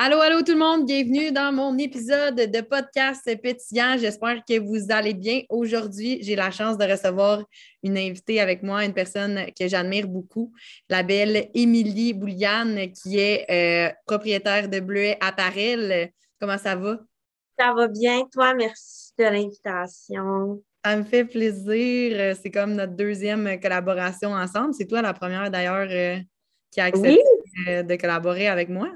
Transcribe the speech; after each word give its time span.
Allô, 0.00 0.20
allô 0.20 0.42
tout 0.42 0.52
le 0.52 0.58
monde, 0.60 0.86
bienvenue 0.86 1.32
dans 1.32 1.52
mon 1.52 1.76
épisode 1.76 2.36
de 2.36 2.60
podcast 2.60 3.28
pétillant. 3.42 3.96
J'espère 3.98 4.44
que 4.48 4.60
vous 4.60 4.92
allez 4.92 5.12
bien. 5.12 5.42
Aujourd'hui, 5.48 6.20
j'ai 6.22 6.36
la 6.36 6.52
chance 6.52 6.78
de 6.78 6.84
recevoir 6.84 7.42
une 7.82 7.98
invitée 7.98 8.40
avec 8.40 8.62
moi, 8.62 8.84
une 8.84 8.94
personne 8.94 9.46
que 9.58 9.66
j'admire 9.66 10.06
beaucoup, 10.06 10.52
la 10.88 11.02
belle 11.02 11.50
Émilie 11.52 12.14
Bouliane, 12.14 12.92
qui 12.92 13.18
est 13.18 13.44
euh, 13.50 13.92
propriétaire 14.06 14.68
de 14.68 14.78
Bleuet 14.78 15.18
Apparel. 15.20 16.12
Comment 16.40 16.58
ça 16.58 16.76
va? 16.76 17.00
Ça 17.58 17.74
va 17.74 17.88
bien, 17.88 18.22
toi, 18.32 18.54
merci 18.54 19.10
de 19.18 19.24
l'invitation. 19.24 20.62
Ça 20.84 20.96
me 20.96 21.02
fait 21.02 21.24
plaisir. 21.24 22.36
C'est 22.40 22.52
comme 22.52 22.74
notre 22.74 22.94
deuxième 22.94 23.58
collaboration 23.58 24.30
ensemble. 24.30 24.74
C'est 24.74 24.86
toi 24.86 25.02
la 25.02 25.12
première 25.12 25.50
d'ailleurs 25.50 25.88
euh, 25.90 26.22
qui 26.70 26.80
a 26.80 26.84
accepté 26.84 27.20
euh, 27.66 27.82
de 27.82 27.96
collaborer 27.96 28.46
avec 28.46 28.68
moi. 28.68 28.92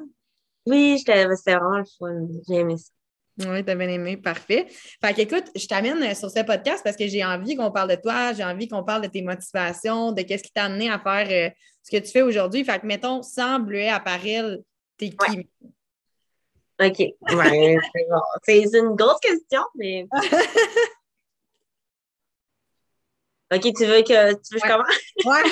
Oui, 0.66 0.98
c'était 0.98 1.24
vraiment 1.24 1.78
le 1.78 1.84
fun. 1.98 2.26
J'ai 2.48 2.56
aimé 2.56 2.76
ça. 2.76 2.90
Oui, 3.38 3.64
t'as 3.64 3.74
bien 3.74 3.88
aimé, 3.88 4.18
parfait. 4.18 4.66
Fait 4.68 5.14
qu'écoute, 5.14 5.46
je 5.56 5.66
t'amène 5.66 6.14
sur 6.14 6.30
ce 6.30 6.44
podcast 6.44 6.82
parce 6.84 6.96
que 6.96 7.06
j'ai 7.08 7.24
envie 7.24 7.56
qu'on 7.56 7.70
parle 7.70 7.88
de 7.90 7.96
toi, 7.96 8.34
j'ai 8.34 8.44
envie 8.44 8.68
qu'on 8.68 8.84
parle 8.84 9.02
de 9.02 9.08
tes 9.08 9.22
motivations, 9.22 10.12
de 10.12 10.20
qu'est-ce 10.22 10.42
qui 10.42 10.52
t'a 10.52 10.64
amené 10.64 10.90
à 10.90 10.98
faire 10.98 11.26
euh, 11.30 11.48
ce 11.82 11.90
que 11.96 12.02
tu 12.02 12.10
fais 12.10 12.20
aujourd'hui. 12.22 12.62
Fait 12.64 12.78
que, 12.78 12.86
mettons, 12.86 13.22
sans 13.22 13.58
bleuet 13.58 13.88
apparel, 13.88 14.62
t'es 14.98 15.08
qui? 15.10 15.48
OK. 16.80 16.98
Ouais, 16.98 17.76
c'est 18.44 18.78
une 18.78 18.94
grosse 18.94 19.20
question, 19.20 19.62
mais. 19.76 20.06
OK, 23.54 23.60
tu 23.60 23.84
veux 23.84 24.02
que, 24.02 24.32
tu 24.32 24.54
veux 24.54 24.60
que 24.60 24.66
je 24.66 24.72
commence? 24.72 24.86
Ouais. 25.26 25.42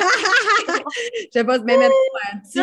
je 1.15 1.29
sais 1.33 1.45
pas, 1.45 1.59
mais 1.59 1.77
mettre 1.77 1.95
un 2.33 2.39
petit 2.41 2.61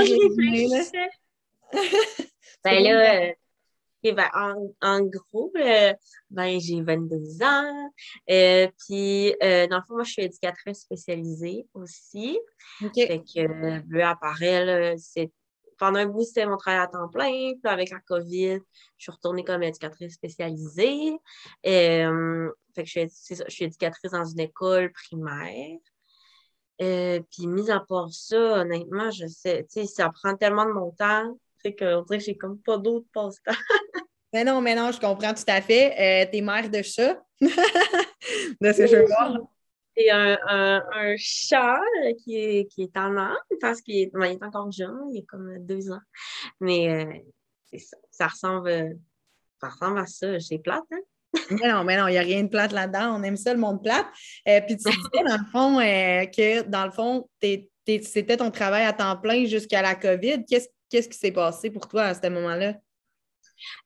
ben 2.72 2.84
là, 2.84 3.22
euh, 3.22 4.14
ben, 4.14 4.30
en, 4.34 4.74
en, 4.82 5.02
gros, 5.02 5.52
euh, 5.58 5.94
ben, 6.30 6.60
j'ai 6.60 6.82
22 6.82 7.44
ans. 7.44 7.92
Euh, 8.30 8.68
puis, 8.86 9.34
dans 9.42 9.78
le 9.78 9.82
fond, 9.88 9.96
moi, 9.96 10.04
je 10.04 10.12
suis 10.12 10.22
éducatrice 10.24 10.82
spécialisée 10.82 11.68
aussi. 11.74 12.40
Fait 12.80 13.20
que 13.20 13.80
Bleu 13.82 14.04
Apparel, 14.04 14.98
c'est 15.00 15.32
pendant 15.78 16.00
un 16.00 16.08
bout, 16.08 16.24
c'était 16.24 16.46
mon 16.48 16.58
travail 16.58 16.82
à 16.82 16.88
temps 16.88 17.08
plein. 17.08 17.54
Puis 17.54 17.72
avec 17.72 17.92
la 17.92 18.00
COVID, 18.00 18.60
je 18.98 19.04
suis 19.04 19.12
retournée 19.12 19.44
comme 19.44 19.62
éducatrice 19.64 20.14
spécialisée. 20.14 21.18
fait 21.64 22.10
que 22.76 22.86
je 22.86 23.08
suis, 23.08 23.10
ça, 23.10 23.44
je 23.48 23.54
suis 23.54 23.66
éducatrice 23.66 24.12
dans 24.12 24.26
une 24.26 24.40
école 24.40 24.92
primaire. 24.92 25.78
puis, 26.80 27.48
mis 27.48 27.70
à 27.70 27.80
part 27.80 28.12
ça, 28.12 28.62
honnêtement, 28.62 29.12
je 29.12 29.28
sais, 29.28 29.64
tu 29.72 29.82
sais, 29.82 29.86
ça 29.86 30.10
prend 30.10 30.36
tellement 30.36 30.66
de 30.66 30.72
mon 30.72 30.92
temps 30.92 31.38
fait 31.62 31.76
qu'on 31.76 32.02
dirait 32.04 32.20
que 32.20 32.24
j'ai 32.24 32.38
comme 32.38 32.60
pas 32.60 32.78
d'autres 32.78 33.08
passe-temps. 33.14 33.52
mais 34.34 34.44
non, 34.44 34.62
mais 34.62 34.76
non, 34.76 34.92
je 34.92 35.00
comprends 35.00 35.34
tout 35.34 35.44
à 35.48 35.62
fait. 35.62 35.94
Euh, 36.00 36.30
t'es 36.32 36.42
mère 36.42 36.70
de 36.70 36.82
chat, 36.82 37.22
de 37.42 38.72
ce 38.72 38.78
que 38.78 38.88
je 38.88 39.06
vois. 39.06 39.50
C'est 39.96 40.12
un, 40.12 40.38
un, 40.48 41.16
chat 41.18 41.80
qui 42.24 42.38
est, 42.38 42.68
qui 42.72 42.84
est 42.84 42.98
en 42.98 43.18
âme 43.18 43.36
parce 43.60 43.82
qu'il 43.82 43.96
est, 43.96 44.12
est, 44.14 44.44
encore 44.44 44.72
jeune, 44.72 45.10
il 45.12 45.22
a 45.22 45.26
comme 45.28 45.58
deux 45.66 45.92
ans. 45.92 46.02
Mais 46.60 46.88
euh, 46.88 47.78
ça, 47.80 47.98
ça, 48.12 48.28
ressemble, 48.28 48.96
ça 49.60 49.70
ressemble 49.70 49.98
à 49.98 50.06
ça. 50.06 50.40
C'est 50.40 50.60
plate, 50.60 50.84
hein? 50.92 51.00
mais 51.50 51.72
non, 51.72 51.84
mais 51.84 51.98
non, 51.98 52.08
il 52.08 52.12
n'y 52.12 52.18
a 52.20 52.22
rien 52.22 52.44
de 52.44 52.50
plate 52.50 52.74
là-dedans. 52.74 53.20
On 53.20 53.24
aime 53.24 53.38
ça, 53.38 53.54
le 53.54 53.60
monde 53.60 53.82
plate. 53.82 54.06
Euh, 54.48 54.62
puis 54.62 54.78
tu 54.78 54.84
disais, 54.90 55.24
dans 55.26 55.38
le 55.38 55.52
fond, 55.52 55.78
que 55.80 56.62
dans 56.64 56.86
le 56.86 56.92
fond, 56.92 57.28
c'était 57.42 58.38
ton 58.38 58.52
travail 58.52 58.86
à 58.86 58.94
temps 58.94 59.18
plein 59.18 59.46
jusqu'à 59.46 59.82
la 59.82 59.96
COVID. 59.96 60.46
Qu'est-ce 60.46 60.68
Qu'est-ce 60.90 61.10
qui 61.10 61.18
s'est 61.18 61.32
passé 61.32 61.70
pour 61.70 61.88
toi 61.88 62.04
à 62.04 62.14
ce 62.14 62.28
moment-là? 62.30 62.74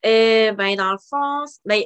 Euh, 0.05 0.51
ben, 0.53 0.75
dans 0.75 0.91
le 0.91 0.97
fond, 0.97 1.45
ben, 1.65 1.83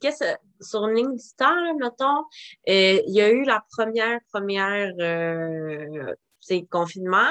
qu'est-ce, 0.00 0.24
sur 0.60 0.86
une 0.86 0.96
ligne 0.96 1.16
du 1.16 1.34
temps, 1.36 1.76
mettons, 1.78 2.24
euh, 2.68 3.02
il 3.06 3.14
y 3.14 3.20
a 3.20 3.30
eu 3.30 3.44
la 3.44 3.64
première, 3.70 4.20
première, 4.32 4.92
euh, 5.00 6.14
confinement. 6.70 7.30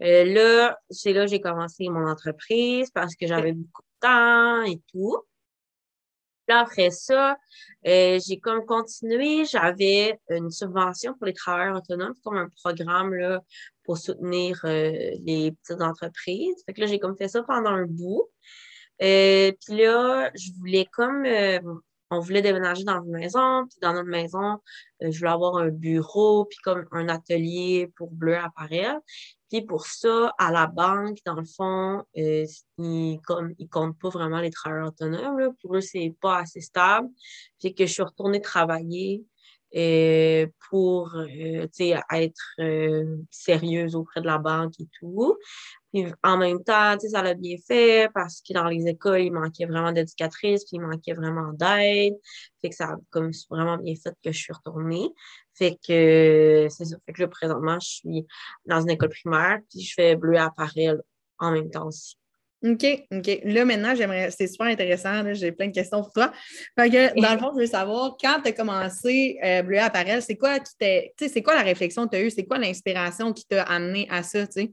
là, 0.00 0.78
c'est 0.90 1.12
là 1.12 1.24
que 1.24 1.30
j'ai 1.30 1.40
commencé 1.40 1.88
mon 1.88 2.08
entreprise 2.08 2.90
parce 2.92 3.16
que 3.16 3.26
j'avais 3.26 3.52
beaucoup 3.52 3.82
de 3.82 4.00
temps 4.00 4.62
et 4.62 4.80
tout. 4.92 5.18
Puis 6.46 6.56
après 6.56 6.90
ça, 6.90 7.36
j'ai 7.84 8.38
comme 8.40 8.64
continué. 8.66 9.44
J'avais 9.44 10.20
une 10.28 10.50
subvention 10.50 11.14
pour 11.14 11.26
les 11.26 11.32
travailleurs 11.32 11.76
autonomes, 11.76 12.14
comme 12.22 12.36
un 12.36 12.48
programme 12.62 13.14
là, 13.14 13.40
pour 13.84 13.98
soutenir 13.98 14.60
euh, 14.64 14.90
les 15.24 15.52
petites 15.52 15.82
entreprises. 15.82 16.62
Fait 16.66 16.72
que 16.72 16.80
là, 16.80 16.86
j'ai 16.86 16.98
comme 16.98 17.16
fait 17.16 17.28
ça 17.28 17.42
pendant 17.42 17.70
un 17.70 17.86
bout. 17.86 18.28
Euh, 19.02 19.52
puis 19.64 19.76
là, 19.78 20.30
je 20.34 20.52
voulais 20.58 20.86
comme 20.92 21.24
euh, 21.24 21.60
on 22.10 22.20
voulait 22.20 22.42
déménager 22.42 22.84
dans 22.84 23.02
une 23.02 23.10
maison, 23.10 23.66
puis 23.68 23.78
dans 23.80 23.92
notre 23.92 24.08
maison, 24.08 24.58
je 25.00 25.18
voulais 25.18 25.30
avoir 25.30 25.56
un 25.56 25.70
bureau, 25.70 26.44
puis 26.44 26.58
comme 26.62 26.86
un 26.92 27.08
atelier 27.08 27.90
pour 27.96 28.10
bleu 28.10 28.36
appareil. 28.36 28.86
Puis 29.50 29.62
pour 29.62 29.86
ça, 29.86 30.32
à 30.38 30.52
la 30.52 30.66
banque, 30.66 31.18
dans 31.26 31.34
le 31.34 31.44
fond, 31.44 32.04
ils, 32.14 33.20
comme, 33.26 33.54
ils 33.58 33.68
comptent 33.68 33.98
pas 33.98 34.10
vraiment 34.10 34.40
les 34.40 34.50
travailleurs 34.50 34.88
autonomes. 34.88 35.38
Là. 35.38 35.48
Pour 35.60 35.76
eux, 35.76 35.80
c'est 35.80 36.14
pas 36.20 36.38
assez 36.38 36.60
stable. 36.60 37.08
Puis 37.58 37.74
que 37.74 37.86
je 37.86 37.92
suis 37.92 38.02
retournée 38.02 38.40
travailler 38.40 39.24
euh, 39.76 40.46
pour 40.70 41.16
euh, 41.16 41.66
être 42.12 42.54
euh, 42.60 43.16
sérieuse 43.30 43.96
auprès 43.96 44.20
de 44.20 44.26
la 44.26 44.38
banque 44.38 44.74
et 44.78 44.88
tout. 45.00 45.36
Puis 45.92 46.06
en 46.22 46.36
même 46.36 46.62
temps, 46.62 46.96
ça 46.98 47.22
l'a 47.22 47.34
bien 47.34 47.56
fait 47.66 48.08
parce 48.14 48.40
que 48.40 48.52
dans 48.52 48.68
les 48.68 48.86
écoles, 48.86 49.22
il 49.22 49.32
manquait 49.32 49.66
vraiment 49.66 49.92
d'éducatrices, 49.92 50.64
puis 50.64 50.76
il 50.76 50.80
manquait 50.80 51.14
vraiment 51.14 51.52
d'aide. 51.52 52.14
Fait 52.60 52.70
que 52.70 52.74
ça 52.76 52.90
a 52.90 52.96
comme 53.10 53.30
vraiment 53.50 53.76
bien 53.78 53.94
fait 53.94 54.14
que 54.24 54.32
je 54.32 54.38
suis 54.38 54.52
retournée. 54.52 55.08
Fait 55.54 55.76
que 55.86 56.68
c'est 56.70 56.84
ça. 56.84 56.96
Fait 57.06 57.12
que 57.12 57.22
là, 57.22 57.28
présentement, 57.28 57.78
je 57.80 57.88
suis 57.88 58.26
dans 58.66 58.80
une 58.80 58.90
école 58.90 59.10
primaire, 59.10 59.58
puis 59.70 59.82
je 59.82 59.94
fais 59.94 60.16
bleu 60.16 60.38
appareil 60.38 60.92
en 61.38 61.52
même 61.52 61.70
temps 61.70 61.86
aussi. 61.86 62.16
OK, 62.64 63.06
OK. 63.12 63.40
Là, 63.44 63.64
maintenant, 63.66 63.94
j'aimerais, 63.94 64.30
c'est 64.30 64.46
super 64.46 64.68
intéressant, 64.68 65.34
j'ai 65.34 65.52
plein 65.52 65.68
de 65.68 65.74
questions 65.74 66.02
pour 66.02 66.12
toi. 66.12 66.32
Fait 66.78 66.88
que, 66.88 67.20
dans 67.20 67.34
le 67.34 67.38
fond, 67.38 67.52
je 67.54 67.60
veux 67.60 67.66
savoir, 67.66 68.16
quand 68.18 68.40
tu 68.42 68.48
as 68.48 68.52
commencé 68.52 69.38
euh, 69.44 69.62
Bleu 69.62 69.78
Apparel, 69.78 70.22
c'est 70.22 70.36
quoi 70.36 70.58
qui 70.60 70.74
c'est 71.28 71.42
quoi 71.42 71.54
la 71.54 71.62
réflexion 71.62 72.06
que 72.06 72.12
tu 72.12 72.16
as 72.16 72.22
eue? 72.22 72.30
C'est 72.30 72.46
quoi 72.46 72.56
l'inspiration 72.56 73.34
qui 73.34 73.44
t'a 73.44 73.64
amené 73.64 74.08
à 74.10 74.22
ça, 74.22 74.46
tu 74.46 74.52
sais? 74.52 74.72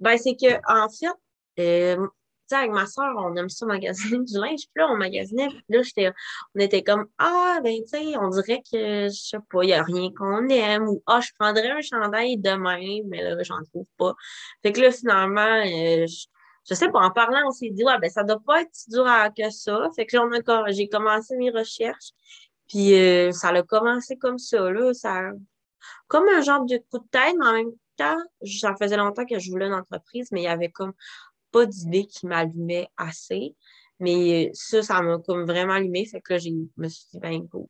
Ben, 0.00 0.16
c'est 0.18 0.34
que, 0.34 0.54
en 0.66 0.88
fait, 0.88 1.62
euh, 1.62 2.06
avec 2.52 2.72
ma 2.72 2.86
soeur, 2.86 3.14
on 3.18 3.36
aime 3.36 3.48
ça 3.48 3.66
magasiner 3.66 4.18
du 4.24 4.34
linge. 4.34 4.62
Puis 4.74 4.82
là, 4.82 4.88
on 4.90 4.96
magasinait. 4.96 5.48
Puis 5.48 5.62
là, 5.96 6.12
on 6.56 6.60
était 6.60 6.82
comme, 6.82 7.06
ah, 7.18 7.60
ben, 7.62 7.76
tu 7.82 7.98
sais, 7.98 8.16
on 8.16 8.30
dirait 8.30 8.62
que, 8.72 9.08
je 9.08 9.10
sais 9.10 9.38
pas, 9.48 9.62
il 9.62 9.68
n'y 9.68 9.72
a 9.74 9.84
rien 9.84 10.10
qu'on 10.16 10.48
aime. 10.48 10.88
Ou, 10.88 11.02
ah, 11.06 11.20
je 11.20 11.30
prendrais 11.38 11.70
un 11.70 11.80
chandail 11.80 12.36
demain, 12.38 13.00
mais 13.06 13.22
là, 13.22 13.40
j'en 13.44 13.62
trouve 13.72 13.86
pas. 13.96 14.14
Fait 14.62 14.72
que 14.72 14.80
là, 14.80 14.90
finalement, 14.90 15.40
euh, 15.40 16.06
je 16.06 16.26
sais 16.64 16.88
pas, 16.90 17.00
en 17.00 17.10
parlant, 17.10 17.40
on 17.46 17.50
s'est 17.50 17.70
dit, 17.70 17.84
ouais, 17.84 17.98
ben, 17.98 18.10
ça 18.10 18.22
doit 18.22 18.40
pas 18.44 18.62
être 18.62 18.70
si 18.72 18.90
dur 18.90 19.06
à, 19.06 19.30
que 19.30 19.50
ça. 19.50 19.88
Fait 19.96 20.06
que 20.06 20.16
là, 20.16 20.64
j'ai 20.68 20.88
commencé 20.88 21.36
mes 21.36 21.50
recherches. 21.50 22.10
Puis 22.68 22.94
euh, 22.94 23.32
ça 23.32 23.48
a 23.48 23.62
commencé 23.62 24.16
comme 24.16 24.38
ça, 24.38 24.70
là. 24.70 24.94
Ça, 24.94 25.30
comme 26.06 26.28
un 26.28 26.40
genre 26.40 26.64
de 26.64 26.76
coup 26.90 26.98
de 26.98 27.08
tête, 27.10 27.34
mais 27.38 27.46
en 27.46 27.52
même 27.52 27.72
temps, 27.96 28.18
ça 28.44 28.74
faisait 28.80 28.96
longtemps 28.96 29.26
que 29.26 29.38
je 29.38 29.50
voulais 29.50 29.66
une 29.66 29.74
entreprise, 29.74 30.28
mais 30.32 30.42
il 30.42 30.44
y 30.44 30.48
avait 30.48 30.70
comme 30.70 30.92
pas 31.50 31.66
d'idée 31.66 32.06
qui 32.06 32.26
m'allumait 32.26 32.88
assez. 32.96 33.56
Mais 33.98 34.50
ça, 34.54 34.82
ça 34.82 35.02
m'a 35.02 35.18
comme 35.18 35.44
vraiment 35.44 35.74
allumé. 35.74 36.06
Fait 36.06 36.20
que 36.20 36.34
là, 36.34 36.38
je 36.38 36.50
me 36.76 36.88
suis 36.88 37.06
dit, 37.12 37.18
ben, 37.18 37.40
go. 37.40 37.68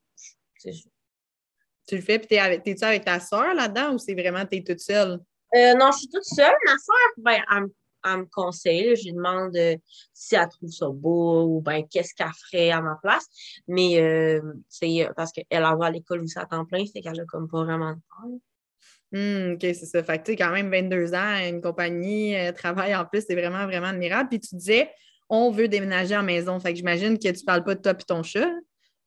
Tu 0.62 1.96
le 1.96 2.02
fais, 2.02 2.18
puis 2.18 2.28
t'es-tu 2.28 2.84
avec 2.84 3.04
ta 3.04 3.18
soeur 3.18 3.54
là-dedans 3.54 3.94
ou 3.94 3.98
c'est 3.98 4.14
vraiment 4.14 4.44
t'es 4.44 4.62
toute 4.62 4.80
seule? 4.80 5.18
Euh, 5.56 5.74
non, 5.74 5.90
je 5.90 5.98
suis 5.98 6.08
toute 6.08 6.24
seule. 6.24 6.54
Ma 6.64 6.76
soeur, 6.78 7.10
ben, 7.16 7.42
elle, 7.50 7.66
elle 8.04 8.20
me 8.20 8.24
conseille. 8.26 8.96
Je 8.96 9.04
lui 9.04 9.12
demande 9.12 9.54
euh, 9.56 9.76
si 10.12 10.34
elle 10.34 10.48
trouve 10.48 10.70
ça 10.70 10.88
beau 10.88 11.44
ou 11.44 11.60
ben 11.60 11.84
qu'est-ce 11.88 12.14
qu'elle 12.14 12.32
ferait 12.50 12.70
à 12.70 12.80
ma 12.80 12.98
place. 13.02 13.26
Mais 13.68 14.00
euh, 14.00 14.40
c'est 14.68 15.08
parce 15.16 15.32
qu'elle 15.32 15.62
va 15.62 15.86
à 15.86 15.90
l'école 15.90 16.22
où 16.22 16.26
ça 16.26 16.46
temps 16.46 16.64
plein, 16.64 16.84
c'est 16.86 17.00
qu'elle 17.00 17.20
a 17.20 17.24
comme 17.24 17.48
pas 17.48 17.64
vraiment 17.64 17.92
de 17.92 17.96
temps. 17.96 18.40
Hum, 19.12 19.54
OK, 19.54 19.60
c'est 19.60 19.86
ça. 19.86 20.02
Fait 20.02 20.18
que 20.18 20.24
tu 20.24 20.30
sais, 20.32 20.36
quand 20.36 20.52
même 20.52 20.70
22 20.70 21.14
ans, 21.14 21.36
une 21.48 21.60
compagnie, 21.60 22.36
euh, 22.36 22.52
travail 22.52 22.94
en 22.94 23.04
plus, 23.04 23.24
c'est 23.26 23.34
vraiment, 23.34 23.66
vraiment 23.66 23.88
admirable. 23.88 24.28
Puis 24.28 24.40
tu 24.40 24.54
disais, 24.54 24.90
on 25.28 25.50
veut 25.50 25.68
déménager 25.68 26.16
en 26.16 26.22
maison. 26.22 26.58
Fait 26.60 26.72
que 26.72 26.76
j'imagine 26.76 27.18
que 27.18 27.30
tu 27.30 27.44
parles 27.44 27.64
pas 27.64 27.74
de 27.74 27.80
toi 27.80 27.92
et 27.92 28.04
ton 28.04 28.22
chat. 28.22 28.48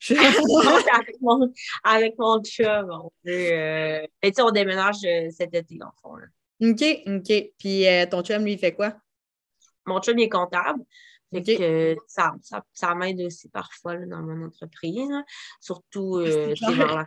avec, 0.10 1.22
mon, 1.22 1.50
avec 1.86 2.18
mon 2.18 2.44
chat, 2.44 2.84
on 2.84 3.10
veut. 3.24 4.04
et 4.22 4.32
tu 4.36 4.42
on 4.42 4.52
déménage 4.52 4.98
cet 5.32 5.54
été, 5.54 5.78
dans 5.78 5.86
le 5.86 5.92
fond. 6.02 6.18
OK, 6.64 6.84
OK. 7.08 7.52
Puis 7.58 7.88
euh, 7.88 8.06
ton 8.06 8.22
chum, 8.22 8.44
lui, 8.44 8.54
il 8.54 8.60
fait 8.60 8.74
quoi? 8.74 8.96
Mon 9.86 10.00
chum, 10.00 10.18
il 10.18 10.24
est 10.24 10.30
comptable. 10.30 10.84
Fait 11.34 11.42
que 11.42 11.96
ça, 12.08 12.36
ça, 12.42 12.64
ça 12.74 12.94
m'aide 12.94 13.20
aussi 13.22 13.50
parfois 13.50 13.98
dans 13.98 14.22
mon 14.22 14.46
entreprise. 14.46 15.10
Surtout 15.60 16.18
euh, 16.18 16.54
vers, 16.62 16.96
la, 16.96 17.06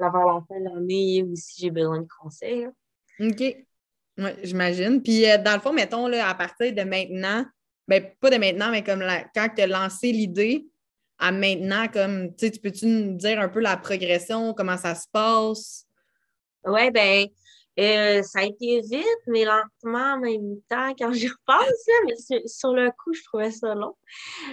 la, 0.00 0.10
fin 0.10 0.60
de 0.60 0.74
l'année 0.74 1.22
ou 1.22 1.34
si 1.36 1.62
j'ai 1.62 1.70
besoin 1.70 2.00
de 2.00 2.08
conseils. 2.20 2.66
OK. 3.20 3.56
Oui, 4.18 4.30
j'imagine. 4.42 5.02
Puis 5.02 5.30
euh, 5.30 5.38
dans 5.38 5.54
le 5.54 5.60
fond, 5.60 5.72
mettons, 5.72 6.08
là, 6.08 6.28
à 6.28 6.34
partir 6.34 6.74
de 6.74 6.82
maintenant, 6.82 7.46
ben, 7.86 8.04
pas 8.20 8.30
de 8.30 8.36
maintenant, 8.36 8.70
mais 8.70 8.82
comme 8.82 9.04
quand 9.34 9.48
tu 9.54 9.62
as 9.62 9.66
lancé 9.66 10.12
l'idée 10.12 10.66
à 11.18 11.32
maintenant, 11.32 11.86
comme, 11.88 12.34
tu 12.34 12.46
sais, 12.46 12.50
tu 12.50 12.60
peux-tu 12.60 12.86
nous 12.86 13.16
dire 13.16 13.40
un 13.40 13.48
peu 13.48 13.60
la 13.60 13.76
progression, 13.76 14.52
comment 14.54 14.76
ça 14.76 14.94
se 14.94 15.06
passe? 15.12 15.86
Oui, 16.64 16.90
ben 16.90 17.28
euh, 17.80 18.22
ça 18.22 18.40
a 18.40 18.44
été 18.44 18.80
vite, 18.80 19.04
mais 19.26 19.44
lentement 19.44 20.14
en 20.14 20.18
même 20.18 20.60
temps 20.68 20.92
quand 20.98 21.12
j'y 21.12 21.28
repense, 21.28 21.86
mais 22.06 22.46
sur, 22.46 22.72
le 22.72 22.90
coup, 22.90 23.12
je 23.12 23.22
trouvais 23.24 23.50
ça 23.50 23.74
long. 23.74 23.96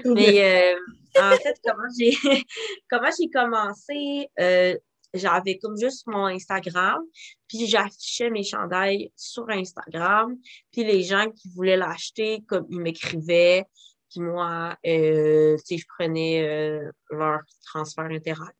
Mais 0.05 0.73
euh, 0.73 0.79
en 1.19 1.35
fait, 1.37 1.55
comment 1.63 1.87
j'ai 1.97 2.11
comment 2.89 3.09
j'ai 3.19 3.29
commencé, 3.29 4.29
euh, 4.39 4.77
j'avais 5.13 5.57
comme 5.57 5.77
juste 5.77 6.05
mon 6.07 6.25
Instagram, 6.25 7.01
puis 7.47 7.65
j'affichais 7.67 8.29
mes 8.29 8.43
chandails 8.43 9.11
sur 9.15 9.49
Instagram, 9.49 10.37
puis 10.71 10.83
les 10.83 11.03
gens 11.03 11.29
qui 11.31 11.49
voulaient 11.49 11.77
l'acheter, 11.77 12.43
comme 12.47 12.67
ils 12.69 12.79
m'écrivaient, 12.79 13.65
puis 14.09 14.21
moi, 14.21 14.77
je 14.83 15.85
prenais 15.97 16.81
leur 17.09 17.41
transfert 17.65 18.05
interact. 18.05 18.55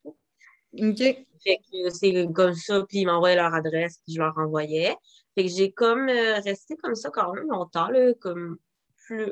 Fait 1.43 1.57
que 1.71 1.89
c'est 1.89 2.27
comme 2.33 2.53
ça, 2.53 2.83
puis 2.87 2.99
ils 2.99 3.05
m'envoyaient 3.05 3.35
leur 3.35 3.53
adresse, 3.53 3.99
puis 4.05 4.15
je 4.15 4.19
leur 4.19 4.37
envoyais. 4.37 4.95
Que 5.35 5.47
j'ai 5.47 5.71
comme 5.71 6.09
euh, 6.09 6.39
resté 6.39 6.75
comme 6.77 6.95
ça 6.95 7.09
quand 7.09 7.33
même 7.33 7.47
longtemps, 7.47 7.89
là, 7.89 8.13
comme 8.19 8.57
plus, 9.05 9.31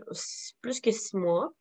plus 0.61 0.79
que 0.79 0.91
six 0.91 1.15
mois. 1.15 1.51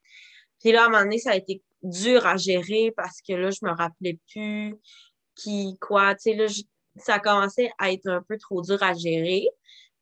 Puis 0.60 0.72
là, 0.72 0.82
à 0.82 0.86
un 0.86 0.90
moment 0.90 1.02
donné, 1.02 1.18
ça 1.18 1.32
a 1.32 1.36
été 1.36 1.62
dur 1.82 2.26
à 2.26 2.36
gérer 2.36 2.92
parce 2.96 3.20
que 3.20 3.32
là, 3.34 3.50
je 3.50 3.64
me 3.66 3.72
rappelais 3.72 4.18
plus 4.30 4.76
qui, 5.34 5.76
quoi, 5.80 6.14
tu 6.14 6.30
sais, 6.30 6.34
là, 6.34 6.46
ça 6.96 7.14
a 7.14 7.20
commencé 7.20 7.70
à 7.78 7.92
être 7.92 8.06
un 8.06 8.22
peu 8.22 8.38
trop 8.38 8.62
dur 8.62 8.82
à 8.82 8.94
gérer. 8.94 9.48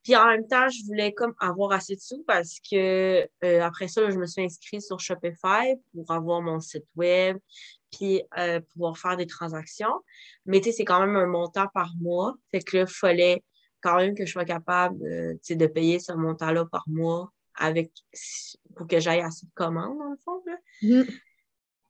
Puis 0.03 0.15
en 0.15 0.27
même 0.27 0.47
temps, 0.47 0.67
je 0.69 0.85
voulais 0.85 1.13
comme 1.13 1.33
avoir 1.39 1.71
assez 1.71 1.95
de 1.95 2.01
sous 2.01 2.23
parce 2.27 2.57
que 2.59 3.27
euh, 3.43 3.61
après 3.61 3.87
ça, 3.87 4.09
je 4.09 4.17
me 4.17 4.25
suis 4.25 4.43
inscrite 4.43 4.81
sur 4.81 4.99
Shopify 4.99 5.75
pour 5.93 6.11
avoir 6.11 6.41
mon 6.41 6.59
site 6.59 6.85
web, 6.95 7.37
puis 7.91 8.21
euh, 8.37 8.59
pouvoir 8.73 8.97
faire 8.97 9.17
des 9.17 9.27
transactions. 9.27 10.01
Mais 10.45 10.59
tu 10.59 10.65
sais, 10.65 10.77
c'est 10.77 10.85
quand 10.85 10.99
même 10.99 11.15
un 11.15 11.27
montant 11.27 11.67
par 11.73 11.93
mois. 11.99 12.35
Fait 12.51 12.59
que 12.59 12.77
là, 12.77 12.83
il 12.83 12.93
fallait 12.93 13.43
quand 13.81 13.97
même 13.97 14.15
que 14.15 14.25
je 14.25 14.31
sois 14.31 14.45
capable 14.45 15.03
euh, 15.05 15.35
de 15.49 15.67
payer 15.67 15.99
ce 15.99 16.13
montant-là 16.13 16.65
par 16.65 16.83
mois 16.87 17.31
avec 17.55 17.91
pour 18.75 18.87
que 18.87 18.99
j'aille 18.99 19.21
assez 19.21 19.45
de 19.45 19.51
commandes, 19.53 19.97
dans 19.97 20.09
le 20.09 20.17
fond. 20.23 20.41
Là. 20.45 20.57
Mm-hmm. 20.81 21.19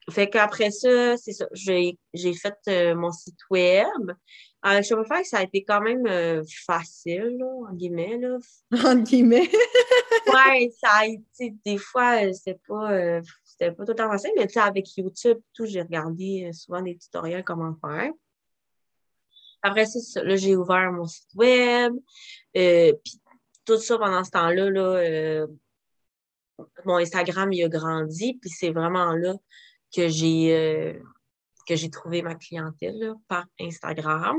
Fait 0.09 0.29
qu'après 0.29 0.71
ça, 0.71 1.15
c'est 1.17 1.31
ça. 1.31 1.47
J'ai, 1.53 1.97
fait 2.13 2.55
euh, 2.67 2.95
mon 2.95 3.11
site 3.11 3.39
web. 3.49 4.11
Avec 4.65 4.85
Shopify, 4.85 5.25
ça 5.25 5.39
a 5.39 5.43
été 5.43 5.63
quand 5.63 5.81
même 5.81 6.07
facile, 6.65 7.35
là, 7.37 7.69
en 7.69 7.73
guillemets. 7.73 8.17
Là. 8.17 8.37
En 8.85 8.95
guillemets. 8.95 9.49
ouais, 10.27 10.71
ça 10.79 10.89
a 11.01 11.05
été, 11.05 11.53
des 11.65 11.77
fois, 11.77 12.33
c'est 12.33 12.59
pas 12.65 13.21
c'était 13.53 13.71
pas 13.71 13.85
tout 13.85 13.91
le 13.91 13.95
temps 13.95 14.09
facile, 14.09 14.31
mais 14.35 14.47
tu 14.47 14.53
sais, 14.53 14.59
avec 14.59 14.97
YouTube, 14.97 15.37
tout, 15.53 15.65
j'ai 15.65 15.81
regardé 15.81 16.45
euh, 16.47 16.53
souvent 16.53 16.81
des 16.81 16.97
tutoriels 16.97 17.43
comment 17.43 17.75
faire. 17.75 18.11
Après 19.61 19.85
ça, 19.85 20.23
là, 20.23 20.35
j'ai 20.35 20.55
ouvert 20.55 20.91
mon 20.91 21.05
site 21.05 21.29
web. 21.35 21.93
Euh, 22.57 22.93
puis 23.03 23.21
tout 23.63 23.77
ça 23.77 23.97
pendant 23.97 24.23
ce 24.23 24.31
temps-là, 24.31 24.69
là, 24.69 24.81
euh, 24.81 25.47
mon 26.85 26.97
Instagram 26.97 27.53
il 27.53 27.63
a 27.63 27.69
grandi, 27.69 28.37
puis 28.41 28.49
c'est 28.49 28.71
vraiment 28.71 29.13
là 29.13 29.35
que 29.95 30.07
j'ai 30.07 30.99
que 31.67 31.75
j'ai 31.75 31.89
trouvé 31.89 32.21
ma 32.21 32.35
clientèle 32.35 33.13
par 33.27 33.45
Instagram. 33.59 34.37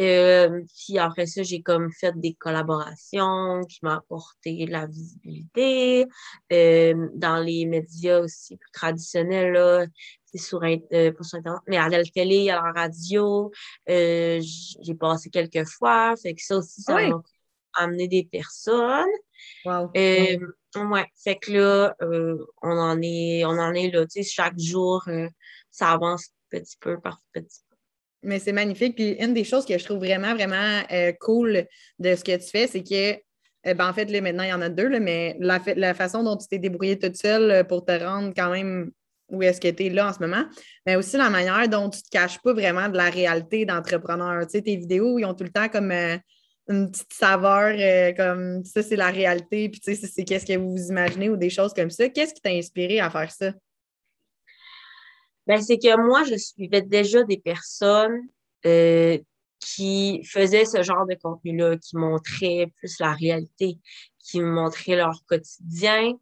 Euh, 0.00 0.62
puis 0.76 0.98
après 0.98 1.26
ça, 1.26 1.42
j'ai 1.42 1.60
comme 1.60 1.90
fait 1.92 2.12
des 2.18 2.34
collaborations 2.34 3.62
qui 3.68 3.80
m'ont 3.82 3.90
apporté 3.90 4.64
de 4.66 4.70
la 4.70 4.86
visibilité. 4.86 6.06
Euh, 6.52 7.08
dans 7.14 7.38
les 7.38 7.66
médias 7.66 8.20
aussi 8.20 8.56
plus 8.56 8.70
traditionnels, 8.70 9.52
là, 9.52 9.86
c'est 10.24 10.38
sur, 10.38 10.62
euh, 10.62 11.12
sur 11.20 11.38
Internet, 11.38 11.62
mais 11.66 11.78
à 11.78 11.88
la 11.88 12.04
télé, 12.04 12.50
à 12.50 12.62
la 12.62 12.72
radio, 12.72 13.50
j'ai 13.86 14.94
passé 14.98 15.30
quelques 15.30 15.66
fois. 15.66 16.14
Fait 16.16 16.34
que 16.34 16.42
ça 16.42 16.58
aussi, 16.58 16.82
ça 16.82 16.94
m'a 16.94 17.20
amené 17.74 18.06
des 18.06 18.24
personnes. 18.24 19.06
Wow. 19.64 19.90
Ouais, 19.94 21.06
fait 21.16 21.36
que 21.36 21.52
là, 21.52 21.96
on 22.62 22.78
en 22.78 23.00
est, 23.02 23.44
on 23.44 23.58
en 23.58 23.72
est 23.72 23.90
là, 23.90 24.06
tu 24.06 24.22
sais, 24.22 24.30
chaque 24.30 24.58
jour, 24.58 25.02
ça 25.78 25.92
avance 25.92 26.30
petit 26.50 26.76
peu 26.80 26.98
par 27.00 27.20
petit 27.32 27.60
peu. 27.68 27.76
Mais 28.22 28.38
c'est 28.38 28.52
magnifique. 28.52 28.96
Puis 28.96 29.12
une 29.20 29.32
des 29.32 29.44
choses 29.44 29.64
que 29.64 29.78
je 29.78 29.84
trouve 29.84 29.98
vraiment, 29.98 30.34
vraiment 30.34 30.82
euh, 30.90 31.12
cool 31.20 31.66
de 31.98 32.14
ce 32.14 32.24
que 32.24 32.36
tu 32.36 32.48
fais, 32.50 32.66
c'est 32.66 32.82
que, 32.82 33.12
euh, 33.68 33.74
ben, 33.74 33.88
en 33.88 33.92
fait, 33.92 34.06
là, 34.06 34.20
maintenant, 34.20 34.42
il 34.42 34.50
y 34.50 34.52
en 34.52 34.60
a 34.60 34.68
deux, 34.68 34.88
là, 34.88 34.98
mais 34.98 35.36
la, 35.38 35.94
façon 35.94 36.22
dont 36.24 36.36
tu 36.36 36.48
t'es 36.48 36.58
débrouillée 36.58 36.98
toute 36.98 37.16
seule 37.16 37.50
euh, 37.50 37.64
pour 37.64 37.84
te 37.84 37.92
rendre 37.92 38.32
quand 38.36 38.50
même 38.50 38.90
où 39.28 39.42
est-ce 39.42 39.60
que 39.60 39.68
tu 39.68 39.86
es 39.86 39.90
là 39.90 40.08
en 40.08 40.12
ce 40.12 40.20
moment, 40.20 40.44
mais 40.86 40.96
aussi 40.96 41.18
la 41.18 41.28
manière 41.28 41.68
dont 41.68 41.90
tu 41.90 41.98
ne 41.98 42.02
te 42.02 42.08
caches 42.10 42.38
pas 42.40 42.54
vraiment 42.54 42.88
de 42.88 42.96
la 42.96 43.10
réalité 43.10 43.66
d'entrepreneur. 43.66 44.46
Tu 44.46 44.52
sais, 44.52 44.62
tes 44.62 44.76
vidéos, 44.76 45.18
ils 45.18 45.26
ont 45.26 45.34
tout 45.34 45.44
le 45.44 45.50
temps 45.50 45.68
comme 45.68 45.92
une 45.92 46.90
petite 46.90 47.12
saveur, 47.12 47.74
comme 48.16 48.64
ça, 48.64 48.82
c'est 48.82 48.96
la 48.96 49.10
réalité, 49.10 49.68
puis 49.68 49.80
tu 49.80 49.94
sais, 49.94 50.06
c'est 50.06 50.24
qu'est-ce 50.24 50.46
que 50.46 50.56
vous 50.56 50.70
vous 50.70 50.88
imaginez 50.88 51.28
ou 51.28 51.36
des 51.36 51.50
choses 51.50 51.74
comme 51.74 51.90
ça. 51.90 52.08
Qu'est-ce 52.08 52.32
qui 52.32 52.40
t'a 52.40 52.52
inspiré 52.52 53.00
à 53.00 53.10
faire 53.10 53.30
ça? 53.30 53.52
Ben, 55.48 55.62
c'est 55.62 55.78
que 55.78 55.96
moi, 55.96 56.24
je 56.24 56.36
suivais 56.36 56.82
déjà 56.82 57.24
des 57.24 57.38
personnes 57.38 58.20
euh, 58.66 59.18
qui 59.58 60.22
faisaient 60.24 60.66
ce 60.66 60.82
genre 60.82 61.06
de 61.06 61.14
contenu-là, 61.14 61.78
qui 61.78 61.96
montraient 61.96 62.70
plus 62.76 62.98
la 63.00 63.14
réalité, 63.14 63.78
qui 64.18 64.42
montraient 64.42 64.96
leur 64.96 65.24
quotidien. 65.26 66.12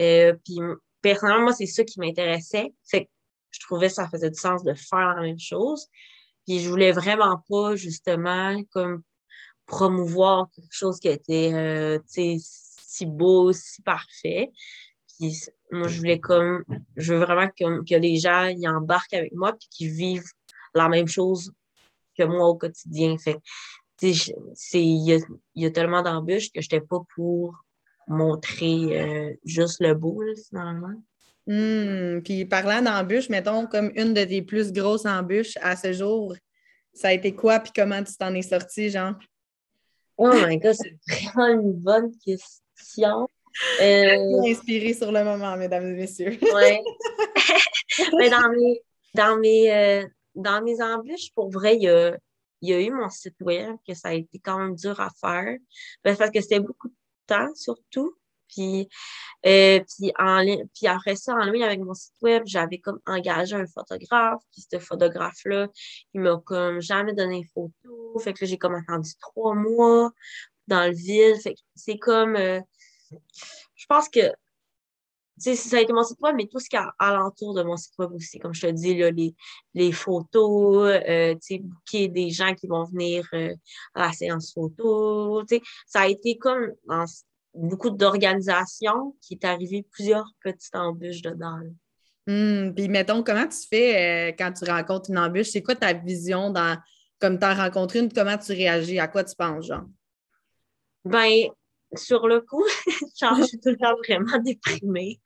Euh, 0.00 0.34
puis 0.44 0.58
personnellement, 1.00 1.44
moi, 1.44 1.52
c'est 1.52 1.66
ça 1.66 1.84
qui 1.84 2.00
m'intéressait. 2.00 2.74
C'est 2.82 3.08
je 3.50 3.60
trouvais 3.60 3.88
que 3.88 3.94
ça 3.94 4.08
faisait 4.08 4.30
du 4.30 4.38
sens 4.38 4.64
de 4.64 4.74
faire 4.74 5.14
la 5.14 5.22
même 5.22 5.38
chose. 5.38 5.86
Puis 6.46 6.58
je 6.60 6.68
voulais 6.68 6.90
vraiment 6.90 7.40
pas, 7.48 7.76
justement, 7.76 8.60
comme 8.72 9.02
promouvoir 9.66 10.48
quelque 10.56 10.72
chose 10.72 10.98
qui 10.98 11.08
était 11.08 11.52
euh, 11.52 11.98
si 12.08 13.06
beau, 13.06 13.52
si 13.52 13.80
parfait 13.82 14.50
moi, 15.72 15.88
je 15.88 15.98
voulais 15.98 16.20
comme, 16.20 16.64
je 16.96 17.14
veux 17.14 17.20
vraiment 17.20 17.48
que, 17.48 17.84
que 17.84 17.94
les 17.94 18.16
gens 18.16 18.46
y 18.46 18.68
embarquent 18.68 19.14
avec 19.14 19.32
moi 19.32 19.50
et 19.50 19.66
qu'ils 19.70 19.90
vivent 19.90 20.30
la 20.74 20.88
même 20.88 21.08
chose 21.08 21.52
que 22.16 22.24
moi 22.24 22.46
au 22.46 22.54
quotidien. 22.54 23.16
Fait 23.18 23.38
il 24.02 25.20
y 25.54 25.66
a, 25.66 25.70
tellement 25.70 26.02
d'embûches 26.02 26.50
que 26.52 26.60
je 26.60 26.66
n'étais 26.66 26.80
pas 26.80 26.98
pour 27.14 27.54
montrer 28.08 29.00
euh, 29.00 29.34
juste 29.44 29.80
le 29.80 29.94
beau, 29.94 30.22
finalement. 30.48 31.02
Hmm, 31.46 32.20
puis 32.22 32.44
parlant 32.44 32.82
d'embûches, 32.82 33.28
mettons 33.28 33.66
comme 33.66 33.90
une 33.96 34.14
de 34.14 34.24
tes 34.24 34.42
plus 34.42 34.72
grosses 34.72 35.06
embûches 35.06 35.56
à 35.60 35.76
ce 35.76 35.92
jour, 35.92 36.34
ça 36.92 37.08
a 37.08 37.12
été 37.12 37.34
quoi 37.34 37.60
puis 37.60 37.72
comment 37.74 38.02
tu 38.02 38.14
t'en 38.16 38.34
es 38.34 38.42
sorti, 38.42 38.90
genre? 38.90 39.14
Oh 40.16 40.32
my 40.32 40.58
god, 40.58 40.74
c'est 40.74 40.96
vraiment 41.34 41.60
une 41.60 41.72
bonne 41.72 42.12
question. 42.24 43.28
Euh... 43.80 44.42
Inspiré 44.46 44.94
sur 44.94 45.12
le 45.12 45.24
moment, 45.24 45.56
mesdames 45.56 45.86
et 45.86 45.94
messieurs. 45.94 46.38
oui. 46.42 46.78
Mais 48.18 48.30
dans 48.30 48.50
mes, 48.50 48.82
dans, 49.14 49.36
mes, 49.38 49.72
euh, 49.72 50.06
dans 50.34 50.62
mes 50.62 50.82
embûches, 50.82 51.32
pour 51.34 51.50
vrai, 51.50 51.76
il 51.76 51.82
y 51.82 51.88
a, 51.88 52.16
y 52.62 52.72
a, 52.72 52.80
eu 52.80 52.90
mon 52.90 53.08
site 53.08 53.40
web 53.40 53.76
que 53.86 53.94
ça 53.94 54.08
a 54.08 54.14
été 54.14 54.38
quand 54.38 54.58
même 54.58 54.74
dur 54.74 54.98
à 55.00 55.10
faire. 55.20 55.56
Ben, 56.04 56.16
parce 56.16 56.30
que 56.30 56.40
c'était 56.40 56.60
beaucoup 56.60 56.88
de 56.88 56.94
temps, 57.26 57.54
surtout. 57.54 58.16
Puis, 58.48 58.88
euh, 59.46 59.80
puis, 59.80 60.12
en, 60.18 60.44
puis 60.74 60.86
après 60.86 61.16
ça, 61.16 61.34
en 61.34 61.44
ligne 61.44 61.64
avec 61.64 61.80
mon 61.80 61.94
site 61.94 62.14
web, 62.20 62.42
j'avais 62.46 62.78
comme 62.78 63.00
engagé 63.06 63.56
un 63.56 63.66
photographe. 63.66 64.42
Puis 64.52 64.66
ce 64.70 64.78
photographe-là, 64.78 65.68
il 66.14 66.20
m'a 66.20 66.40
comme 66.44 66.80
jamais 66.80 67.14
donné 67.14 67.38
une 67.38 67.48
photo. 67.48 68.18
Fait 68.20 68.32
que 68.32 68.46
j'ai 68.46 68.58
comme 68.58 68.74
attendu 68.74 69.10
trois 69.20 69.54
mois 69.54 70.10
dans 70.68 70.86
le 70.86 70.94
vide. 70.94 71.40
Fait 71.42 71.54
que 71.54 71.60
c'est 71.74 71.98
comme... 71.98 72.36
Euh, 72.36 72.60
je 73.74 73.86
pense 73.86 74.08
que 74.08 74.20
ça 75.38 75.78
a 75.78 75.80
été 75.80 75.92
mon 75.92 76.04
site 76.04 76.20
web, 76.20 76.34
mais 76.36 76.46
tout 76.46 76.60
ce 76.60 76.68
qui 76.68 76.76
est 76.76 76.80
alentour 76.98 77.54
de 77.54 77.62
mon 77.62 77.76
site 77.76 77.94
web 77.98 78.12
aussi, 78.12 78.38
comme 78.38 78.54
je 78.54 78.66
te 78.66 78.72
dis, 78.72 78.96
là, 78.96 79.10
les, 79.10 79.34
les 79.74 79.92
photos, 79.92 81.00
euh, 81.08 81.34
booker 81.60 82.08
des 82.08 82.30
gens 82.30 82.54
qui 82.54 82.66
vont 82.66 82.84
venir 82.84 83.26
euh, 83.32 83.54
à 83.94 84.06
la 84.06 84.12
séance 84.12 84.52
photo. 84.52 85.42
Ça 85.86 86.02
a 86.02 86.08
été 86.08 86.36
comme 86.38 86.72
dans 86.86 87.04
beaucoup 87.54 87.90
d'organisations 87.90 89.16
qui 89.20 89.34
est 89.34 89.44
arrivé 89.44 89.86
plusieurs 89.90 90.30
petites 90.42 90.74
embûches 90.74 91.22
dedans. 91.22 91.60
Hum, 92.28 92.72
puis 92.74 92.88
mettons, 92.88 93.22
comment 93.22 93.48
tu 93.48 93.66
fais 93.68 94.30
euh, 94.30 94.34
quand 94.38 94.52
tu 94.52 94.64
rencontres 94.70 95.10
une 95.10 95.18
embûche? 95.18 95.48
C'est 95.48 95.62
quoi 95.62 95.74
ta 95.74 95.92
vision 95.92 96.50
dans 96.50 96.78
comme 97.20 97.38
tu 97.38 97.44
as 97.44 97.54
rencontré 97.54 98.00
une, 98.00 98.12
comment 98.12 98.38
tu 98.38 98.52
réagis? 98.52 98.98
À 98.98 99.08
quoi 99.08 99.24
tu 99.24 99.34
penses, 99.36 99.66
genre? 99.66 99.84
Ben, 101.04 101.48
sur 101.94 102.26
le 102.26 102.40
coup, 102.40 102.64
genre, 103.20 103.36
je 103.38 103.44
suis 103.44 103.60
tout 103.60 103.70
le 103.70 103.76
temps 103.76 103.94
vraiment 104.06 104.38
déprimée. 104.38 105.20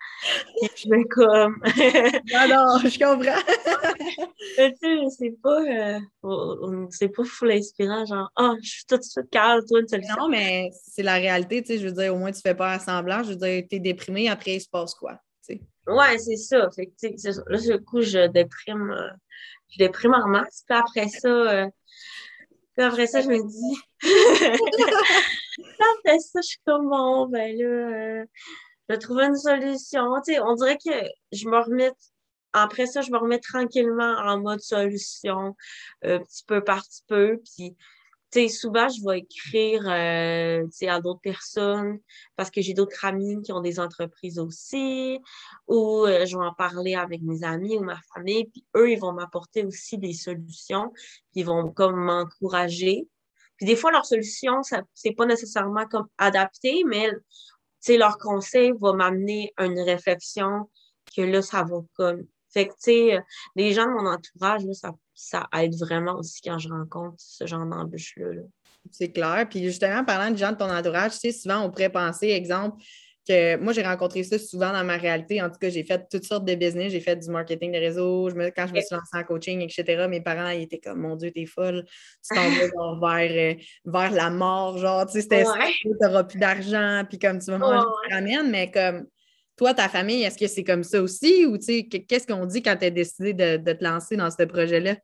je 0.77 0.89
vais 0.89 1.05
comme. 1.05 1.61
non, 2.33 2.49
non, 2.49 2.79
je 2.89 2.99
comprends. 2.99 3.43
tu 4.57 4.75
sais, 4.81 5.17
c'est 5.17 5.37
pas, 5.43 5.63
euh, 5.63 6.87
c'est 6.91 7.09
pas 7.09 7.25
full 7.25 7.53
inspirant, 7.53 8.05
genre, 8.05 8.31
oh, 8.39 8.55
je 8.63 8.69
suis 8.69 8.85
tout 8.87 8.97
de 8.97 9.03
suite 9.03 9.31
calme, 9.31 9.63
toi, 9.69 9.81
une 9.81 9.89
solution. 9.89 10.17
Non, 10.19 10.29
mais 10.29 10.71
c'est 10.73 11.03
la 11.03 11.15
réalité, 11.15 11.63
tu 11.63 11.69
sais, 11.69 11.79
je 11.79 11.87
veux 11.87 11.93
dire, 11.93 12.15
au 12.15 12.19
moins, 12.19 12.33
tu 12.33 12.41
fais 12.41 12.55
pas 12.55 12.79
semblant, 12.79 13.23
je 13.23 13.31
veux 13.31 13.37
dire, 13.37 13.63
t'es 13.69 13.79
déprimé, 13.79 14.29
après, 14.29 14.55
il 14.57 14.61
se 14.61 14.69
passe 14.69 14.95
quoi, 14.95 15.21
tu 15.47 15.55
sais. 15.55 15.61
Ouais, 15.87 16.19
c'est 16.19 16.37
ça. 16.37 16.69
Fait 16.75 16.87
que, 16.87 16.93
tu 16.99 17.17
sais, 17.17 17.31
là, 17.47 17.59
sur 17.59 17.75
le 17.75 17.79
coup, 17.79 18.01
je 18.01 18.27
déprime, 18.27 18.91
euh, 18.91 19.11
je 19.69 19.79
déprime 19.79 20.15
en 20.15 20.27
masse, 20.27 20.65
puis 20.69 20.79
après 20.79 21.09
ça, 21.09 21.29
euh, 21.29 21.67
puis 22.77 22.85
après 22.87 23.07
ça, 23.07 23.23
je 23.23 23.29
me 23.29 23.43
dis. 23.43 23.79
après 25.99 26.19
ça, 26.19 26.41
je 26.43 26.47
suis 26.47 26.61
comme 26.67 26.89
bon, 26.89 27.27
ben 27.27 27.57
là, 27.57 27.65
euh, 27.65 28.25
je 28.89 28.95
vais 28.95 28.99
trouver 28.99 29.25
une 29.25 29.37
solution. 29.37 30.03
Tu 30.25 30.35
sais, 30.35 30.41
on 30.41 30.55
dirait 30.55 30.77
que 30.77 30.93
je 31.33 31.49
me 31.49 31.59
remets. 31.59 31.93
Après 32.53 32.87
ça, 32.87 33.01
je 33.03 33.11
me 33.11 33.19
remets 33.19 33.41
tranquillement 33.41 34.17
en 34.19 34.39
mode 34.41 34.61
solution, 34.61 35.55
euh, 36.05 36.19
petit 36.21 36.45
peu 36.47 36.63
par 36.63 36.83
petit 36.85 37.03
peu. 37.07 37.41
Puis 37.45 37.77
souvent, 38.49 38.89
je 38.89 39.07
vais 39.07 39.21
écrire 39.21 39.83
euh, 39.89 40.67
à 40.89 41.01
d'autres 41.01 41.21
personnes 41.21 41.99
parce 42.37 42.51
que 42.51 42.61
j'ai 42.61 42.75
d'autres 42.75 43.05
amis 43.05 43.41
qui 43.43 43.53
ont 43.53 43.61
des 43.61 43.81
entreprises 43.81 44.39
aussi, 44.39 45.19
ou 45.69 46.05
euh, 46.07 46.27
je 46.27 46.37
vais 46.37 46.45
en 46.45 46.55
parler 46.55 46.95
avec 46.95 47.23
mes 47.23 47.43
amis 47.45 47.77
ou 47.77 47.83
ma 47.83 47.99
famille, 48.15 48.45
puis 48.47 48.65
eux, 48.77 48.91
ils 48.91 48.99
vont 48.99 49.13
m'apporter 49.13 49.65
aussi 49.65 49.99
des 49.99 50.13
solutions, 50.13 50.93
puis 50.95 51.41
ils 51.41 51.47
vont 51.47 51.71
comme 51.71 51.97
m'encourager. 51.97 53.09
Puis 53.57 53.67
des 53.67 53.77
fois, 53.77 53.91
leur 53.91 54.05
solution, 54.05 54.63
ça 54.63 54.83
c'est 54.93 55.13
pas 55.13 55.25
nécessairement 55.25 55.87
comme 55.87 56.09
adapté, 56.19 56.85
mais 56.85 57.11
leur 57.95 58.19
conseil 58.19 58.73
va 58.81 58.93
m'amener 58.93 59.53
à 59.57 59.67
une 59.67 59.79
réflexion 59.79 60.69
que 61.15 61.23
là, 61.23 61.43
ça 61.43 61.63
va 61.63 61.81
comme. 61.95 62.27
Fait 62.57 62.69
que, 62.69 62.73
tu 62.73 62.79
sais, 62.81 63.21
les 63.55 63.75
gens 63.75 63.85
de 63.85 63.91
mon 63.91 64.09
entourage, 64.09 64.65
là, 64.65 64.73
ça 64.73 64.93
ça 65.17 65.49
aide 65.59 65.75
vraiment 65.75 66.19
aussi 66.19 66.41
quand 66.43 66.59
je 66.59 66.69
rencontre 66.69 67.17
ce 67.19 67.47
genre 67.47 67.67
d'embûches-là. 67.67 68.43
c'est 68.91 69.11
clair. 69.11 69.47
Puis 69.49 69.65
justement, 69.65 70.05
parlant 70.05 70.31
de 70.31 70.37
gens 70.37 70.53
de 70.53 70.57
ton 70.57 70.71
entourage, 70.71 71.13
tu 71.13 71.19
sais, 71.19 71.33
souvent 71.33 71.61
on 71.61 71.71
pourrait 71.71 71.91
penser, 71.91 72.29
exemple, 72.29 72.83
que 73.29 73.57
moi, 73.57 73.73
j'ai 73.73 73.83
rencontré 73.83 74.23
ça 74.23 74.39
souvent 74.39 74.73
dans 74.73 74.85
ma 74.85 74.97
réalité. 74.97 75.43
En 75.43 75.51
tout 75.51 75.59
cas, 75.59 75.69
j'ai 75.69 75.83
fait 75.83 76.07
toutes 76.09 76.25
sortes 76.25 76.45
de 76.45 76.55
business. 76.55 76.93
J'ai 76.93 77.01
fait 77.01 77.17
du 77.17 77.29
marketing 77.29 77.73
de 77.73 77.79
réseau. 77.79 78.31
Je 78.31 78.37
me, 78.37 78.51
quand 78.51 78.69
je 78.69 78.73
me 78.73 78.81
suis 78.81 78.95
lancée 78.95 79.17
en 79.17 79.25
coaching, 79.25 79.63
etc., 79.63 80.07
mes 80.09 80.21
parents, 80.21 80.51
ils 80.51 80.63
étaient 80.63 80.79
comme, 80.79 81.01
mon 81.01 81.17
Dieu, 81.17 81.33
t'es 81.33 81.45
folle. 81.45 81.85
Tu 82.23 82.37
t'en 82.37 83.01
vas 83.01 83.19
vers, 83.19 83.57
euh, 83.57 83.61
vers 83.85 84.13
la 84.13 84.31
mort. 84.31 84.79
Genre, 84.79 85.07
tu 85.07 85.15
sais, 85.15 85.23
c'était 85.23 85.45
ouais. 85.45 85.73
tu 85.81 85.89
n'auras 86.01 86.23
plus 86.23 86.39
d'argent. 86.39 87.03
Puis 87.09 87.19
comme 87.19 87.41
tu 87.41 87.51
vas 87.51 87.59
manger, 87.59 87.85
tu 88.09 88.15
ramènes. 88.15 88.51
Mais 88.51 88.71
comme, 88.71 89.07
toi, 89.57 89.75
ta 89.75 89.89
famille, 89.89 90.23
est-ce 90.23 90.39
que 90.39 90.47
c'est 90.47 90.65
comme 90.65 90.85
ça 90.85 91.03
aussi? 91.03 91.47
Ou 91.47 91.59
qu'est-ce 91.59 92.27
qu'on 92.27 92.47
dit 92.47 92.63
quand 92.63 92.77
tu 92.77 92.85
as 92.85 92.91
décidé 92.91 93.33
de, 93.33 93.73
te 93.73 93.85
lancer 93.85 94.17
dans 94.17 94.31
ce 94.31 94.45
projet-là? 94.45 94.97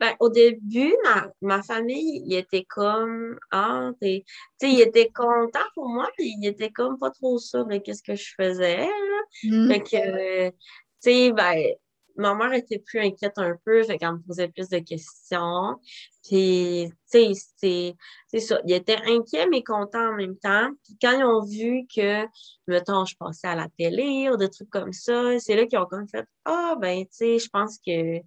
Ben, 0.00 0.14
au 0.18 0.28
début, 0.28 0.94
ma, 1.40 1.62
famille, 1.62 2.22
il 2.26 2.34
était 2.34 2.64
comme, 2.64 3.38
ah, 3.52 3.90
tu 4.00 4.24
sais, 4.60 4.70
il 4.70 4.80
était 4.80 5.10
content 5.10 5.60
pour 5.74 5.88
moi, 5.88 6.10
puis 6.16 6.34
il 6.40 6.46
était 6.46 6.70
comme 6.70 6.98
pas 6.98 7.10
trop 7.10 7.38
sûr 7.38 7.66
de 7.66 7.76
qu'est-ce 7.78 8.02
que 8.02 8.16
je 8.16 8.32
faisais. 8.36 8.78
Là. 8.78 9.22
Mmh. 9.44 9.68
Fait 9.68 9.80
que, 9.80 10.48
tu 10.48 10.56
sais, 11.00 11.32
ben, 11.32 11.74
ma 12.18 12.34
mère 12.34 12.52
était 12.52 12.80
plus 12.80 13.00
inquiète 13.00 13.38
un 13.38 13.56
peu, 13.64 13.82
fait 13.84 13.96
qu'elle 13.96 14.12
me 14.12 14.18
posait 14.18 14.48
plus 14.48 14.68
de 14.68 14.78
questions. 14.80 15.80
Puis, 16.24 16.90
tu 17.10 17.34
sais, 17.34 17.96
c'est 18.28 18.40
ça. 18.40 18.60
Ils 18.66 18.74
étaient 18.74 18.98
inquiets, 19.06 19.46
mais 19.48 19.62
contents 19.62 20.10
en 20.10 20.14
même 20.14 20.36
temps. 20.36 20.70
Puis 20.84 20.98
quand 21.00 21.16
ils 21.18 21.24
ont 21.24 21.44
vu 21.44 21.86
que, 21.94 22.26
mettons, 22.66 23.04
je 23.04 23.16
passais 23.16 23.46
à 23.46 23.54
la 23.54 23.68
télé 23.78 24.28
ou 24.30 24.36
des 24.36 24.50
trucs 24.50 24.68
comme 24.68 24.92
ça, 24.92 25.38
c'est 25.38 25.56
là 25.56 25.66
qu'ils 25.66 25.78
ont 25.78 25.86
comme 25.86 26.08
fait 26.08 26.26
Ah, 26.44 26.74
ben, 26.80 27.04
tu 27.04 27.08
sais, 27.12 27.38
je 27.38 27.48
pense 27.48 27.78
que, 27.78 28.18
tu 28.18 28.24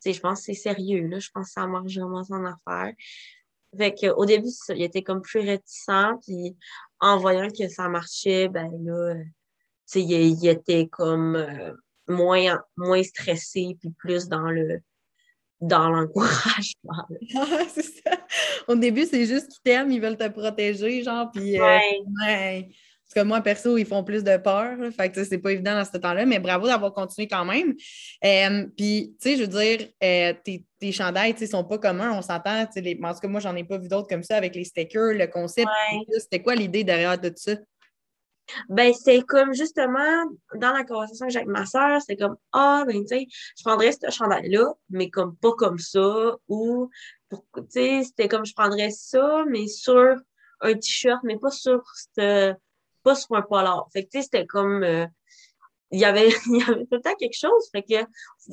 sais, 0.00 0.12
je 0.12 0.20
pense 0.20 0.40
que 0.40 0.46
c'est 0.46 0.54
sérieux, 0.54 1.06
là. 1.06 1.18
Je 1.20 1.30
pense 1.32 1.46
que 1.46 1.52
ça 1.52 1.66
marche 1.66 1.96
vraiment 1.96 2.24
son 2.24 2.44
affaire. 2.44 2.92
Fait 3.76 3.94
qu'au 3.94 4.24
début, 4.26 4.50
ça, 4.50 4.74
ils 4.74 4.82
étaient 4.82 5.02
comme 5.02 5.22
plus 5.22 5.40
réticents. 5.40 6.18
Puis 6.26 6.56
en 6.98 7.18
voyant 7.18 7.48
que 7.48 7.68
ça 7.68 7.88
marchait, 7.88 8.48
ben 8.48 8.70
là, 8.84 9.14
tu 9.14 9.30
sais, 9.86 10.02
ils, 10.02 10.48
étaient 10.48 10.88
comme. 10.88 11.36
Euh, 11.36 11.72
moins, 12.10 12.60
moins 12.76 13.02
stressé, 13.02 13.76
puis 13.80 13.90
plus 13.98 14.28
dans 14.28 14.50
le 14.50 14.80
dans 15.60 15.90
l'encouragement. 15.90 17.06
c'est 17.68 17.82
ça. 17.82 18.18
Au 18.66 18.74
début, 18.74 19.04
c'est 19.04 19.26
juste 19.26 19.48
qu'ils 19.48 19.60
t'aiment, 19.62 19.90
ils 19.90 20.00
veulent 20.00 20.16
te 20.16 20.28
protéger, 20.28 21.02
genre, 21.02 21.30
puis... 21.30 21.60
Euh, 21.60 21.78
ouais. 22.26 22.70
Parce 23.12 23.24
que 23.24 23.28
moi, 23.28 23.40
perso, 23.40 23.76
ils 23.76 23.86
font 23.86 24.04
plus 24.04 24.22
de 24.22 24.36
peur. 24.36 24.76
fait 24.96 25.10
que 25.10 25.24
c'est 25.24 25.38
pas 25.38 25.50
évident 25.50 25.74
dans 25.74 25.84
ce 25.84 25.98
temps-là, 25.98 26.26
mais 26.26 26.38
bravo 26.38 26.68
d'avoir 26.68 26.92
continué 26.92 27.26
quand 27.26 27.44
même. 27.44 27.74
Euh, 28.24 28.66
puis, 28.76 29.16
tu 29.20 29.30
sais, 29.30 29.36
je 29.36 29.42
veux 29.42 29.48
dire, 29.48 29.88
euh, 30.04 30.32
tes, 30.44 30.64
tes 30.78 30.92
chandails, 30.92 31.32
tu 31.32 31.40
sais, 31.40 31.48
sont 31.48 31.64
pas 31.64 31.78
communs, 31.78 32.16
on 32.16 32.22
s'entend. 32.22 32.68
Les... 32.76 33.00
En 33.02 33.12
tout 33.12 33.18
cas, 33.18 33.26
moi, 33.26 33.40
j'en 33.40 33.56
ai 33.56 33.64
pas 33.64 33.78
vu 33.78 33.88
d'autres 33.88 34.06
comme 34.06 34.22
ça 34.22 34.36
avec 34.36 34.54
les 34.54 34.62
stickers, 34.62 35.14
le 35.14 35.26
concept. 35.26 35.68
C'était 36.18 36.40
quoi 36.40 36.54
l'idée 36.54 36.84
derrière 36.84 37.20
tout 37.20 37.32
ça? 37.34 37.56
Ben, 38.68 38.92
c'est 38.94 39.22
comme 39.22 39.52
justement, 39.54 40.24
dans 40.54 40.72
la 40.72 40.84
conversation 40.84 41.26
que 41.26 41.32
j'ai 41.32 41.38
avec 41.38 41.48
ma 41.48 41.66
soeur, 41.66 42.00
c'est 42.02 42.16
comme, 42.16 42.36
ah, 42.52 42.84
ben, 42.86 43.02
tu 43.02 43.08
sais, 43.08 43.26
je 43.58 43.62
prendrais 43.64 43.92
ce 43.92 44.10
chandail-là, 44.10 44.74
mais 44.90 45.10
comme 45.10 45.36
pas 45.36 45.52
comme 45.52 45.78
ça, 45.78 46.36
ou, 46.48 46.90
tu 47.30 47.38
sais, 47.68 48.02
c'était 48.04 48.28
comme, 48.28 48.44
je 48.44 48.54
prendrais 48.54 48.90
ça, 48.90 49.44
mais 49.48 49.66
sur 49.66 50.16
un 50.60 50.74
t-shirt, 50.74 51.20
mais 51.24 51.38
pas 51.38 51.50
sur, 51.50 51.82
pas 52.16 53.14
sur 53.14 53.34
un 53.36 53.42
polar. 53.42 53.88
Fait 53.92 54.04
que, 54.04 54.10
tu 54.10 54.18
sais, 54.18 54.22
c'était 54.22 54.46
comme, 54.46 54.82
euh, 54.82 55.06
il 55.90 56.00
y 56.00 56.04
avait, 56.04 56.28
il 56.46 56.58
y 56.58 56.62
avait 56.62 56.86
quelque 57.18 57.36
chose. 57.36 57.68
Fait 57.72 57.82
que, 57.82 58.06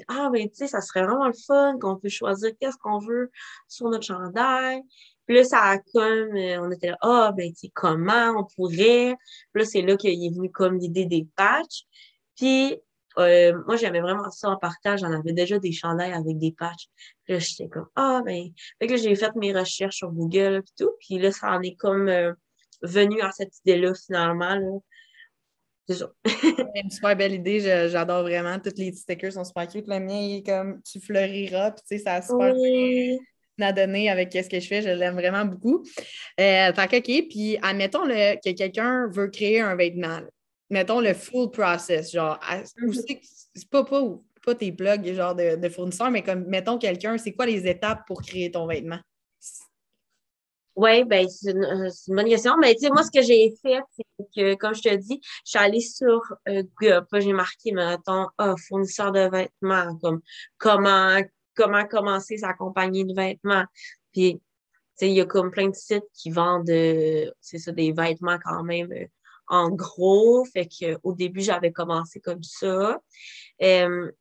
ah, 0.07 0.29
ben, 0.31 0.49
tu 0.49 0.55
sais, 0.55 0.67
ça 0.67 0.81
serait 0.81 1.03
vraiment 1.03 1.27
le 1.27 1.33
fun 1.33 1.77
qu'on 1.79 1.97
peut 1.97 2.09
choisir 2.09 2.51
qu'est-ce 2.59 2.77
qu'on 2.77 2.99
veut 2.99 3.31
sur 3.67 3.89
notre 3.89 4.05
chandail. 4.05 4.81
Puis 5.27 5.35
là, 5.35 5.43
ça 5.43 5.59
a 5.61 5.77
comme, 5.77 6.35
euh, 6.37 6.61
on 6.61 6.71
était 6.71 6.87
là, 6.87 6.97
ah, 7.01 7.33
ben, 7.35 7.49
tu 7.49 7.59
sais, 7.59 7.71
comment 7.73 8.33
on 8.37 8.45
pourrait. 8.55 9.15
Puis 9.51 9.61
là, 9.61 9.65
c'est 9.65 9.81
là 9.81 9.97
qu'il 9.97 10.25
est 10.25 10.33
venu 10.33 10.49
comme 10.49 10.79
l'idée 10.79 11.05
des 11.05 11.27
patchs. 11.35 11.83
Puis, 12.37 12.77
euh, 13.17 13.61
moi, 13.67 13.75
j'aimais 13.75 13.99
vraiment 13.99 14.29
ça 14.31 14.49
en 14.49 14.57
partage. 14.57 15.01
J'en 15.01 15.11
avais 15.11 15.33
déjà 15.33 15.59
des 15.59 15.73
chandails 15.73 16.13
avec 16.13 16.37
des 16.37 16.53
patchs. 16.57 16.87
Puis 17.25 17.33
là, 17.33 17.39
j'étais 17.39 17.67
comme, 17.67 17.87
ah, 17.95 18.21
ben. 18.25 18.51
Fait 18.79 18.87
que 18.87 18.95
j'ai 18.95 19.15
fait 19.15 19.35
mes 19.35 19.53
recherches 19.53 19.97
sur 19.97 20.11
Google 20.11 20.63
et 20.63 20.71
tout. 20.81 20.91
Puis 21.01 21.19
là, 21.19 21.31
ça 21.31 21.51
en 21.51 21.61
est 21.61 21.75
comme 21.75 22.07
euh, 22.07 22.33
venu 22.81 23.21
à 23.21 23.31
cette 23.31 23.57
idée-là, 23.65 23.93
finalement. 23.95 24.55
Là. 24.55 24.79
C'est 25.89 25.95
ça. 25.95 26.11
une 26.75 26.89
super 26.89 27.17
belle 27.17 27.33
idée. 27.33 27.59
J'adore 27.89 28.21
vraiment. 28.21 28.59
Toutes 28.59 28.77
les 28.77 28.93
stickers 28.93 29.33
sont 29.33 29.43
super 29.43 29.67
cute. 29.67 29.87
Le 29.87 29.99
mien, 29.99 30.19
il 30.19 30.37
est 30.37 30.45
comme 30.45 30.81
tu 30.83 31.01
fleuriras. 31.01 31.71
Puis, 31.71 31.83
tu 31.89 31.97
sais, 31.97 32.03
ça 32.03 32.13
a 32.15 32.21
super 32.21 32.53
à 33.65 33.73
donner 33.73 34.09
avec 34.09 34.31
ce 34.33 34.47
que 34.49 34.59
je 34.59 34.67
fais. 34.67 34.81
Je 34.81 34.89
l'aime 34.89 35.15
vraiment 35.15 35.45
beaucoup. 35.45 35.83
Euh, 36.39 36.73
fait 36.73 36.87
que, 36.87 36.97
OK. 36.97 37.27
Puis, 37.29 37.57
admettons 37.61 38.05
le, 38.05 38.35
que 38.35 38.55
quelqu'un 38.55 39.07
veut 39.07 39.27
créer 39.27 39.61
un 39.61 39.75
vêtement. 39.75 40.19
Mettons 40.69 40.99
le 40.99 41.13
full 41.13 41.51
process. 41.51 42.11
Genre, 42.11 42.39
mm-hmm. 42.39 43.19
c'est 43.55 43.69
pas, 43.69 43.83
pas, 43.83 44.03
pas 44.45 44.55
tes 44.55 44.71
blogs 44.71 45.13
genre 45.13 45.35
de, 45.35 45.55
de 45.55 45.69
fournisseurs, 45.69 46.11
mais 46.11 46.23
comme, 46.23 46.45
mettons 46.45 46.77
quelqu'un, 46.77 47.17
c'est 47.17 47.33
quoi 47.33 47.45
les 47.45 47.67
étapes 47.67 48.05
pour 48.07 48.21
créer 48.21 48.51
ton 48.51 48.67
vêtement? 48.67 48.99
Oui, 50.77 51.03
ben 51.05 51.27
c'est 51.27 51.53
une, 51.53 51.65
euh, 51.65 51.89
une, 52.07 52.15
bonne 52.15 52.29
question. 52.29 52.55
Mais 52.61 52.75
tu 52.75 52.81
sais, 52.81 52.89
moi, 52.89 53.01
ce 53.01 53.09
que 53.09 53.25
j'ai 53.25 53.51
fait, 53.63 53.79
c'est 53.95 54.25
que, 54.35 54.53
comme 54.53 54.75
je 54.75 54.83
te 54.83 54.95
dis, 54.95 55.19
je 55.43 55.49
suis 55.49 55.57
allée 55.57 55.81
sur 55.81 56.21
euh, 56.47 56.61
Google, 56.79 57.03
j'ai 57.19 57.33
marqué, 57.33 57.71
mettons, 57.71 58.27
oh, 58.37 58.53
fournisseur 58.67 59.11
de 59.11 59.27
vêtements, 59.27 59.97
comme 59.97 60.21
comment 60.59 61.19
comment 61.57 61.85
commencer 61.85 62.37
sa 62.37 62.53
compagnie 62.53 63.03
de 63.05 63.13
vêtements. 63.13 63.65
Puis, 64.13 64.39
il 65.01 65.11
y 65.11 65.21
a 65.21 65.25
comme 65.25 65.51
plein 65.51 65.69
de 65.69 65.75
sites 65.75 66.05
qui 66.13 66.31
vendent, 66.31 66.69
euh, 66.69 67.29
c'est 67.41 67.57
ça, 67.57 67.71
des 67.71 67.91
vêtements 67.91 68.37
quand 68.43 68.63
même 68.63 68.91
euh, 68.91 69.05
en 69.47 69.69
gros. 69.69 70.45
Fait 70.45 70.67
qu'au 70.67 71.13
début, 71.13 71.41
j'avais 71.41 71.71
commencé 71.71 72.19
comme 72.19 72.43
ça. 72.43 72.99
Euh, 73.61 74.11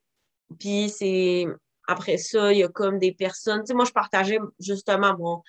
puis, 0.58 0.88
c'est 0.90 1.46
après 1.88 2.18
ça, 2.18 2.52
il 2.52 2.58
y 2.58 2.64
a 2.64 2.68
comme 2.68 2.98
des 2.98 3.12
personnes. 3.12 3.60
Tu 3.60 3.66
sais, 3.66 3.74
moi, 3.74 3.84
je 3.84 3.92
partageais 3.92 4.38
justement 4.58 5.16
mon, 5.16 5.42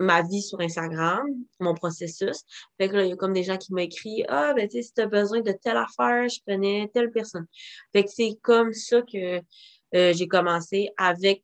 ma 0.00 0.22
vie 0.22 0.42
sur 0.42 0.60
Instagram, 0.60 1.26
mon 1.60 1.74
processus. 1.74 2.42
Fait 2.78 2.88
que 2.88 2.96
là, 2.96 3.04
il 3.04 3.10
y 3.10 3.12
a 3.12 3.16
comme 3.16 3.34
des 3.34 3.44
gens 3.44 3.56
qui 3.56 3.72
m'ont 3.72 3.78
écrit 3.78 4.24
Ah, 4.28 4.52
ben, 4.54 4.66
tu 4.66 4.78
sais, 4.78 4.82
si 4.82 4.94
tu 4.94 5.02
as 5.02 5.06
besoin 5.06 5.42
de 5.42 5.52
telle 5.52 5.76
affaire, 5.76 6.28
je 6.28 6.40
connais 6.46 6.90
telle 6.92 7.12
personne. 7.12 7.46
Fait 7.92 8.04
que 8.04 8.10
c'est 8.10 8.36
comme 8.42 8.72
ça 8.72 9.02
que 9.02 9.40
euh, 9.94 10.12
j'ai 10.12 10.28
commencé 10.28 10.90
avec 10.96 11.42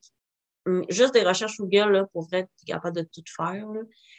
hum, 0.67 0.85
juste 0.89 1.15
des 1.15 1.23
recherches 1.23 1.57
Google 1.59 1.93
là, 1.93 2.07
pour 2.13 2.29
être 2.33 2.49
capable 2.67 2.97
de 2.97 3.03
tout 3.03 3.23
faire. 3.37 3.67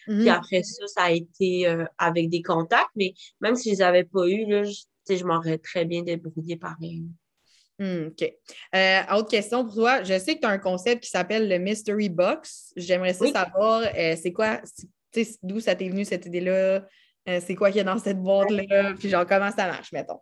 Puis 0.05 0.15
mm-hmm. 0.15 0.31
après 0.31 0.63
ça, 0.63 0.87
ça 0.87 1.03
a 1.03 1.11
été 1.11 1.67
euh, 1.67 1.85
avec 1.97 2.29
des 2.29 2.41
contacts, 2.41 2.91
mais 2.95 3.13
même 3.41 3.55
si 3.55 3.69
je 3.69 3.75
les 3.75 3.81
avais 3.81 4.03
pas 4.03 4.27
eus, 4.27 4.45
là, 4.45 4.63
je, 4.63 5.15
je 5.15 5.23
m'aurais 5.23 5.57
très 5.57 5.85
bien 5.85 6.03
débrouillé 6.03 6.57
pareil. 6.57 7.03
Hmm, 7.79 8.07
OK. 8.07 8.33
Euh, 8.75 9.01
autre 9.13 9.29
question 9.29 9.63
pour 9.63 9.75
toi. 9.75 10.03
Je 10.03 10.17
sais 10.17 10.35
que 10.35 10.39
tu 10.39 10.47
as 10.47 10.49
un 10.49 10.57
concept 10.57 11.03
qui 11.03 11.09
s'appelle 11.11 11.47
le 11.47 11.59
Mystery 11.59 12.09
Box. 12.09 12.73
J'aimerais 12.75 13.13
ça 13.13 13.27
savoir, 13.31 13.83
c'est 13.93 14.33
quoi, 14.33 14.61
d'où 15.43 15.59
ça 15.59 15.75
t'est 15.75 15.87
venu 15.87 16.03
cette 16.03 16.25
idée-là? 16.25 16.87
C'est 17.27 17.53
quoi 17.53 17.69
qu'il 17.69 17.77
y 17.77 17.81
a 17.81 17.83
dans 17.83 17.99
cette 17.99 18.19
boîte-là? 18.19 18.95
Puis 18.97 19.09
genre, 19.09 19.27
comment 19.27 19.51
ça 19.51 19.67
marche, 19.67 19.91
mettons? 19.91 20.19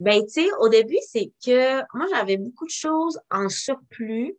Ben, 0.00 0.22
tu 0.22 0.44
sais, 0.44 0.50
au 0.60 0.68
début, 0.68 0.98
c'est 1.08 1.32
que 1.44 1.78
moi, 1.96 2.06
j'avais 2.10 2.36
beaucoup 2.36 2.66
de 2.66 2.70
choses 2.70 3.18
en 3.30 3.48
surplus 3.48 4.36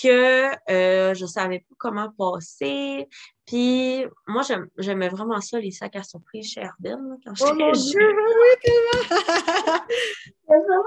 que 0.00 0.50
euh, 0.70 1.14
je 1.14 1.26
savais 1.26 1.60
pas 1.60 1.74
comment 1.78 2.10
passer. 2.18 3.08
Puis 3.46 4.04
moi, 4.26 4.42
j'aimais 4.78 5.08
vraiment 5.08 5.40
ça, 5.40 5.60
les 5.60 5.70
sacs 5.70 5.94
à 5.96 6.02
surprise 6.02 6.50
chez 6.50 6.62
Herbin, 6.62 7.16
quand 7.24 7.32
oh 7.40 7.46
jeune. 7.46 7.62
Oui, 7.62 7.72
vraiment 10.48 10.82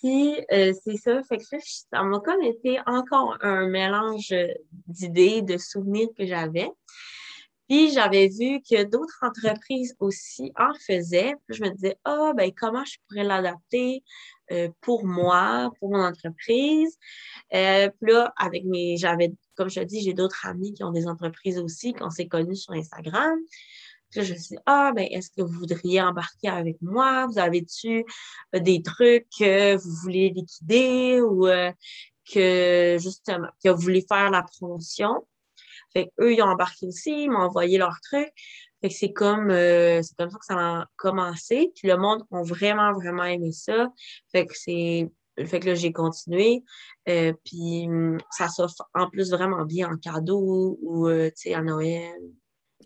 Puis 0.00 0.44
euh, 0.52 0.74
c'est 0.84 0.96
ça, 0.96 1.22
fait 1.22 1.38
que 1.38 1.44
ça 1.90 2.02
m'a 2.02 2.20
comme 2.20 2.42
été 2.42 2.78
encore 2.86 3.38
un 3.40 3.68
mélange 3.68 4.34
d'idées, 4.86 5.40
de 5.40 5.56
souvenirs 5.56 6.10
que 6.16 6.26
j'avais. 6.26 6.70
Puis 7.72 7.90
j'avais 7.90 8.28
vu 8.28 8.60
que 8.60 8.82
d'autres 8.82 9.18
entreprises 9.22 9.96
aussi 9.98 10.52
en 10.58 10.74
faisaient. 10.86 11.36
Puis 11.46 11.56
je 11.56 11.64
me 11.64 11.70
disais, 11.70 11.96
ah, 12.04 12.34
ben 12.36 12.52
comment 12.54 12.84
je 12.84 12.98
pourrais 13.08 13.24
l'adapter 13.24 14.04
euh, 14.50 14.68
pour 14.82 15.06
moi, 15.06 15.72
pour 15.78 15.90
mon 15.90 16.04
entreprise. 16.04 16.98
Euh, 17.54 17.88
puis 17.88 18.12
là, 18.12 18.30
avec 18.36 18.66
mes, 18.66 18.98
j'avais, 18.98 19.32
comme 19.54 19.70
je 19.70 19.80
te 19.80 19.86
dis, 19.86 20.02
j'ai 20.02 20.12
d'autres 20.12 20.44
amis 20.44 20.74
qui 20.74 20.84
ont 20.84 20.90
des 20.90 21.06
entreprises 21.06 21.58
aussi, 21.58 21.94
qu'on 21.94 22.10
s'est 22.10 22.28
connus 22.28 22.56
sur 22.56 22.74
Instagram. 22.74 23.38
Puis 24.10 24.20
là, 24.20 24.26
je 24.26 24.34
me 24.34 24.38
suis 24.38 24.56
dit, 24.56 24.62
ah, 24.66 24.92
ben, 24.94 25.08
est-ce 25.10 25.30
que 25.30 25.40
vous 25.40 25.58
voudriez 25.58 26.02
embarquer 26.02 26.48
avec 26.48 26.76
moi? 26.82 27.26
Vous 27.26 27.38
avez-tu 27.38 28.04
euh, 28.54 28.60
des 28.60 28.82
trucs 28.82 29.28
que 29.38 29.76
vous 29.76 29.94
voulez 30.02 30.28
liquider 30.28 31.22
ou 31.22 31.46
que, 32.30 32.98
justement, 33.00 33.48
que 33.64 33.70
vous 33.70 33.80
voulez 33.80 34.04
faire 34.06 34.30
la 34.30 34.42
promotion? 34.42 35.26
Fait 35.92 36.10
eux, 36.20 36.32
ils 36.32 36.42
ont 36.42 36.46
embarqué 36.46 36.86
aussi, 36.86 37.24
ils 37.24 37.30
m'ont 37.30 37.40
envoyé 37.40 37.78
leurs 37.78 38.00
trucs. 38.02 38.32
Fait 38.82 38.88
que 38.88 38.94
c'est 38.94 39.12
comme, 39.12 39.50
euh, 39.50 40.02
c'est 40.02 40.16
comme 40.16 40.30
ça 40.30 40.38
que 40.38 40.44
ça 40.44 40.54
a 40.56 40.86
commencé. 40.96 41.70
Puis 41.74 41.88
le 41.88 41.96
monde 41.96 42.24
a 42.32 42.42
vraiment, 42.42 42.92
vraiment 42.92 43.24
aimé 43.24 43.52
ça. 43.52 43.88
Fait 44.32 44.46
que 44.46 44.54
c'est, 44.56 45.08
fait 45.38 45.60
que 45.60 45.68
là, 45.68 45.74
j'ai 45.74 45.92
continué. 45.92 46.64
Euh, 47.08 47.32
puis 47.44 47.86
hum, 47.86 48.18
ça 48.30 48.48
s'offre 48.48 48.88
en 48.94 49.08
plus 49.08 49.30
vraiment 49.30 49.64
bien 49.64 49.90
en 49.90 49.96
cadeau 49.96 50.78
ou, 50.82 51.08
euh, 51.08 51.28
tu 51.28 51.50
sais, 51.50 51.54
à 51.54 51.62
Noël. 51.62 52.18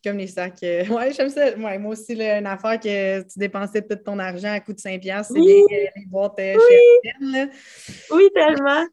Comme 0.04 0.18
les 0.18 0.26
sacs. 0.26 0.60
Ouais, 0.90 1.12
j'aime 1.14 1.30
ça. 1.30 1.56
Ouais, 1.56 1.78
moi 1.78 1.92
aussi, 1.92 2.14
là, 2.14 2.38
une 2.38 2.46
affaire 2.46 2.78
que 2.78 3.22
tu 3.22 3.38
dépensais 3.38 3.80
tout 3.80 3.96
ton 3.96 4.18
argent 4.18 4.52
à 4.52 4.60
coût 4.60 4.74
de 4.74 4.78
5$, 4.78 5.24
c'est 5.24 5.32
oui. 5.32 5.64
les, 5.70 5.90
les 5.96 6.06
boîtes 6.06 6.34
oui. 6.38 7.46
Oui, 8.10 8.28
tellement. 8.34 8.86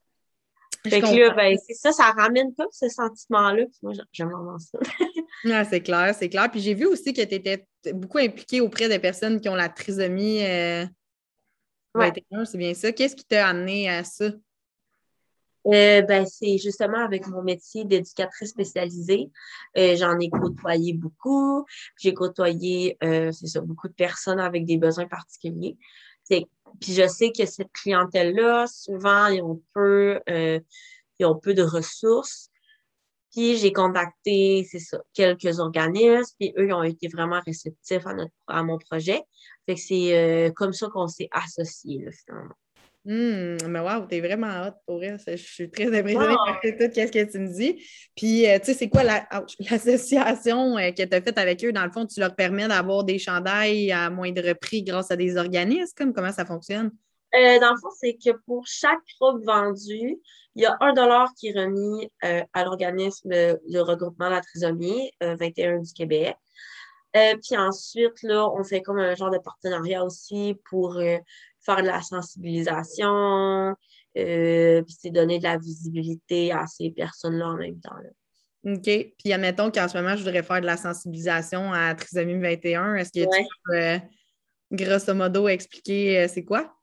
Fait 0.85 0.99
que 0.99 1.05
là, 1.05 1.33
ben, 1.33 1.57
c'est 1.65 1.75
ça, 1.75 1.91
ça 1.91 2.11
ramène 2.11 2.53
pas 2.53 2.65
ce 2.71 2.89
sentiment-là. 2.89 3.63
Moi, 3.81 3.93
j'aime 4.11 4.29
vraiment 4.29 4.59
ça. 4.59 4.77
ah, 5.51 5.63
c'est 5.63 5.81
clair, 5.81 6.13
c'est 6.17 6.29
clair. 6.29 6.51
Puis 6.51 6.59
j'ai 6.59 6.73
vu 6.73 6.85
aussi 6.85 7.13
que 7.13 7.21
tu 7.21 7.35
étais 7.35 7.65
beaucoup 7.93 8.17
impliquée 8.17 8.59
auprès 8.59 8.89
des 8.89 8.99
personnes 8.99 9.39
qui 9.39 9.47
ont 9.47 9.55
la 9.55 9.69
trisomie 9.69 10.43
euh, 10.43 10.85
c'est 12.45 12.57
bien 12.57 12.73
ça. 12.73 12.91
Qu'est-ce 12.91 13.15
qui 13.15 13.23
t'a 13.23 13.47
amené 13.47 13.87
à 13.87 14.03
ça? 14.03 14.25
Euh, 15.67 16.01
ben, 16.01 16.25
c'est 16.25 16.57
justement 16.57 16.97
avec 16.97 17.27
mon 17.27 17.43
métier 17.43 17.85
d'éducatrice 17.85 18.49
spécialisée. 18.49 19.29
Euh, 19.77 19.95
j'en 19.95 20.19
ai 20.19 20.29
côtoyé 20.29 20.93
beaucoup. 20.93 21.65
J'ai 21.97 22.13
côtoyé, 22.13 22.97
c'est 23.01 23.47
ça, 23.47 23.61
beaucoup 23.61 23.87
de 23.87 23.93
personnes 23.93 24.39
avec 24.39 24.65
des 24.65 24.77
besoins 24.77 25.07
particuliers. 25.07 25.77
C'est 26.23 26.45
puis 26.79 26.93
je 26.93 27.07
sais 27.07 27.31
que 27.31 27.45
cette 27.45 27.71
clientèle-là, 27.71 28.67
souvent, 28.67 29.27
ils 29.27 29.41
ont 29.41 29.61
peu, 29.73 30.19
euh, 30.29 30.59
ils 31.19 31.25
ont 31.25 31.39
peu 31.39 31.53
de 31.53 31.63
ressources. 31.63 32.49
Puis 33.31 33.57
j'ai 33.57 33.73
contacté, 33.73 34.67
c'est 34.69 34.79
ça, 34.79 34.99
quelques 35.13 35.59
organismes, 35.59 36.35
puis 36.39 36.53
eux, 36.57 36.67
ils 36.67 36.73
ont 36.73 36.83
été 36.83 37.07
vraiment 37.07 37.41
réceptifs 37.45 38.05
à, 38.05 38.13
notre, 38.13 38.31
à 38.47 38.61
mon 38.63 38.77
projet. 38.77 39.21
Fait 39.65 39.73
que 39.75 39.81
c'est 39.81 40.15
euh, 40.15 40.51
comme 40.51 40.73
ça 40.73 40.87
qu'on 40.89 41.07
s'est 41.07 41.29
associés, 41.31 42.05
finalement. 42.11 42.55
Hum, 43.05 43.57
mais 43.67 43.79
wow, 43.81 44.05
t'es 44.07 44.21
vraiment 44.21 44.65
hot 44.65 44.75
pour 44.85 45.03
elle. 45.03 45.19
Je 45.27 45.35
suis 45.35 45.69
très 45.69 45.87
impressionnée 45.87 46.35
par 46.45 46.61
tout 46.61 46.69
ce 46.69 47.11
que 47.11 47.31
tu 47.31 47.39
me 47.39 47.53
dis. 47.53 47.83
Puis, 48.15 48.47
euh, 48.47 48.59
tu 48.59 48.67
sais, 48.67 48.73
c'est 48.73 48.89
quoi 48.89 49.03
l'association 49.59 50.77
euh, 50.77 50.91
que 50.91 51.03
tu 51.03 51.13
as 51.15 51.21
faite 51.21 51.37
avec 51.37 51.65
eux? 51.65 51.73
Dans 51.73 51.83
le 51.83 51.91
fond, 51.91 52.05
tu 52.05 52.21
leur 52.21 52.33
permets 52.33 52.67
d'avoir 52.67 53.03
des 53.03 53.19
chandails 53.19 53.91
à 53.91 54.09
moindre 54.09 54.53
prix 54.53 54.83
grâce 54.83 55.11
à 55.11 55.17
des 55.17 55.35
organismes? 55.35 56.13
Comment 56.13 56.31
ça 56.31 56.45
fonctionne? 56.45 56.91
Euh, 57.35 57.59
dans 57.59 57.71
le 57.71 57.77
fond, 57.81 57.89
c'est 57.99 58.13
que 58.13 58.37
pour 58.45 58.65
chaque 58.67 58.99
robe 59.19 59.43
vendue, 59.43 60.17
il 60.55 60.61
y 60.61 60.65
a 60.65 60.77
un 60.79 60.93
dollar 60.93 61.29
qui 61.37 61.47
est 61.47 61.59
remis 61.59 62.09
à 62.21 62.63
l'organisme 62.63 63.29
de 63.29 63.79
regroupement 63.79 64.27
de 64.27 64.35
la 64.35 64.41
trisomie 64.41 65.11
21 65.19 65.79
du 65.79 65.93
Québec. 65.93 66.35
Puis 67.13 67.57
ensuite, 67.57 68.21
là, 68.23 68.49
on 68.49 68.63
fait 68.63 68.81
comme 68.81 68.99
un 68.99 69.15
genre 69.15 69.31
de 69.31 69.37
partenariat 69.37 70.03
aussi 70.03 70.57
pour 70.69 70.99
faire 71.63 71.81
de 71.81 71.87
la 71.87 72.01
sensibilisation, 72.01 73.75
euh, 74.17 74.81
puis 74.83 74.95
c'est 74.99 75.09
donner 75.09 75.39
de 75.39 75.43
la 75.43 75.57
visibilité 75.57 76.51
à 76.51 76.67
ces 76.67 76.91
personnes-là 76.91 77.47
en 77.47 77.55
même 77.55 77.79
temps. 77.79 77.95
OK. 78.65 78.83
Puis 78.83 79.33
admettons 79.33 79.71
qu'en 79.71 79.87
ce 79.87 79.97
moment, 79.97 80.15
je 80.15 80.23
voudrais 80.23 80.43
faire 80.43 80.61
de 80.61 80.65
la 80.65 80.77
sensibilisation 80.77 81.73
à 81.73 81.95
Trisomie 81.95 82.39
21. 82.39 82.95
Est-ce 82.95 83.11
que 83.11 83.23
tu 83.23 83.47
peux, 83.65 83.75
euh, 83.75 83.97
grosso 84.71 85.13
modo, 85.13 85.47
expliquer 85.47 86.19
euh, 86.19 86.27
c'est 86.27 86.43
quoi? 86.43 86.73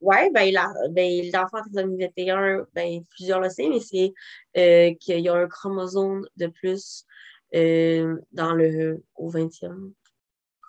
Oui, 0.00 0.16
ben, 0.32 0.50
ben, 0.92 1.30
l'enfant 1.30 1.60
trisomie 1.60 2.02
21, 2.16 2.66
ben, 2.72 3.02
plusieurs 3.10 3.40
le 3.40 3.50
savent, 3.50 3.68
mais 3.68 3.80
c'est 3.80 4.96
qu'il 4.98 5.20
y 5.20 5.28
a 5.28 5.34
un 5.34 5.46
chromosome 5.46 6.26
de 6.36 6.46
plus 6.46 7.04
dans 7.52 8.54
le, 8.54 9.02
au 9.16 9.30
20e. 9.30 9.92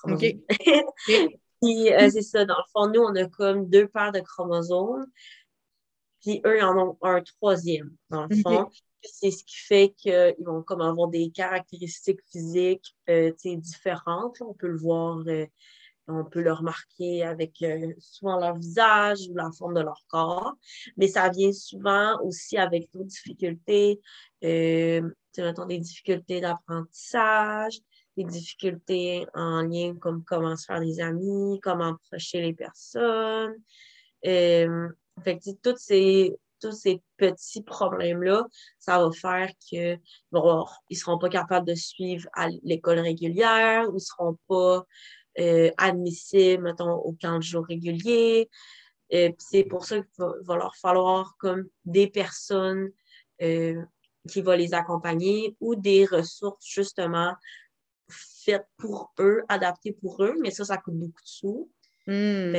OK. 0.06 0.26
Puis 1.62 1.94
euh, 1.94 2.10
c'est 2.10 2.24
ça, 2.24 2.44
dans 2.44 2.58
le 2.58 2.64
fond, 2.74 2.92
nous, 2.92 3.02
on 3.02 3.16
a 3.16 3.28
comme 3.28 3.70
deux 3.70 3.88
paires 3.88 4.12
de 4.12 4.20
chromosomes, 4.20 5.06
puis 6.22 6.42
eux, 6.46 6.58
ils 6.58 6.64
en 6.64 6.78
ont 6.78 6.98
un 7.02 7.22
troisième, 7.22 7.96
dans 8.10 8.26
le 8.26 8.36
fond. 8.38 8.70
C'est 9.04 9.32
ce 9.32 9.44
qui 9.44 9.58
fait 9.58 9.94
qu'ils 9.98 10.46
vont 10.46 10.62
comme 10.62 10.82
avoir 10.82 11.08
des 11.08 11.32
caractéristiques 11.32 12.22
physiques 12.32 12.96
euh, 13.10 13.32
différentes. 13.44 14.42
On 14.42 14.54
peut 14.54 14.68
le 14.68 14.78
voir, 14.78 15.24
euh, 15.28 15.46
on 16.12 16.26
peut 16.26 16.42
le 16.42 16.54
remarquer 16.54 17.24
avec 17.24 17.64
souvent 18.00 18.40
leur 18.40 18.56
visage 18.58 19.20
ou 19.30 19.36
la 19.36 19.52
forme 19.52 19.74
de 19.74 19.82
leur 19.82 20.04
corps, 20.08 20.54
mais 20.98 21.08
ça 21.08 21.30
vient 21.30 21.52
souvent 21.52 22.20
aussi 22.24 22.58
avec 22.58 22.92
d'autres 22.92 23.06
difficultés, 23.06 24.00
mettons 24.42 25.66
des 25.66 25.80
difficultés 25.80 26.42
d'apprentissage, 26.42 27.80
des 28.18 28.26
difficultés 28.26 29.26
en 29.34 29.62
lien 29.62 29.96
comme 29.96 30.24
comment 30.24 30.56
se 30.56 30.66
faire 30.66 30.82
des 30.82 31.00
amis, 31.00 31.60
comment 31.62 31.96
approcher 31.96 32.42
les 32.42 32.54
personnes. 32.54 33.56
Euh, 34.26 34.90
fait 35.24 35.38
que, 35.40 35.52
tous 35.64 35.78
ces, 35.78 36.38
tous 36.60 36.72
ces 36.72 37.02
petits 37.18 37.64
problèmes-là, 37.64 38.46
ça 38.80 39.00
va 39.00 39.12
faire 39.12 39.52
qu'ils 39.60 40.00
ne 40.32 40.96
seront 40.96 41.18
pas 41.18 41.30
capables 41.30 41.68
de 41.68 41.76
suivre 41.76 42.28
à 42.34 42.50
l'école 42.64 43.00
régulière 43.00 43.90
ou 43.90 43.94
ne 43.94 44.00
seront 44.00 44.38
pas 44.48 44.86
euh, 45.40 45.72
admissibles, 45.78 46.64
mettons, 46.64 46.94
au 46.94 47.14
camp 47.14 47.38
de 47.38 47.44
jour 47.44 47.66
régulier. 47.66 48.50
Euh, 49.14 49.32
c'est 49.38 49.64
pour 49.64 49.86
ça 49.86 49.98
qu'il 49.98 50.26
va, 50.42 50.56
leur 50.56 50.76
falloir 50.76 51.36
comme 51.38 51.68
des 51.86 52.08
personnes 52.08 52.90
euh, 53.42 53.82
qui 54.30 54.42
vont 54.42 54.56
les 54.56 54.74
accompagner 54.74 55.56
ou 55.60 55.76
des 55.76 56.06
ressources 56.06 56.66
justement 56.66 57.36
fait 58.10 58.66
pour 58.78 59.14
eux, 59.20 59.44
adapté 59.48 59.94
pour 59.94 60.24
eux, 60.24 60.36
mais 60.42 60.52
ça, 60.52 60.66
ça 60.66 60.78
coûte 60.78 60.96
beaucoup 60.96 61.22
de 61.22 61.28
sous. 61.28 61.72
Hmm. 62.08 62.56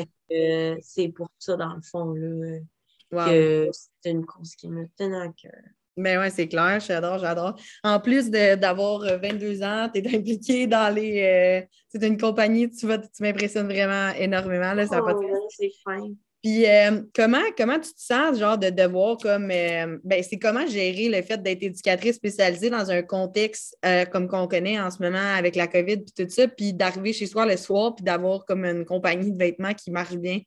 c'est 0.80 1.08
pour 1.08 1.28
ça, 1.38 1.56
dans 1.56 1.74
le 1.74 1.82
fond, 1.82 2.14
là, 2.14 3.28
que 3.28 3.70
c'est 3.72 4.11
une 4.11 4.24
cause 4.24 4.54
qui 4.54 4.68
me 4.68 4.87
tenait 4.96 5.20
à 5.20 5.28
cœur. 5.28 5.62
Ben 5.96 6.18
ouais, 6.18 6.31
c'est 6.31 6.48
clair, 6.48 6.81
j'adore, 6.81 7.18
j'adore. 7.18 7.55
En 7.85 8.00
plus 8.00 8.31
d'avoir 8.31 9.00
22 9.00 9.62
ans, 9.62 9.90
tu 9.92 10.00
es 10.00 10.07
impliqué 10.16 10.66
dans 10.66 10.94
les. 10.94 11.22
Euh, 11.22 11.66
c'est 11.88 12.07
une 12.07 12.18
compagnie, 12.18 12.70
tu, 12.70 12.87
tu 12.87 13.22
m'impressionnes 13.22 13.66
vraiment 13.66 14.11
énormément. 14.18 14.72
Là, 14.72 14.87
ça 14.87 15.02
oh, 15.05 15.48
c'est 15.50 15.70
fin. 15.85 16.09
Puis 16.42 16.66
euh, 16.66 17.02
comment, 17.14 17.42
comment 17.57 17.78
tu 17.78 17.94
te 17.94 18.00
sens, 18.00 18.37
genre, 18.37 18.59
de 18.59 18.68
devoir 18.68 19.16
comme 19.18 19.48
euh, 19.52 19.98
ben, 20.02 20.24
c'est 20.24 20.40
comment 20.40 20.66
gérer 20.66 21.09
le 21.09 21.22
fait 21.22 21.40
d'être 21.40 21.62
éducatrice 21.62 22.16
spécialisée 22.16 22.68
dans 22.68 22.90
un 22.90 23.02
contexte 23.02 23.78
euh, 23.85 24.05
comme 24.07 24.26
qu'on 24.26 24.48
connaît 24.48 24.81
en 24.81 24.90
ce 24.90 25.00
moment 25.00 25.35
avec 25.37 25.55
la 25.55 25.68
COVID 25.68 25.98
puis 25.98 26.12
tout 26.16 26.28
ça, 26.28 26.48
puis 26.48 26.72
d'arriver 26.72 27.12
chez 27.12 27.26
soi 27.26 27.46
le 27.46 27.57
soir 27.57 27.94
puis 27.94 28.05
d'avoir 28.05 28.44
comme 28.44 28.64
une 28.64 28.85
compagnie 28.85 29.31
de 29.31 29.38
vêtements 29.38 29.72
qui 29.72 29.92
marche 29.92 30.16
bien? 30.16 30.40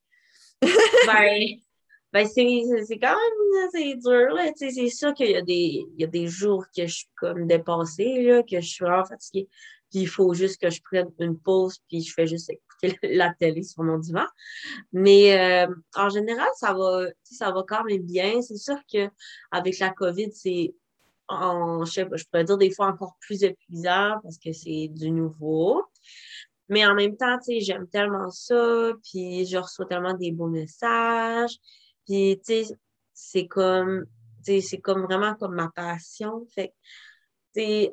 ben, 0.62 1.48
ben 2.16 2.26
c'est 2.26 2.98
quand 2.98 3.10
même 3.10 3.70
c'est 3.74 3.96
dur. 3.96 4.38
C'est 4.56 4.90
sûr 4.90 5.14
qu'il 5.14 5.32
y, 5.32 5.36
a 5.36 5.42
des, 5.42 5.86
y 5.98 6.04
a 6.06 6.08
des 6.08 6.28
jours 6.28 6.64
que 6.74 6.88
je 6.88 6.94
suis 6.94 7.10
comme 7.18 7.46
dépassée, 7.46 8.24
là, 8.24 8.42
que 8.42 8.62
je 8.62 8.66
suis 8.66 8.86
vraiment 8.86 9.04
fatiguée. 9.04 9.50
Puis 9.92 10.00
il 10.00 10.08
faut 10.08 10.34
juste 10.34 10.62
que 10.62 10.70
je 10.70 10.82
prenne 10.82 11.12
une 11.20 11.38
pause, 11.38 11.78
puis 11.90 12.02
je 12.02 12.14
fais 12.14 12.26
juste 12.26 12.50
écouter 12.50 12.98
la 13.18 13.34
télé 13.34 13.64
sur 13.64 13.84
mon 13.84 13.98
divan. 13.98 14.24
Mais 14.94 15.68
euh, 15.68 15.76
en 15.96 16.08
général, 16.08 16.48
ça 16.56 16.72
va, 16.72 17.08
ça 17.22 17.52
va 17.52 17.66
quand 17.68 17.84
même 17.84 18.04
bien. 18.04 18.42
C'est 18.42 18.56
sûr 18.56 18.78
qu'avec 18.88 19.78
la 19.80 19.90
COVID, 19.90 20.32
c'est 20.32 20.74
en, 21.28 21.84
je, 21.84 22.00
je 22.14 22.24
pourrais 22.32 22.46
dire 22.46 22.58
des 22.58 22.72
fois 22.72 22.88
encore 22.88 23.18
plus 23.20 23.44
épuisant 23.44 24.20
parce 24.24 24.38
que 24.38 24.54
c'est 24.54 24.88
du 24.88 25.12
nouveau. 25.12 25.84
Mais 26.70 26.86
en 26.86 26.96
même 26.96 27.18
temps, 27.18 27.38
tu 27.40 27.56
sais, 27.56 27.60
j'aime 27.60 27.90
tellement 27.90 28.30
ça, 28.32 28.94
puis 29.04 29.46
je 29.46 29.58
reçois 29.58 29.86
tellement 29.86 30.14
des 30.14 30.32
beaux 30.32 30.48
messages. 30.48 31.60
Puis, 32.06 32.40
tu 32.46 32.64
sais, 32.64 32.76
c'est 33.14 33.48
comme, 33.48 34.06
tu 34.46 34.54
sais, 34.54 34.62
c'est 34.62 34.80
comme 34.80 35.04
vraiment 35.04 35.36
comme 35.36 35.56
ma 35.56 35.70
passion. 35.70 36.46
Fait 36.54 36.74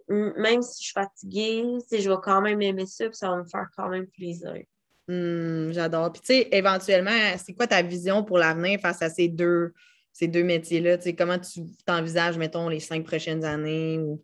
même 0.08 0.62
si 0.62 0.82
je 0.82 0.86
suis 0.86 0.92
fatiguée, 0.92 1.64
je 1.90 2.10
vais 2.10 2.16
quand 2.22 2.40
même 2.40 2.60
aimer 2.62 2.86
ça, 2.86 3.06
puis 3.06 3.16
ça 3.16 3.30
va 3.30 3.36
me 3.36 3.44
faire 3.44 3.68
quand 3.76 3.88
même 3.88 4.06
plaisir. 4.06 4.64
Hmm, 5.08 5.70
j'adore. 5.70 6.12
Puis, 6.12 6.22
tu 6.22 6.26
sais, 6.26 6.48
éventuellement, 6.52 7.36
c'est 7.38 7.54
quoi 7.54 7.66
ta 7.66 7.82
vision 7.82 8.24
pour 8.24 8.38
l'avenir 8.38 8.80
face 8.80 9.02
à 9.02 9.10
ces 9.10 9.28
deux, 9.28 9.72
ces 10.12 10.28
deux 10.28 10.42
métiers-là? 10.42 10.98
Tu 10.98 11.04
sais, 11.04 11.14
comment 11.14 11.38
tu 11.38 11.60
t'envisages, 11.86 12.38
mettons, 12.38 12.68
les 12.68 12.80
cinq 12.80 13.04
prochaines 13.04 13.44
années? 13.44 13.98
Ou... 13.98 14.22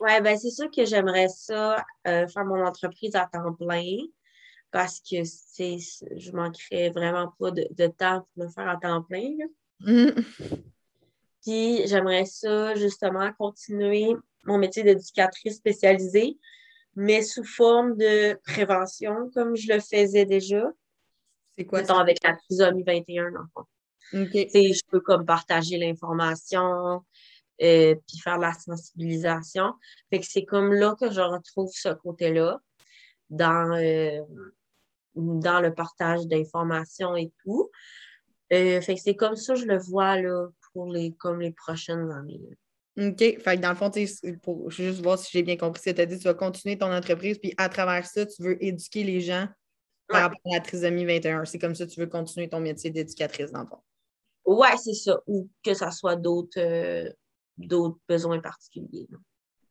Oui, 0.00 0.20
ben 0.20 0.36
c'est 0.36 0.50
sûr 0.50 0.68
que 0.70 0.84
j'aimerais 0.84 1.28
ça, 1.28 1.84
euh, 2.08 2.26
faire 2.26 2.44
mon 2.44 2.64
entreprise 2.64 3.14
à 3.14 3.28
temps 3.32 3.52
plein 3.52 3.98
parce 4.72 5.00
que 5.00 5.22
c'est, 5.24 5.76
je 6.16 6.32
manquerais 6.32 6.90
vraiment 6.90 7.32
pas 7.38 7.50
de, 7.50 7.86
temps 7.86 8.26
pour 8.34 8.44
le 8.44 8.48
faire 8.50 8.68
à 8.68 8.76
temps 8.76 9.02
plein. 9.02 9.30
Mmh. 9.80 10.08
Puis 11.42 11.86
j'aimerais 11.86 12.24
ça, 12.24 12.74
justement, 12.74 13.30
continuer 13.34 14.16
mon 14.44 14.58
métier 14.58 14.82
d'éducatrice 14.82 15.56
spécialisée, 15.56 16.38
mais 16.96 17.22
sous 17.22 17.44
forme 17.44 17.96
de 17.96 18.34
prévention, 18.44 19.30
comme 19.34 19.56
je 19.56 19.72
le 19.72 19.80
faisais 19.80 20.24
déjà. 20.24 20.64
C'est 21.56 21.66
quoi 21.66 21.84
ça? 21.84 22.00
Avec 22.00 22.24
la 22.24 22.34
trisomie 22.34 22.82
21, 22.82 23.34
enfant. 23.34 23.68
Je 24.12 24.80
peux 24.88 25.00
comme 25.00 25.26
partager 25.26 25.76
l'information, 25.76 27.04
euh, 27.62 27.94
puis 28.06 28.18
faire 28.18 28.38
la 28.38 28.54
sensibilisation. 28.54 29.74
Fait 30.10 30.20
que 30.20 30.26
c'est 30.26 30.44
comme 30.44 30.72
là 30.72 30.96
que 30.98 31.10
je 31.10 31.20
retrouve 31.20 31.70
ce 31.72 31.90
côté-là 31.90 32.58
dans, 33.30 33.76
euh, 33.76 34.20
dans 35.14 35.60
le 35.60 35.74
partage 35.74 36.26
d'informations 36.26 37.16
et 37.16 37.32
tout. 37.44 37.70
Euh, 38.52 38.80
fait 38.80 38.94
que 38.96 39.00
c'est 39.00 39.16
comme 39.16 39.36
ça 39.36 39.54
je 39.54 39.64
le 39.64 39.78
vois 39.78 40.20
là, 40.20 40.48
pour 40.72 40.92
les, 40.92 41.12
comme 41.12 41.40
les 41.40 41.52
prochaines 41.52 42.10
années. 42.10 42.40
OK. 42.98 43.18
Fait 43.18 43.56
que 43.56 43.60
dans 43.60 43.70
le 43.70 43.74
fond, 43.74 43.90
pour 44.42 44.70
juste 44.70 45.00
voir 45.00 45.18
si 45.18 45.30
j'ai 45.32 45.42
bien 45.42 45.56
compris 45.56 45.80
ce 45.80 45.90
que 45.90 45.96
tu 45.96 46.00
as 46.02 46.06
dit, 46.06 46.18
tu 46.18 46.24
vas 46.24 46.34
continuer 46.34 46.76
ton 46.76 46.92
entreprise, 46.92 47.38
puis 47.38 47.54
à 47.56 47.68
travers 47.68 48.04
ça, 48.04 48.26
tu 48.26 48.42
veux 48.42 48.62
éduquer 48.62 49.02
les 49.04 49.20
gens 49.20 49.48
par 50.08 50.22
rapport 50.22 50.52
à 50.52 50.56
la 50.56 50.60
trisomie 50.60 51.06
21. 51.06 51.46
C'est 51.46 51.58
comme 51.58 51.74
ça 51.74 51.86
que 51.86 51.90
tu 51.90 52.00
veux 52.00 52.06
continuer 52.06 52.50
ton 52.50 52.60
métier 52.60 52.90
d'éducatrice, 52.90 53.50
dans 53.50 53.62
le 53.62 53.66
fond. 53.66 53.78
Ouais, 54.44 54.76
c'est 54.76 54.92
ça. 54.92 55.20
Ou 55.26 55.48
que 55.64 55.72
ça 55.72 55.90
soit 55.90 56.16
d'autres 56.16 57.14
d'autres 57.56 57.98
besoins 58.08 58.40
particuliers. 58.40 59.08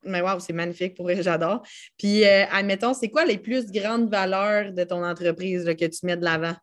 Mais 0.04 0.22
wow, 0.22 0.40
c'est 0.40 0.54
magnifique 0.54 0.96
pour 0.96 1.10
j'adore. 1.10 1.62
Puis, 1.98 2.26
euh, 2.26 2.46
admettons, 2.50 2.94
c'est 2.94 3.10
quoi 3.10 3.26
les 3.26 3.38
plus 3.38 3.72
grandes 3.72 4.10
valeurs 4.10 4.74
de 4.74 4.84
ton 4.84 5.04
entreprise 5.04 5.66
que 5.66 5.86
tu 5.86 6.06
mets 6.06 6.18
de 6.18 6.24
l'avant? 6.24 6.56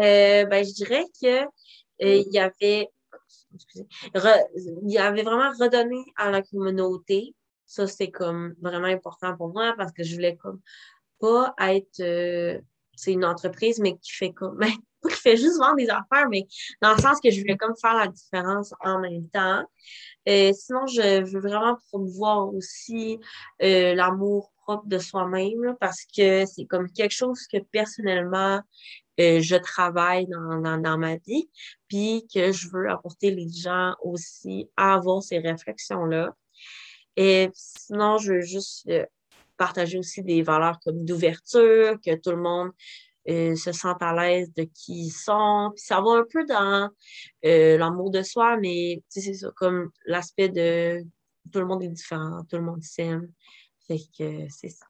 Euh, 0.00 0.44
ben, 0.46 0.64
je 0.64 0.72
dirais 0.72 1.04
que 1.22 1.44
euh, 1.44 1.46
il 1.98 2.32
y 2.32 2.38
avait 2.38 2.88
il 3.74 4.90
y 4.92 4.98
avait 4.98 5.22
vraiment 5.22 5.50
redonné 5.50 6.04
à 6.16 6.30
la 6.30 6.42
communauté. 6.42 7.34
Ça, 7.66 7.86
c'est 7.86 8.10
comme 8.10 8.54
vraiment 8.60 8.86
important 8.86 9.36
pour 9.36 9.52
moi 9.52 9.74
parce 9.76 9.92
que 9.92 10.02
je 10.02 10.14
voulais 10.14 10.36
comme 10.36 10.60
pas 11.20 11.54
être 11.58 12.02
c'est 13.00 13.12
une 13.12 13.24
entreprise, 13.24 13.80
mais 13.80 13.96
qui 13.98 14.12
fait 14.12 14.32
comme 14.32 14.60
pas 15.00 15.08
qui 15.08 15.20
fait 15.20 15.36
juste 15.36 15.58
vendre 15.58 15.76
des 15.76 15.88
affaires, 15.88 16.28
mais 16.30 16.46
dans 16.80 16.94
le 16.94 17.00
sens 17.00 17.20
que 17.20 17.30
je 17.30 17.40
voulais 17.40 17.56
comme 17.56 17.74
faire 17.80 17.94
la 17.94 18.08
différence 18.08 18.74
en 18.80 19.00
même 19.00 19.28
temps. 19.28 19.64
Euh, 20.28 20.52
sinon, 20.52 20.86
je 20.86 21.24
veux 21.24 21.40
vraiment 21.40 21.76
promouvoir 21.88 22.52
aussi 22.52 23.18
euh, 23.62 23.94
l'amour 23.94 24.52
propre 24.62 24.86
de 24.86 24.98
soi-même 24.98 25.76
parce 25.80 26.04
que 26.16 26.44
c'est 26.46 26.66
comme 26.66 26.90
quelque 26.90 27.14
chose 27.14 27.46
que 27.46 27.58
personnellement, 27.72 28.60
euh, 29.18 29.40
je 29.40 29.56
travaille 29.56 30.26
dans, 30.26 30.78
dans, 30.78 30.98
ma 30.98 31.16
vie, 31.16 31.48
puis 31.88 32.26
que 32.32 32.52
je 32.52 32.68
veux 32.68 32.90
apporter 32.90 33.30
les 33.30 33.48
gens 33.48 33.94
aussi 34.02 34.68
à 34.76 34.94
avoir 34.94 35.22
ces 35.22 35.38
réflexions-là. 35.38 36.34
Et 37.16 37.50
sinon, 37.54 38.18
je 38.18 38.34
veux 38.34 38.40
juste 38.40 38.88
partager 39.56 39.98
aussi 39.98 40.22
des 40.22 40.42
valeurs 40.42 40.78
comme 40.80 41.04
d'ouverture, 41.04 41.98
que 42.04 42.14
tout 42.14 42.30
le 42.30 42.38
monde 42.38 42.70
euh, 43.28 43.54
se 43.54 43.72
sentent 43.72 44.02
à 44.02 44.14
l'aise 44.14 44.52
de 44.54 44.64
qui 44.64 45.06
ils 45.06 45.10
sont. 45.10 45.70
Puis 45.74 45.84
ça 45.84 46.00
va 46.00 46.12
un 46.12 46.24
peu 46.30 46.44
dans 46.46 46.88
euh, 47.44 47.78
l'amour 47.78 48.10
de 48.10 48.22
soi, 48.22 48.56
mais 48.56 49.02
c'est 49.08 49.34
ça, 49.34 49.50
comme 49.56 49.90
l'aspect 50.06 50.48
de 50.48 51.02
tout 51.52 51.60
le 51.60 51.66
monde 51.66 51.82
est 51.82 51.88
différent, 51.88 52.42
tout 52.48 52.56
le 52.56 52.62
monde 52.62 52.82
s'aime. 52.82 53.30
Fait 53.86 53.98
que 54.16 54.46
c'est 54.48 54.68
ça. 54.68 54.86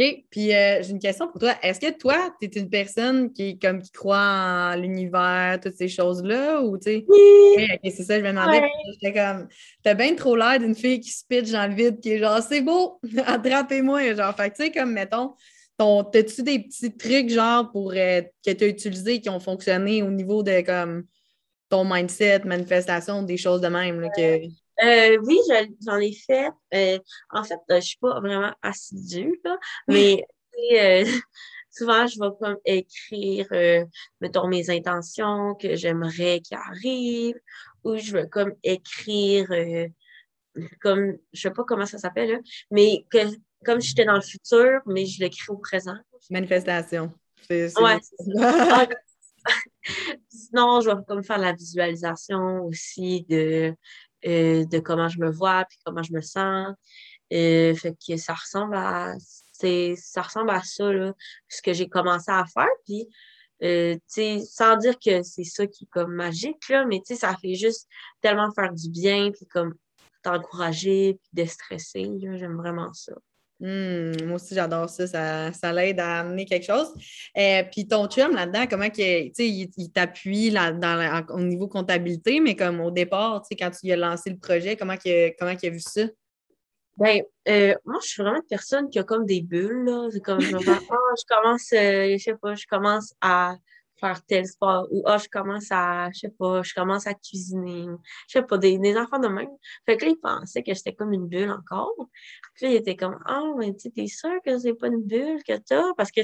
OK. 0.00 0.24
Puis 0.30 0.54
euh, 0.54 0.82
j'ai 0.82 0.90
une 0.90 0.98
question 0.98 1.28
pour 1.28 1.40
toi. 1.40 1.54
Est-ce 1.62 1.80
que 1.80 1.96
toi, 1.96 2.34
tu 2.40 2.46
es 2.46 2.60
une 2.60 2.70
personne 2.70 3.32
qui, 3.32 3.58
comme, 3.58 3.82
qui 3.82 3.90
croit 3.90 4.18
en 4.18 4.76
l'univers, 4.76 5.58
toutes 5.62 5.74
ces 5.74 5.88
choses-là? 5.88 6.62
Ou 6.62 6.78
tu 6.78 6.84
sais? 6.84 7.04
Oui. 7.06 7.66
c'est 7.84 8.04
ça, 8.04 8.18
je 8.18 8.24
me 8.24 8.28
demandais. 8.28 8.62
J'étais 8.92 9.18
comme, 9.18 9.48
t'as 9.82 9.94
bien 9.94 10.14
trop 10.14 10.36
l'air 10.36 10.58
d'une 10.58 10.74
fille 10.74 11.00
qui 11.00 11.10
se 11.10 11.24
pitch 11.28 11.50
dans 11.50 11.68
le 11.68 11.74
vide, 11.74 12.00
qui 12.00 12.12
est 12.12 12.18
genre, 12.18 12.40
c'est 12.42 12.62
beau, 12.62 13.00
attrapez-moi. 13.26 14.14
Genre, 14.14 14.34
fait 14.34 14.50
tu 14.50 14.64
sais, 14.64 14.70
comme, 14.70 14.92
mettons, 14.92 15.34
T'as-tu 16.12 16.42
des 16.42 16.58
petits 16.58 16.94
trucs 16.94 17.30
genre 17.30 17.70
pour 17.70 17.92
euh, 17.92 18.20
que 18.44 18.50
tu 18.50 18.64
as 18.64 18.66
utilisés 18.66 19.20
qui 19.20 19.30
ont 19.30 19.40
fonctionné 19.40 20.02
au 20.02 20.10
niveau 20.10 20.42
de 20.42 20.60
comme 20.60 21.06
ton 21.70 21.84
mindset, 21.84 22.40
manifestation, 22.40 23.22
des 23.22 23.38
choses 23.38 23.62
de 23.62 23.68
même? 23.68 23.98
Là, 23.98 24.10
que... 24.10 24.44
Euh, 24.84 25.18
oui, 25.24 25.38
j'en 25.86 25.96
ai 25.96 26.12
fait. 26.12 26.50
Euh, 26.74 26.98
en 27.30 27.44
fait, 27.44 27.58
je 27.70 27.80
suis 27.80 27.98
pas 27.98 28.20
vraiment 28.20 28.52
assidue, 28.60 29.40
là, 29.42 29.56
mais 29.88 30.22
souvent, 31.70 32.06
je 32.06 32.20
vais 32.20 32.30
comme 32.38 32.58
écrire, 32.66 33.48
mettons, 34.20 34.48
mes 34.48 34.68
intentions 34.68 35.54
que 35.54 35.76
j'aimerais 35.76 36.40
qu'ils 36.40 36.58
arrivent, 36.58 37.40
ou 37.84 37.96
je 37.96 38.12
vais 38.12 38.28
comme 38.28 38.52
écrire, 38.62 39.48
comme, 40.82 41.16
je 41.32 41.40
sais 41.40 41.50
pas 41.50 41.64
comment 41.64 41.86
ça 41.86 41.96
s'appelle, 41.96 42.42
mais 42.70 43.06
que 43.10 43.18
comme 43.64 43.80
j'étais 43.80 44.04
dans 44.04 44.14
le 44.14 44.20
futur, 44.20 44.80
mais 44.86 45.06
je 45.06 45.20
l'écris 45.20 45.50
au 45.50 45.56
présent. 45.56 45.96
Manifestation. 46.30 47.12
C'est, 47.48 47.78
ouais. 47.80 47.98
Ah, 48.40 48.86
sinon, 50.28 50.80
je 50.80 50.90
vais 50.90 51.02
comme 51.06 51.24
faire 51.24 51.38
la 51.38 51.52
visualisation 51.52 52.64
aussi 52.64 53.24
de, 53.28 53.74
euh, 54.26 54.64
de 54.64 54.78
comment 54.78 55.08
je 55.08 55.18
me 55.18 55.30
vois 55.30 55.64
puis 55.68 55.78
comment 55.84 56.02
je 56.02 56.12
me 56.12 56.20
sens. 56.20 56.74
Euh, 57.32 57.74
fait 57.74 57.96
que 58.06 58.16
ça 58.16 58.34
ressemble 58.34 58.76
à 58.76 59.14
ça 59.96 60.22
ressemble 60.22 60.50
à 60.50 60.62
ça, 60.62 60.90
là, 60.92 61.12
ce 61.48 61.60
que 61.62 61.72
j'ai 61.72 61.88
commencé 61.88 62.30
à 62.30 62.44
faire. 62.46 62.68
Puis, 62.86 63.08
euh, 63.62 63.96
sans 64.08 64.76
dire 64.76 64.98
que 64.98 65.22
c'est 65.22 65.44
ça 65.44 65.66
qui 65.66 65.84
est 65.84 65.90
comme 65.90 66.14
magique, 66.14 66.68
là, 66.68 66.86
mais 66.86 67.02
ça 67.04 67.36
fait 67.36 67.54
juste 67.54 67.86
tellement 68.22 68.50
faire 68.52 68.72
du 68.72 68.88
bien, 68.88 69.30
puis 69.30 69.46
comme 69.46 69.74
t'encourager, 70.22 71.18
puis 71.20 71.30
déstresser. 71.32 72.10
J'aime 72.20 72.56
vraiment 72.56 72.92
ça. 72.92 73.12
Hmm, 73.60 74.12
moi 74.24 74.36
aussi, 74.36 74.54
j'adore 74.54 74.88
ça. 74.88 75.52
Ça, 75.52 75.72
l'aide 75.72 76.00
à 76.00 76.20
amener 76.20 76.46
quelque 76.46 76.64
chose. 76.64 76.92
Euh, 77.36 77.62
puis 77.70 77.86
ton 77.86 78.06
chum, 78.06 78.34
là-dedans, 78.34 78.64
comment 78.68 78.88
il, 78.96 79.32
il 79.38 79.92
t'appuie 79.92 80.54
au 81.28 81.40
niveau 81.40 81.68
comptabilité, 81.68 82.40
mais 82.40 82.56
comme 82.56 82.80
au 82.80 82.90
départ, 82.90 83.42
quand 83.58 83.70
tu 83.70 83.92
as 83.92 83.96
lancé 83.96 84.30
le 84.30 84.38
projet, 84.38 84.76
comment, 84.76 84.94
il, 85.04 85.34
comment 85.38 85.52
il 85.62 85.66
a 85.66 85.70
vu 85.70 85.80
ça? 85.80 86.02
Ben, 86.96 87.22
euh, 87.48 87.74
moi, 87.84 87.98
je 88.02 88.08
suis 88.08 88.22
vraiment 88.22 88.38
une 88.38 88.46
personne 88.48 88.88
qui 88.90 88.98
a 88.98 89.04
comme 89.04 89.26
des 89.26 89.42
bulles. 89.42 89.90
C'est 90.10 90.20
comme, 90.20 90.40
je, 90.40 90.56
ah, 90.56 91.14
je 91.18 91.24
commence, 91.28 91.72
euh, 91.72 92.16
je 92.16 92.22
sais 92.22 92.34
pas, 92.34 92.54
je 92.54 92.66
commence 92.66 93.14
à 93.20 93.56
faire 94.00 94.24
tel 94.26 94.46
sport 94.46 94.88
ou 94.90 95.02
ah, 95.06 95.18
je 95.18 95.28
commence 95.28 95.68
à, 95.70 96.10
je 96.12 96.20
sais 96.20 96.34
pas, 96.38 96.62
je 96.62 96.74
commence 96.74 97.06
à 97.06 97.14
cuisiner, 97.14 97.86
je 98.28 98.38
sais 98.38 98.42
pas, 98.42 98.58
des, 98.58 98.78
des 98.78 98.96
enfants 98.96 99.18
de 99.18 99.28
même. 99.28 99.50
Fait 99.86 99.96
que 99.96 100.06
là, 100.06 100.12
ils 100.12 100.20
pensaient 100.20 100.62
que 100.62 100.74
j'étais 100.74 100.94
comme 100.94 101.12
une 101.12 101.26
bulle 101.26 101.50
encore. 101.50 101.94
Puis 102.54 102.66
là, 102.66 102.72
ils 102.72 102.76
étaient 102.76 102.96
comme 102.96 103.18
Ah, 103.26 103.44
mais 103.58 103.74
tu 103.74 103.90
t'es 103.90 104.06
sûr 104.06 104.30
que 104.44 104.58
c'est 104.58 104.74
pas 104.74 104.88
une 104.88 105.02
bulle 105.02 105.42
que 105.46 105.56
t'as? 105.58 105.94
Parce 105.96 106.10
que 106.10 106.20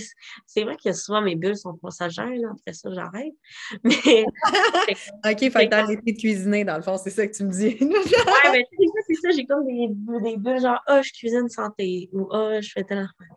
c'est 0.47 0.65
vrai 0.65 0.77
que 0.83 0.93
souvent 0.93 1.21
mes 1.21 1.37
bulles 1.37 1.57
sont 1.57 1.75
passagères, 1.75 2.27
là, 2.27 2.49
après 2.53 2.73
ça, 2.73 2.91
j'arrête. 2.93 3.35
Mais. 3.85 4.25
OK, 5.25 5.39
fait 5.39 5.51
que 5.51 5.71
t'as 5.71 5.83
arrêté 5.83 6.13
de 6.13 6.19
cuisiner, 6.19 6.65
dans 6.65 6.77
le 6.77 6.83
fond, 6.83 6.97
c'est 6.97 7.11
ça 7.11 7.27
que 7.27 7.35
tu 7.35 7.45
me 7.45 7.51
dis. 7.51 7.77
ouais, 7.81 8.53
mais 8.53 8.65
tu 8.71 8.96
ça, 9.27 9.37
j'ai 9.37 9.47
comme 9.47 9.65
des, 9.67 9.89
des 10.23 10.37
bulles 10.37 10.61
genre 10.61 10.81
Ah, 10.87 11.03
je 11.03 11.13
cuisine 11.13 11.49
santé 11.49 12.09
ou 12.13 12.29
Ah, 12.33 12.61
je 12.61 12.71
fais 12.71 12.85
tel 12.85 12.99
affaire. 12.99 13.35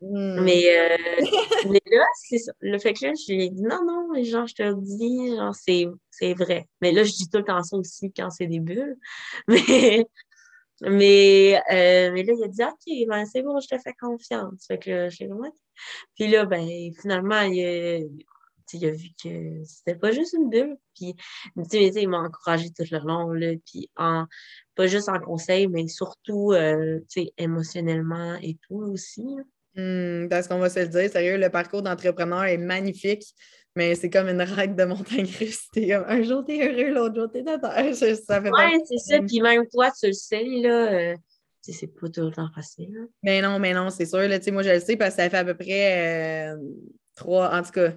Hmm. 0.00 0.42
Mais, 0.42 0.64
euh, 0.68 0.96
mais 1.70 1.80
là, 1.90 2.04
c'est 2.14 2.38
ça. 2.38 2.52
Le 2.60 2.78
fait 2.78 2.92
que 2.94 3.06
là, 3.06 3.12
j'ai 3.26 3.50
dit 3.50 3.62
non, 3.62 3.84
non, 3.84 4.22
genre, 4.24 4.46
je 4.46 4.54
te 4.54 4.62
le 4.62 4.76
dis, 4.80 5.36
genre, 5.36 5.54
c'est 5.54 6.34
vrai. 6.34 6.68
Mais 6.80 6.92
là, 6.92 7.04
je 7.04 7.12
dis 7.12 7.28
tout 7.28 7.38
le 7.38 7.44
temps 7.44 7.62
ça 7.62 7.76
aussi 7.76 8.12
quand 8.12 8.30
c'est 8.30 8.46
des 8.46 8.60
bulles. 8.60 8.96
Mais, 9.48 10.06
mais, 10.82 11.60
euh, 11.72 12.10
mais 12.12 12.22
là, 12.22 12.32
il 12.38 12.44
a 12.44 12.48
dit, 12.48 12.62
OK, 12.62 13.08
ben, 13.08 13.26
c'est 13.26 13.42
bon, 13.42 13.60
je 13.60 13.68
te 13.68 13.78
fais 13.78 13.92
confiance. 14.00 14.64
Fait 14.66 14.78
que 14.78 15.10
je 15.10 15.24
Puis 16.14 16.28
là, 16.28 16.46
ben, 16.46 16.66
finalement, 17.00 17.42
il 17.42 18.08
il 18.74 18.86
a 18.86 18.90
vu 18.90 19.08
que 19.22 19.62
c'était 19.64 19.98
pas 19.98 20.12
juste 20.12 20.32
une 20.34 20.50
bulle. 20.50 20.76
Puis, 20.94 21.14
il 21.72 22.08
m'a 22.08 22.18
encouragé 22.18 22.70
tout 22.70 22.84
le 22.90 22.98
long, 22.98 23.32
là, 23.32 23.52
puis 23.66 23.90
en, 23.96 24.26
pas 24.74 24.86
juste 24.86 25.08
en 25.08 25.18
conseil, 25.20 25.68
mais 25.68 25.88
surtout, 25.88 26.52
euh, 26.52 27.00
émotionnellement 27.38 28.36
et 28.42 28.56
tout 28.66 28.82
aussi. 28.82 29.26
Hmm, 29.76 30.28
parce 30.28 30.48
qu'on 30.48 30.58
va 30.58 30.68
se 30.68 30.80
le 30.80 30.88
dire, 30.88 31.10
sérieux, 31.10 31.38
le 31.38 31.48
parcours 31.48 31.82
d'entrepreneur 31.82 32.44
est 32.44 32.58
magnifique, 32.58 33.24
mais 33.76 33.94
c'est 33.94 34.10
comme 34.10 34.28
une 34.28 34.42
règle 34.42 34.74
de 34.74 34.84
montagne 34.84 35.28
russe. 35.38 35.68
un 35.76 36.22
jour 36.22 36.44
t'es 36.44 36.66
heureux, 36.66 36.92
l'autre 36.92 37.14
jour 37.14 37.30
t'es 37.30 37.48
à 37.48 37.58
terre. 37.58 37.94
Ça 38.26 38.42
fait 38.42 38.50
ouais, 38.50 38.78
c'est 38.84 38.98
ça. 38.98 39.22
Puis 39.22 39.40
même 39.40 39.66
toi, 39.72 39.90
tu 39.98 40.08
le 40.08 40.12
sais, 40.12 40.44
là. 40.44 40.92
Euh, 40.92 41.16
c'est 41.62 41.86
pas 41.86 42.08
tout 42.08 42.22
le 42.22 42.32
temps 42.32 42.50
facile. 42.54 43.08
Mais 43.22 43.40
non, 43.40 43.58
mais 43.58 43.72
non, 43.72 43.90
c'est 43.90 44.06
sûr. 44.06 44.18
Là, 44.18 44.38
moi, 44.52 44.62
je 44.62 44.70
le 44.70 44.80
sais 44.80 44.96
parce 44.96 45.14
que 45.14 45.22
ça 45.22 45.30
fait 45.30 45.36
à 45.36 45.44
peu 45.44 45.54
près 45.54 46.52
euh, 46.52 46.56
trois. 47.14 47.54
En 47.54 47.62
tout 47.62 47.70
cas, 47.70 47.92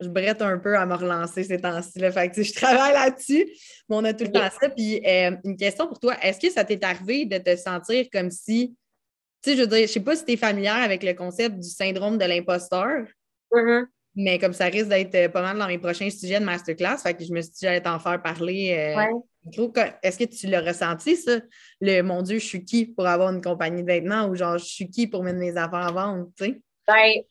je 0.00 0.08
brette 0.08 0.42
un 0.42 0.58
peu 0.58 0.76
à 0.76 0.86
me 0.86 0.94
relancer 0.94 1.44
ces 1.44 1.58
temps-ci. 1.58 1.98
Fait 1.98 2.30
que, 2.30 2.42
je 2.42 2.52
travaille 2.52 2.92
là-dessus, 2.92 3.46
mais 3.88 3.96
on 3.96 4.04
a 4.04 4.12
tout 4.12 4.24
le 4.24 4.32
temps 4.32 4.48
ça. 4.60 4.68
Puis 4.68 5.00
euh, 5.06 5.36
une 5.44 5.56
question 5.56 5.86
pour 5.86 5.98
toi, 5.98 6.16
est-ce 6.22 6.40
que 6.40 6.50
ça 6.50 6.64
t'est 6.64 6.84
arrivé 6.84 7.24
de 7.24 7.38
te 7.38 7.56
sentir 7.56 8.06
comme 8.12 8.30
si 8.30 8.76
tu 9.42 9.50
sais, 9.50 9.56
je 9.56 9.62
veux 9.62 9.68
dire, 9.68 9.86
je 9.86 9.92
sais 9.92 10.00
pas 10.00 10.16
si 10.16 10.24
tu 10.24 10.32
es 10.32 10.36
familière 10.36 10.76
avec 10.76 11.02
le 11.02 11.14
concept 11.14 11.56
du 11.58 11.68
syndrome 11.68 12.18
de 12.18 12.24
l'imposteur, 12.24 13.06
mm-hmm. 13.52 13.84
mais 14.16 14.38
comme 14.38 14.52
ça 14.52 14.64
risque 14.64 14.88
d'être 14.88 15.14
euh, 15.14 15.28
pas 15.28 15.42
mal 15.42 15.58
dans 15.58 15.68
mes 15.68 15.78
prochains 15.78 16.10
sujets 16.10 16.40
de 16.40 16.44
masterclass, 16.44 16.98
fait 17.02 17.14
que 17.14 17.24
je 17.24 17.32
me 17.32 17.40
suis 17.40 17.52
dit 17.52 17.58
j'allais 17.62 17.82
t'en 17.82 17.98
faire 18.00 18.20
parler. 18.20 18.94
Euh, 18.96 19.80
est-ce 20.02 20.18
que 20.18 20.24
tu 20.24 20.48
l'as 20.48 20.62
ressenti, 20.62 21.16
ça? 21.16 21.38
Le 21.80 22.02
mon 22.02 22.22
Dieu, 22.22 22.40
je 22.40 22.44
suis 22.44 22.64
qui 22.64 22.86
pour 22.86 23.06
avoir 23.06 23.32
une 23.32 23.40
compagnie 23.40 23.82
de 23.82 23.86
vêtements 23.86 24.26
ou 24.26 24.34
genre 24.34 24.58
je 24.58 24.64
suis 24.64 24.90
qui 24.90 25.06
pour 25.06 25.22
mettre 25.22 25.38
mes 25.38 25.56
affaires 25.56 25.86
à 25.86 25.92
vendre, 25.92 26.28
tu 26.36 26.46
sais? 26.46 26.60
Ben, 26.88 27.22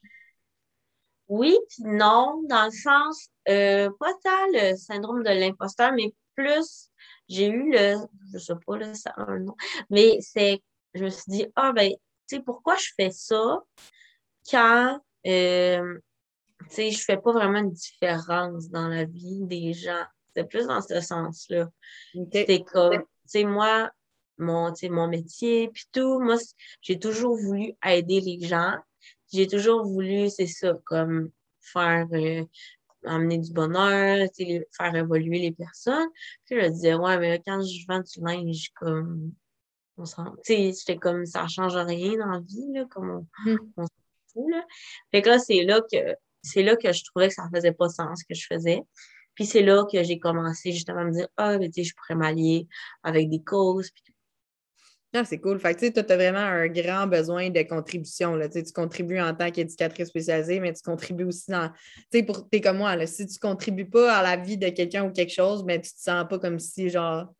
oui, 1.28 1.58
puis 1.70 1.84
non, 1.84 2.44
dans 2.48 2.66
le 2.66 2.72
sens, 2.72 3.30
euh, 3.50 3.90
pas 4.00 4.14
tant 4.24 4.46
le 4.54 4.76
syndrome 4.76 5.24
de 5.24 5.30
l'imposteur, 5.30 5.92
mais 5.94 6.14
plus, 6.36 6.90
j'ai 7.28 7.48
eu 7.48 7.72
le, 7.72 7.98
je 8.34 8.38
sais 8.38 8.54
pas, 8.66 8.78
là, 8.78 8.94
ça 8.94 9.14
un 9.18 9.40
nom, 9.40 9.56
mais 9.90 10.20
c'est 10.22 10.62
je 10.96 11.04
me 11.04 11.10
suis 11.10 11.24
dit, 11.28 11.46
ah, 11.56 11.74
ben, 11.74 11.92
tu 11.92 12.38
sais, 12.38 12.42
pourquoi 12.42 12.76
je 12.78 12.90
fais 12.96 13.12
ça 13.12 13.60
quand, 14.50 15.00
euh, 15.28 16.00
tu 16.62 16.70
sais, 16.70 16.92
je 16.92 17.04
fais 17.04 17.18
pas 17.18 17.34
vraiment 17.34 17.60
une 17.60 17.74
différence 17.74 18.70
dans 18.70 18.88
la 18.88 19.06
vie 19.06 19.42
des 19.44 19.74
gens. 19.74 20.04
C'est 20.36 20.46
plus 20.46 20.68
dans 20.68 20.82
ce 20.82 21.02
sens-là. 21.02 21.70
C'est 22.32 22.64
comme, 22.64 22.98
tu 22.98 23.06
sais, 23.26 23.44
moi, 23.44 23.92
mon, 24.38 24.74
mon 24.90 25.08
métier, 25.08 25.70
puis 25.70 25.86
tout, 25.92 26.20
moi, 26.20 26.38
j'ai 26.82 27.00
toujours 27.00 27.38
voulu 27.38 27.74
aider 27.84 28.22
les 28.22 28.46
gens. 28.46 28.76
J'ai 29.34 29.48
toujours 29.48 29.84
voulu, 29.84 30.30
c'est 30.30 30.48
ça, 30.48 30.74
comme 30.86 31.30
faire, 31.60 32.08
euh, 32.14 32.44
amener 33.06 33.38
du 33.40 33.52
bonheur, 33.52 34.28
faire 34.72 34.96
évoluer 34.96 35.40
les 35.40 35.52
personnes. 35.52 36.08
Puis 36.46 36.56
je 36.60 36.66
me 36.66 36.70
disais, 36.70 36.96
ouais, 36.96 37.18
mais 37.18 37.42
quand 37.46 37.62
je 37.62 37.86
vends 37.88 38.02
du 38.02 38.20
linge, 38.22 38.72
comme, 38.76 39.34
on 39.98 40.04
j'étais 40.48 40.98
comme 40.98 41.26
ça 41.26 41.48
change 41.48 41.76
rien 41.76 42.18
dans 42.18 42.28
la 42.28 42.40
vie, 42.40 42.74
là, 42.74 42.86
comme 42.90 43.28
on, 43.46 43.50
mm. 43.50 43.58
s'en 43.76 43.88
fout, 44.34 44.50
là. 44.50 44.66
Fait 45.12 45.22
que 45.22 45.30
là, 45.30 45.40
c'est 45.40 45.64
là 45.64 45.82
que 45.82 46.16
c'est 46.44 46.64
là 46.64 46.76
que 46.76 46.92
je 46.92 47.04
trouvais 47.04 47.30
que 47.30 47.34
ça 47.34 47.50
faisait 47.54 47.72
pas 47.72 47.90
sens 47.90 48.20
ce 48.20 48.26
que 48.26 48.36
je 48.40 48.46
faisais. 48.46 48.84
Puis 49.34 49.46
c'est 49.46 49.64
là 49.64 49.86
que 49.92 50.02
j'ai 50.04 50.20
commencé 50.20 50.72
justement 50.72 51.02
à 51.02 51.06
me 51.06 51.12
dire, 51.12 51.28
ah, 51.38 51.58
mais 51.58 51.70
tu 51.70 51.84
sais, 51.84 51.90
je 51.90 51.96
pourrais 51.96 52.16
m'allier 52.16 52.68
avec 53.04 53.30
des 53.30 53.44
causes. 53.44 53.90
Puis... 53.92 54.14
Ah, 55.15 55.23
c'est 55.23 55.39
cool. 55.39 55.60
Fait 55.60 55.73
que 55.75 55.88
tu 55.88 55.99
as 55.99 56.15
vraiment 56.15 56.39
un 56.39 56.67
grand 56.67 57.08
besoin 57.08 57.49
de 57.49 57.62
contribution. 57.62 58.36
Là. 58.36 58.49
Tu 58.49 58.63
contribues 58.73 59.19
en 59.19 59.34
tant 59.34 59.49
qu'éducatrice 59.49 60.10
spécialisée, 60.10 60.60
mais 60.60 60.73
tu 60.73 60.82
contribues 60.82 61.23
aussi 61.23 61.49
dans. 61.49 61.69
Tu 62.12 62.19
sais, 62.19 62.23
pour 62.23 62.49
t'es 62.49 62.62
comme 62.62 62.78
moi, 62.78 62.95
là, 62.95 63.08
si 63.08 63.25
tu 63.25 63.39
contribues 63.39 63.89
pas 63.89 64.17
à 64.17 64.21
la 64.21 64.36
vie 64.36 64.58
de 64.58 64.69
quelqu'un 64.69 65.06
ou 65.06 65.12
quelque 65.12 65.34
chose, 65.34 65.63
mais 65.63 65.80
tu 65.82 65.91
te 65.91 65.99
sens 65.99 66.25
pas 66.30 66.39
comme 66.39 66.60
si 66.60 66.89
genre. 66.89 67.34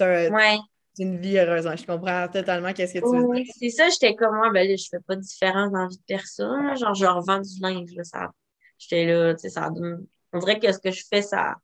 Ouais 0.00 0.58
une 0.98 1.18
vie 1.18 1.38
heureuse. 1.38 1.68
Je 1.76 1.86
comprends 1.86 2.28
totalement 2.28 2.72
qu'est-ce 2.72 2.94
que 2.94 2.98
tu 2.98 3.16
veux 3.16 3.34
dire. 3.34 3.52
C'est 3.58 3.70
ça, 3.70 3.88
j'étais 3.88 4.14
comme 4.14 4.36
moi, 4.36 4.50
ben 4.50 4.68
là, 4.68 4.76
je 4.76 4.86
fais 4.90 5.00
pas 5.00 5.16
de 5.16 5.20
différence 5.20 5.72
dans 5.72 5.82
la 5.82 5.88
vie 5.88 5.96
de 5.96 6.02
personne. 6.06 6.76
Genre, 6.76 6.94
je 6.94 7.06
revends 7.06 7.40
du 7.40 7.60
linge, 7.60 7.92
là, 7.94 8.04
ça. 8.04 8.30
J'étais 8.78 9.06
là, 9.06 9.34
tu 9.34 9.40
sais, 9.40 9.48
ça 9.48 9.70
On 10.32 10.38
dirait 10.38 10.58
que 10.58 10.70
ce 10.70 10.78
que 10.78 10.90
je 10.90 11.04
fais, 11.08 11.22
ça, 11.22 11.56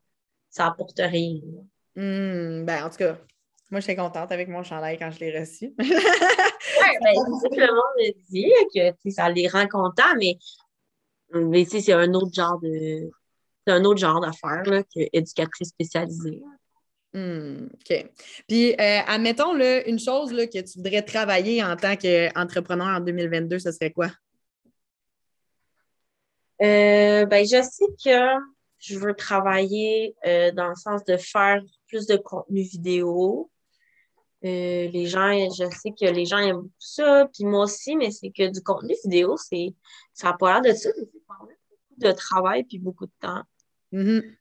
ça 0.50 0.66
apporte 0.66 0.98
rien. 0.98 1.40
Hmm, 1.96 2.64
ben, 2.64 2.84
en 2.84 2.90
tout 2.90 2.98
cas, 2.98 3.18
moi, 3.70 3.80
j'étais 3.80 3.96
contente 3.96 4.32
avec 4.32 4.48
mon 4.48 4.62
chandail 4.62 4.98
quand 4.98 5.10
je 5.10 5.20
l'ai 5.20 5.38
reçu. 5.38 5.74
ouais, 5.78 6.98
ben, 7.02 7.14
c'est 7.40 7.50
que 7.50 7.60
le 7.60 7.66
monde 7.66 7.96
me 7.98 8.30
dit 8.30 8.52
que 8.74 9.10
ça 9.10 9.28
les 9.28 9.48
rend 9.48 9.66
contents, 9.66 10.14
mais, 10.18 10.38
mais 11.34 11.64
c'est 11.64 11.92
un 11.92 12.12
autre 12.14 12.32
genre 12.32 12.58
de. 12.60 13.10
C'est 13.66 13.74
un 13.74 13.84
autre 13.84 14.00
genre 14.00 14.20
d'affaire 14.20 14.62
que 14.64 15.00
éducatrice 15.12 15.68
spécialisée. 15.68 16.40
Hmm, 17.12 17.66
OK. 17.74 18.10
Puis, 18.46 18.72
euh, 18.72 19.00
admettons 19.06 19.52
là, 19.52 19.86
une 19.86 19.98
chose 19.98 20.32
là, 20.32 20.46
que 20.46 20.60
tu 20.60 20.78
voudrais 20.78 21.02
travailler 21.02 21.62
en 21.62 21.76
tant 21.76 21.96
qu'entrepreneur 21.96 22.86
en 22.86 23.00
2022, 23.00 23.58
ce 23.58 23.72
serait 23.72 23.92
quoi? 23.92 24.08
Euh, 26.62 27.24
ben, 27.26 27.44
je 27.44 27.62
sais 27.62 27.86
que 28.04 28.40
je 28.78 28.98
veux 28.98 29.14
travailler 29.14 30.14
euh, 30.26 30.50
dans 30.52 30.68
le 30.68 30.74
sens 30.74 31.04
de 31.04 31.16
faire 31.16 31.62
plus 31.86 32.06
de 32.06 32.16
contenu 32.16 32.62
vidéo. 32.62 33.50
Les 34.42 35.06
gens, 35.06 35.32
je 35.32 35.68
sais 35.70 35.90
que 35.90 36.06
les 36.06 36.24
gens 36.24 36.38
aiment 36.38 36.68
ça, 36.78 37.28
puis 37.32 37.44
moi 37.44 37.64
aussi, 37.64 37.96
mais 37.96 38.10
c'est 38.10 38.30
que 38.30 38.50
du 38.50 38.62
contenu 38.62 38.94
vidéo, 39.04 39.36
c'est 39.36 39.74
ça 40.12 40.28
n'a 40.28 40.36
pas 40.36 40.60
l'air 40.60 40.72
de 40.72 40.76
ça, 40.78 40.90
c'est 40.94 41.10
beaucoup 41.26 41.48
de 41.96 42.12
travail 42.12 42.64
puis 42.64 42.78
beaucoup 42.78 43.06
de 43.06 43.12
temps. 43.20 43.42
Mm-hmm. 43.92 44.36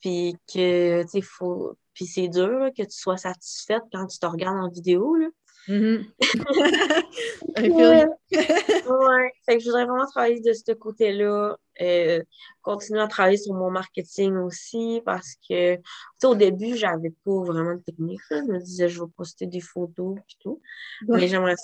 Puis 0.00 0.36
que, 0.52 1.02
tu 1.02 1.08
sais, 1.08 1.20
faut. 1.22 1.76
Puis 1.94 2.06
c'est 2.06 2.28
dur 2.28 2.70
que 2.76 2.82
tu 2.82 2.90
sois 2.90 3.16
satisfaite 3.16 3.82
quand 3.92 4.06
tu 4.06 4.18
te 4.18 4.26
regardes 4.26 4.58
en 4.58 4.70
vidéo, 4.70 5.14
là. 5.14 5.26
Mm-hmm. 5.68 6.04
ouais. 7.58 8.06
ouais. 8.32 9.32
Fait 9.44 9.56
que 9.56 9.60
je 9.60 9.66
voudrais 9.66 9.84
vraiment 9.84 10.06
travailler 10.06 10.40
de 10.40 10.52
ce 10.52 10.72
côté-là. 10.72 11.56
Euh, 11.80 12.22
continuer 12.60 13.00
à 13.00 13.06
travailler 13.08 13.38
sur 13.38 13.54
mon 13.54 13.70
marketing 13.70 14.36
aussi 14.36 15.00
parce 15.06 15.34
que, 15.48 15.78
au 16.24 16.34
début, 16.34 16.76
j'avais 16.76 17.12
pas 17.24 17.42
vraiment 17.42 17.74
de 17.74 17.80
technique. 17.80 18.20
Je 18.30 18.52
me 18.52 18.58
disais, 18.58 18.88
je 18.88 19.00
vais 19.00 19.08
poster 19.16 19.46
des 19.46 19.60
photos 19.60 20.18
et 20.18 20.34
tout. 20.40 20.60
Mais 21.08 21.26
j'aimerais 21.26 21.54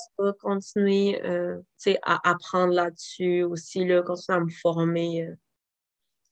continuer, 0.41 1.23
euh, 1.25 1.61
à 2.03 2.31
apprendre 2.31 2.73
là-dessus 2.73 3.43
aussi, 3.43 3.85
là, 3.85 4.03
continuer 4.03 4.39
à 4.39 4.41
me 4.41 4.51
former. 4.51 5.27
Euh, 5.27 5.35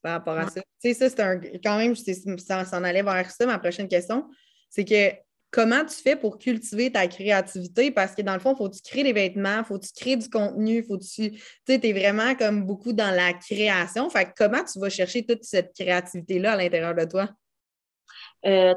par 0.01 0.13
rapport 0.13 0.37
à 0.37 0.47
ça. 0.49 0.61
Tu 0.61 0.67
sais, 0.81 0.93
ça, 0.93 1.09
c'est 1.09 1.19
un. 1.19 1.39
Quand 1.63 1.77
même, 1.77 1.95
ça 1.95 2.65
s'en 2.65 2.83
allait 2.83 3.01
vers 3.01 3.31
ça, 3.31 3.45
ma 3.47 3.57
prochaine 3.57 3.87
question. 3.87 4.29
C'est 4.69 4.85
que 4.85 5.11
comment 5.51 5.85
tu 5.85 5.95
fais 5.95 6.15
pour 6.15 6.37
cultiver 6.37 6.91
ta 6.91 7.07
créativité? 7.07 7.91
Parce 7.91 8.13
que 8.13 8.21
dans 8.21 8.33
le 8.33 8.39
fond, 8.39 8.53
il 8.53 8.57
faut 8.57 8.69
que 8.69 8.75
tu 8.75 8.81
crées 8.81 9.03
des 9.03 9.13
vêtements, 9.13 9.59
il 9.59 9.65
faut 9.65 9.79
que 9.79 9.85
tu 9.85 9.93
crées 9.93 10.17
du 10.17 10.29
contenu, 10.29 10.83
faut 10.83 10.97
que 10.97 11.03
tu. 11.03 11.31
Tu 11.31 11.41
sais, 11.65 11.79
es 11.81 11.93
vraiment 11.93 12.35
comme 12.35 12.65
beaucoup 12.65 12.93
dans 12.93 13.15
la 13.15 13.33
création. 13.33 14.09
Fait 14.09 14.33
comment 14.37 14.63
tu 14.63 14.79
vas 14.79 14.89
chercher 14.89 15.25
toute 15.25 15.43
cette 15.43 15.73
créativité-là 15.73 16.53
à 16.53 16.55
l'intérieur 16.57 16.95
de 16.95 17.05
toi? 17.05 17.29
Euh, 18.45 18.73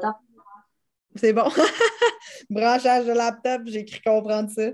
c'est 1.15 1.33
bon. 1.33 1.49
Branchage 2.49 3.05
de 3.05 3.11
laptop, 3.11 3.63
j'ai 3.65 3.79
écrit 3.79 4.01
comprendre 4.01 4.49
ça. 4.49 4.71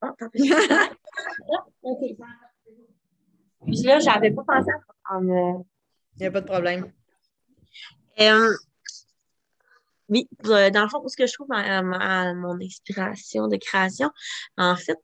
Oh, 0.00 0.12
puis 3.66 3.82
là, 3.82 3.98
j'avais 3.98 4.30
pas 4.30 4.44
pensé 4.46 4.70
à 5.04 5.18
Il 5.20 5.64
n'y 6.20 6.26
a 6.26 6.30
pas 6.30 6.40
de 6.40 6.46
problème. 6.46 6.92
Euh, 8.20 8.54
oui, 10.08 10.28
euh, 10.46 10.70
dans 10.70 10.82
le 10.82 10.88
fond, 10.88 11.06
ce 11.08 11.16
que 11.16 11.26
je 11.26 11.32
trouve 11.34 11.48
à, 11.52 11.82
mon 12.34 12.60
inspiration 12.60 13.48
de 13.48 13.56
création, 13.56 14.10
en 14.56 14.76
fait, 14.76 14.98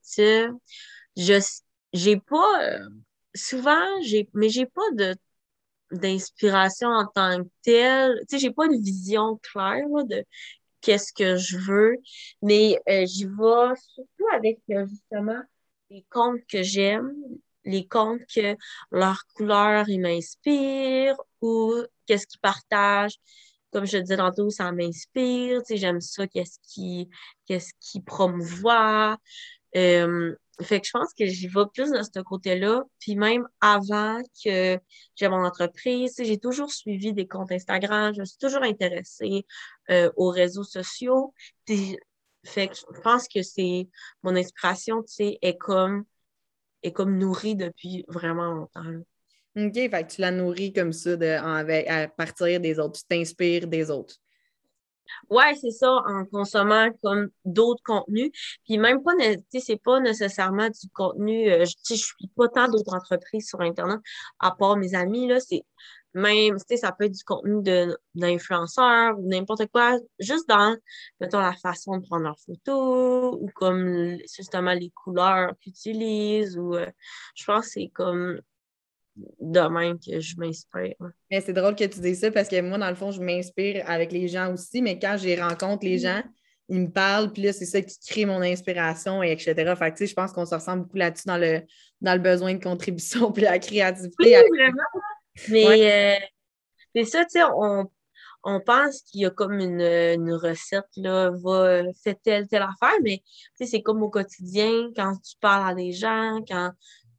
je 1.17 1.41
j'ai 1.93 2.17
pas 2.19 2.79
souvent, 3.35 4.01
j'ai 4.03 4.29
mais 4.35 4.49
j'ai 4.49 4.67
pas 4.67 4.91
de 4.95 5.15
d'inspiration 5.93 6.89
en 6.89 7.07
tant 7.07 7.43
que 7.45 7.49
telle. 7.63 8.19
Tu 8.29 8.37
sais, 8.37 8.39
j'ai 8.39 8.51
pas 8.51 8.67
une 8.67 8.83
vision 8.83 9.39
claire 9.43 9.87
de 10.09 10.25
qu'est-ce 10.81 11.13
que 11.13 11.37
je 11.37 11.59
veux, 11.59 11.97
mais 12.43 12.79
euh, 12.89 13.07
j'y 13.07 13.25
vais 13.25 13.77
surtout 13.77 14.27
avec 14.33 14.61
justement 14.69 15.41
les 15.91 16.05
comptes 16.11 16.45
que 16.49 16.63
j'aime, 16.63 17.13
les 17.65 17.87
comptes 17.87 18.23
que 18.35 18.57
leur 18.91 19.25
couleur, 19.35 19.89
ils 19.89 20.01
m'inspirent 20.01 21.21
ou 21.41 21.75
qu'est-ce 22.07 22.27
qu'ils 22.27 22.41
partagent. 22.41 23.19
Comme 23.75 23.87
je 23.87 23.99
te 23.99 24.03
disais 24.03 24.17
tantôt, 24.17 24.51
ça 24.51 24.71
m'inspire. 24.71 25.61
J'aime 25.69 26.01
ça, 26.01 26.29
qu'est-ce 26.29 26.59
qui, 26.63 27.11
qu'est-ce 27.45 27.73
qui 27.81 28.01
promouvoit. 28.01 29.19
Fait 30.63 30.81
que 30.81 30.87
je 30.87 30.93
pense 30.93 31.13
que 31.15 31.27
j'y 31.27 31.49
vais 31.49 31.65
plus 31.73 31.91
de 31.91 32.01
ce 32.03 32.21
côté-là. 32.21 32.85
Puis 33.01 33.17
même 33.17 33.49
avant 33.61 34.23
que 34.45 34.79
j'ai 35.17 35.29
mon 35.29 35.45
entreprise, 35.45 36.15
j'ai 36.17 36.39
toujours 36.39 36.71
suivi 36.71 37.13
des 37.13 37.27
comptes 37.27 37.51
Instagram. 37.51 38.15
Je 38.17 38.23
suis 38.23 38.39
toujours 38.39 38.63
intéressée 38.63 39.45
euh, 39.91 40.11
aux 40.17 40.31
réseaux 40.31 40.63
sociaux. 40.63 41.35
Fait 41.67 42.69
que 42.69 42.75
je 42.75 43.01
pense 43.01 43.27
que 43.27 43.43
c'est 43.43 43.89
mon 44.23 44.37
inspiration, 44.37 45.03
tu 45.03 45.15
sais, 45.15 45.39
est 45.43 45.57
comme 45.57 46.05
est 46.85 46.93
comme 46.93 47.19
nourrie 47.19 47.57
depuis 47.57 48.05
vraiment 48.07 48.53
longtemps. 48.53 49.03
OK, 49.57 49.75
fait 49.75 50.07
tu 50.09 50.21
la 50.21 50.31
nourris 50.31 50.73
comme 50.73 50.93
ça 50.93 51.11
à 51.13 52.09
partir 52.09 52.61
des 52.61 52.79
autres. 52.79 53.01
Tu 53.01 53.05
t'inspires 53.09 53.67
des 53.67 53.91
autres. 53.91 54.17
Ouais, 55.31 55.55
c'est 55.55 55.71
ça, 55.71 55.93
en 56.07 56.25
consommant 56.25 56.91
comme 57.03 57.29
d'autres 57.45 57.83
contenus. 57.85 58.31
Puis 58.65 58.79
même 58.79 59.03
pas, 59.03 59.13
tu 59.17 59.39
sais, 59.49 59.61
c'est 59.61 59.77
pas 59.83 60.01
nécessairement 60.01 60.69
du 60.69 60.89
contenu. 60.93 61.51
Euh, 61.51 61.65
je, 61.65 61.75
je 61.89 61.95
suis 61.95 62.29
pas 62.37 62.49
tant 62.49 62.69
d'autres 62.69 62.95
entreprises 62.95 63.49
sur 63.49 63.61
Internet, 63.61 64.01
à 64.41 64.51
part 64.53 64.77
mes 64.77 64.95
amis, 64.95 65.29
là. 65.29 65.41
C'est 65.41 65.65
même, 66.15 66.57
tu 66.59 66.65
sais, 66.69 66.77
ça 66.77 66.93
peut 66.93 67.05
être 67.05 67.13
du 67.13 67.25
contenu 67.25 67.63
d'influenceurs 68.15 69.19
ou 69.19 69.29
n'importe 69.29 69.67
quoi, 69.73 69.99
juste 70.21 70.49
dans, 70.49 70.77
mettons, 71.21 71.41
la 71.41 71.55
façon 71.55 71.99
de 71.99 72.07
prendre 72.07 72.23
leurs 72.25 72.39
photos 72.39 73.37
ou 73.41 73.51
comme, 73.55 74.17
justement, 74.37 74.73
les 74.75 74.91
couleurs 74.91 75.53
qu'ils 75.61 75.73
utilisent 75.73 76.57
ou, 76.57 76.77
euh, 76.77 76.87
je 77.35 77.45
pense 77.45 77.67
que 77.67 77.73
c'est 77.73 77.89
comme 77.89 78.41
de 79.17 79.61
même 79.61 79.99
que 79.99 80.21
je 80.21 80.37
m'inspire. 80.37 80.95
Mais 81.31 81.41
c'est 81.41 81.53
drôle 81.53 81.77
que 81.77 81.85
tu 81.85 82.01
dises 82.01 82.21
ça 82.21 82.31
parce 82.31 82.49
que 82.49 82.61
moi, 82.61 82.79
dans 82.79 82.89
le 82.89 82.97
fond, 82.97 83.11
je 83.11 83.21
m'inspire 83.21 83.85
avec 83.87 84.13
les 84.13 84.29
gens 84.29 84.53
aussi, 84.53 84.83
mais 84.83 84.99
quand 84.99 85.17
je 85.17 85.41
rencontre 85.41 85.85
les 85.85 85.99
gens, 85.99 86.23
ils 86.69 86.81
me 86.81 86.91
parlent, 86.91 87.31
puis 87.31 87.43
là, 87.43 87.53
c'est 87.53 87.67
ça 87.67 87.81
qui 87.83 87.99
crée 88.01 88.25
mon 88.25 88.41
inspiration, 88.41 89.23
et 89.23 89.33
etc. 89.33 89.55
Fait 89.55 89.91
que, 89.91 89.97
tu 89.97 89.99
sais, 89.99 90.07
je 90.07 90.15
pense 90.15 90.33
qu'on 90.33 90.47
se 90.47 90.55
ressemble 90.55 90.85
beaucoup 90.85 90.97
là-dessus 90.97 91.27
dans 91.27 91.37
le, 91.37 91.63
dans 92.01 92.15
le 92.15 92.21
besoin 92.21 92.55
de 92.55 92.63
contribution, 92.63 93.33
puis 93.33 93.43
la 93.43 93.59
créativité. 93.59 94.17
Oui, 94.19 94.59
vraiment. 94.59 94.83
Mais 95.49 96.17
euh, 96.17 96.27
c'est 96.95 97.05
ça, 97.05 97.25
tu 97.25 97.39
sais, 97.39 97.45
on, 97.57 97.91
on 98.45 98.61
pense 98.61 99.03
qu'il 99.03 99.23
y 99.23 99.27
a 99.27 99.31
comme 99.31 99.59
une, 99.59 99.81
une, 99.81 100.33
recette, 100.33 100.89
là, 100.97 101.31
va, 101.31 101.83
faire 102.03 102.15
telle, 102.23 102.49
telle 102.49 102.63
affaire, 102.63 102.99
mais 103.03 103.19
tu 103.19 103.25
sais, 103.57 103.67
c'est 103.67 103.83
comme 103.83 104.03
au 104.03 104.11
quotidien, 104.11 104.91
quand 104.97 105.17
tu 105.17 105.37
parles 105.41 105.71
à 105.71 105.75
des 105.75 105.93
gens, 105.93 106.41
quand 106.49 106.73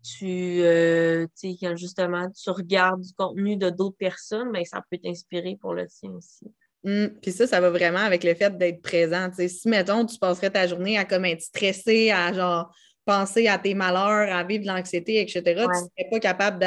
tu, 0.06 0.62
euh, 0.62 1.28
quand 1.42 1.76
justement 1.76 2.30
tu 2.32 2.50
regardes 2.50 3.02
du 3.02 3.14
contenu 3.14 3.58
de 3.58 3.70
d'autres 3.70 3.98
personnes, 3.98 4.52
ben, 4.52 4.64
ça 4.64 4.84
peut 4.90 4.98
t'inspirer 4.98 5.58
pour 5.60 5.74
le 5.74 5.88
tien 5.88 6.12
aussi. 6.12 6.46
Mmh, 6.84 7.08
puis 7.22 7.32
ça, 7.32 7.48
ça 7.48 7.60
va 7.60 7.72
vraiment 7.72 8.00
avec 8.00 8.24
le 8.24 8.36
fait 8.36 8.56
d'être 8.58 8.82
présent. 8.82 9.30
si, 9.36 9.68
mettons, 9.68 10.06
tu 10.06 10.20
passerais 10.20 10.52
ta 10.52 10.68
journée 10.68 10.98
à 10.98 11.06
comme 11.06 11.26
être 11.26 11.42
stressé, 11.42 12.12
à 12.12 12.32
genre 12.32 12.72
penser 13.06 13.48
à 13.48 13.58
tes 13.58 13.74
malheurs, 13.74 14.32
à 14.36 14.44
vivre 14.44 14.64
de 14.64 14.68
l'anxiété, 14.68 15.22
etc., 15.22 15.42
tu 15.44 15.52
ne 15.52 15.66
serais 15.66 16.10
pas 16.12 16.20
capable 16.20 16.60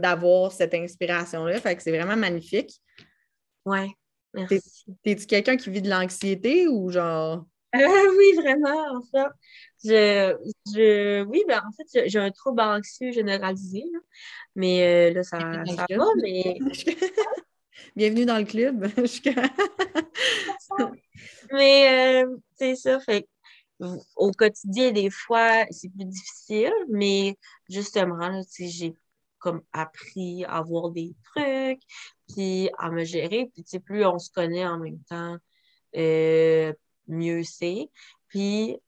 d'avoir 0.00 0.52
cette 0.52 0.74
inspiration-là. 0.74 1.60
Fait 1.60 1.76
que 1.76 1.82
c'est 1.82 1.96
vraiment 1.96 2.16
magnifique. 2.16 2.72
Merci. 4.34 4.60
T'es-tu 5.02 5.26
quelqu'un 5.26 5.56
qui 5.56 5.70
vit 5.70 5.82
de 5.82 5.90
l'anxiété 5.90 6.68
ou 6.68 6.90
genre? 6.90 7.46
oui, 7.74 8.34
vraiment, 8.36 8.96
en 8.96 9.02
fait. 9.02 9.28
Je, 9.84 10.34
je, 10.74 11.22
oui, 11.24 11.44
ben, 11.46 11.62
en 11.66 11.72
fait, 11.72 12.08
j'ai 12.08 12.18
un 12.18 12.30
trouble 12.30 12.62
anxieux 12.62 13.12
généralisé, 13.12 13.84
mais 14.54 15.10
euh, 15.10 15.14
là, 15.14 15.22
ça, 15.22 15.38
ça 15.38 15.86
va, 15.90 16.06
mais... 16.22 16.58
Bienvenue 17.96 18.26
dans 18.26 18.38
le 18.38 18.44
club. 18.44 18.86
mais 21.52 22.24
euh, 22.24 22.36
c'est 22.56 22.76
ça, 22.76 23.00
fait 23.00 23.28
au 24.16 24.32
quotidien, 24.32 24.90
des 24.90 25.10
fois, 25.10 25.64
c'est 25.70 25.88
plus 25.90 26.04
difficile, 26.04 26.72
mais 26.88 27.36
justement, 27.68 28.42
j'ai 28.58 28.94
comme 29.38 29.62
appris 29.72 30.44
à 30.46 30.62
voir 30.62 30.90
des 30.90 31.14
trucs, 31.24 31.80
puis 32.28 32.70
à 32.78 32.90
me 32.90 33.04
gérer, 33.04 33.50
puis 33.54 33.78
plus 33.78 34.04
on 34.04 34.18
se 34.18 34.30
connaît 34.30 34.66
en 34.66 34.78
même 34.78 34.98
temps, 35.08 35.36
euh, 35.96 36.72
mieux 37.08 37.42
c'est. 37.42 37.90
Puis, 38.28 38.78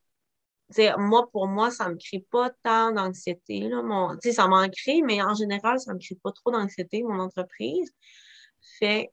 moi, 0.98 1.28
pour 1.32 1.48
moi, 1.48 1.70
ça 1.70 1.88
ne 1.88 1.94
me 1.94 1.98
crée 1.98 2.24
pas 2.30 2.50
tant 2.62 2.92
d'anxiété. 2.92 3.68
Mon, 3.68 4.16
ça 4.20 4.46
m'en 4.46 4.68
crée, 4.68 5.02
mais 5.02 5.22
en 5.22 5.34
général, 5.34 5.80
ça 5.80 5.92
ne 5.92 5.96
me 5.96 6.00
crée 6.00 6.18
pas 6.22 6.32
trop 6.32 6.52
d'anxiété, 6.52 7.02
mon 7.02 7.18
entreprise. 7.18 7.90
Fait 8.78 9.10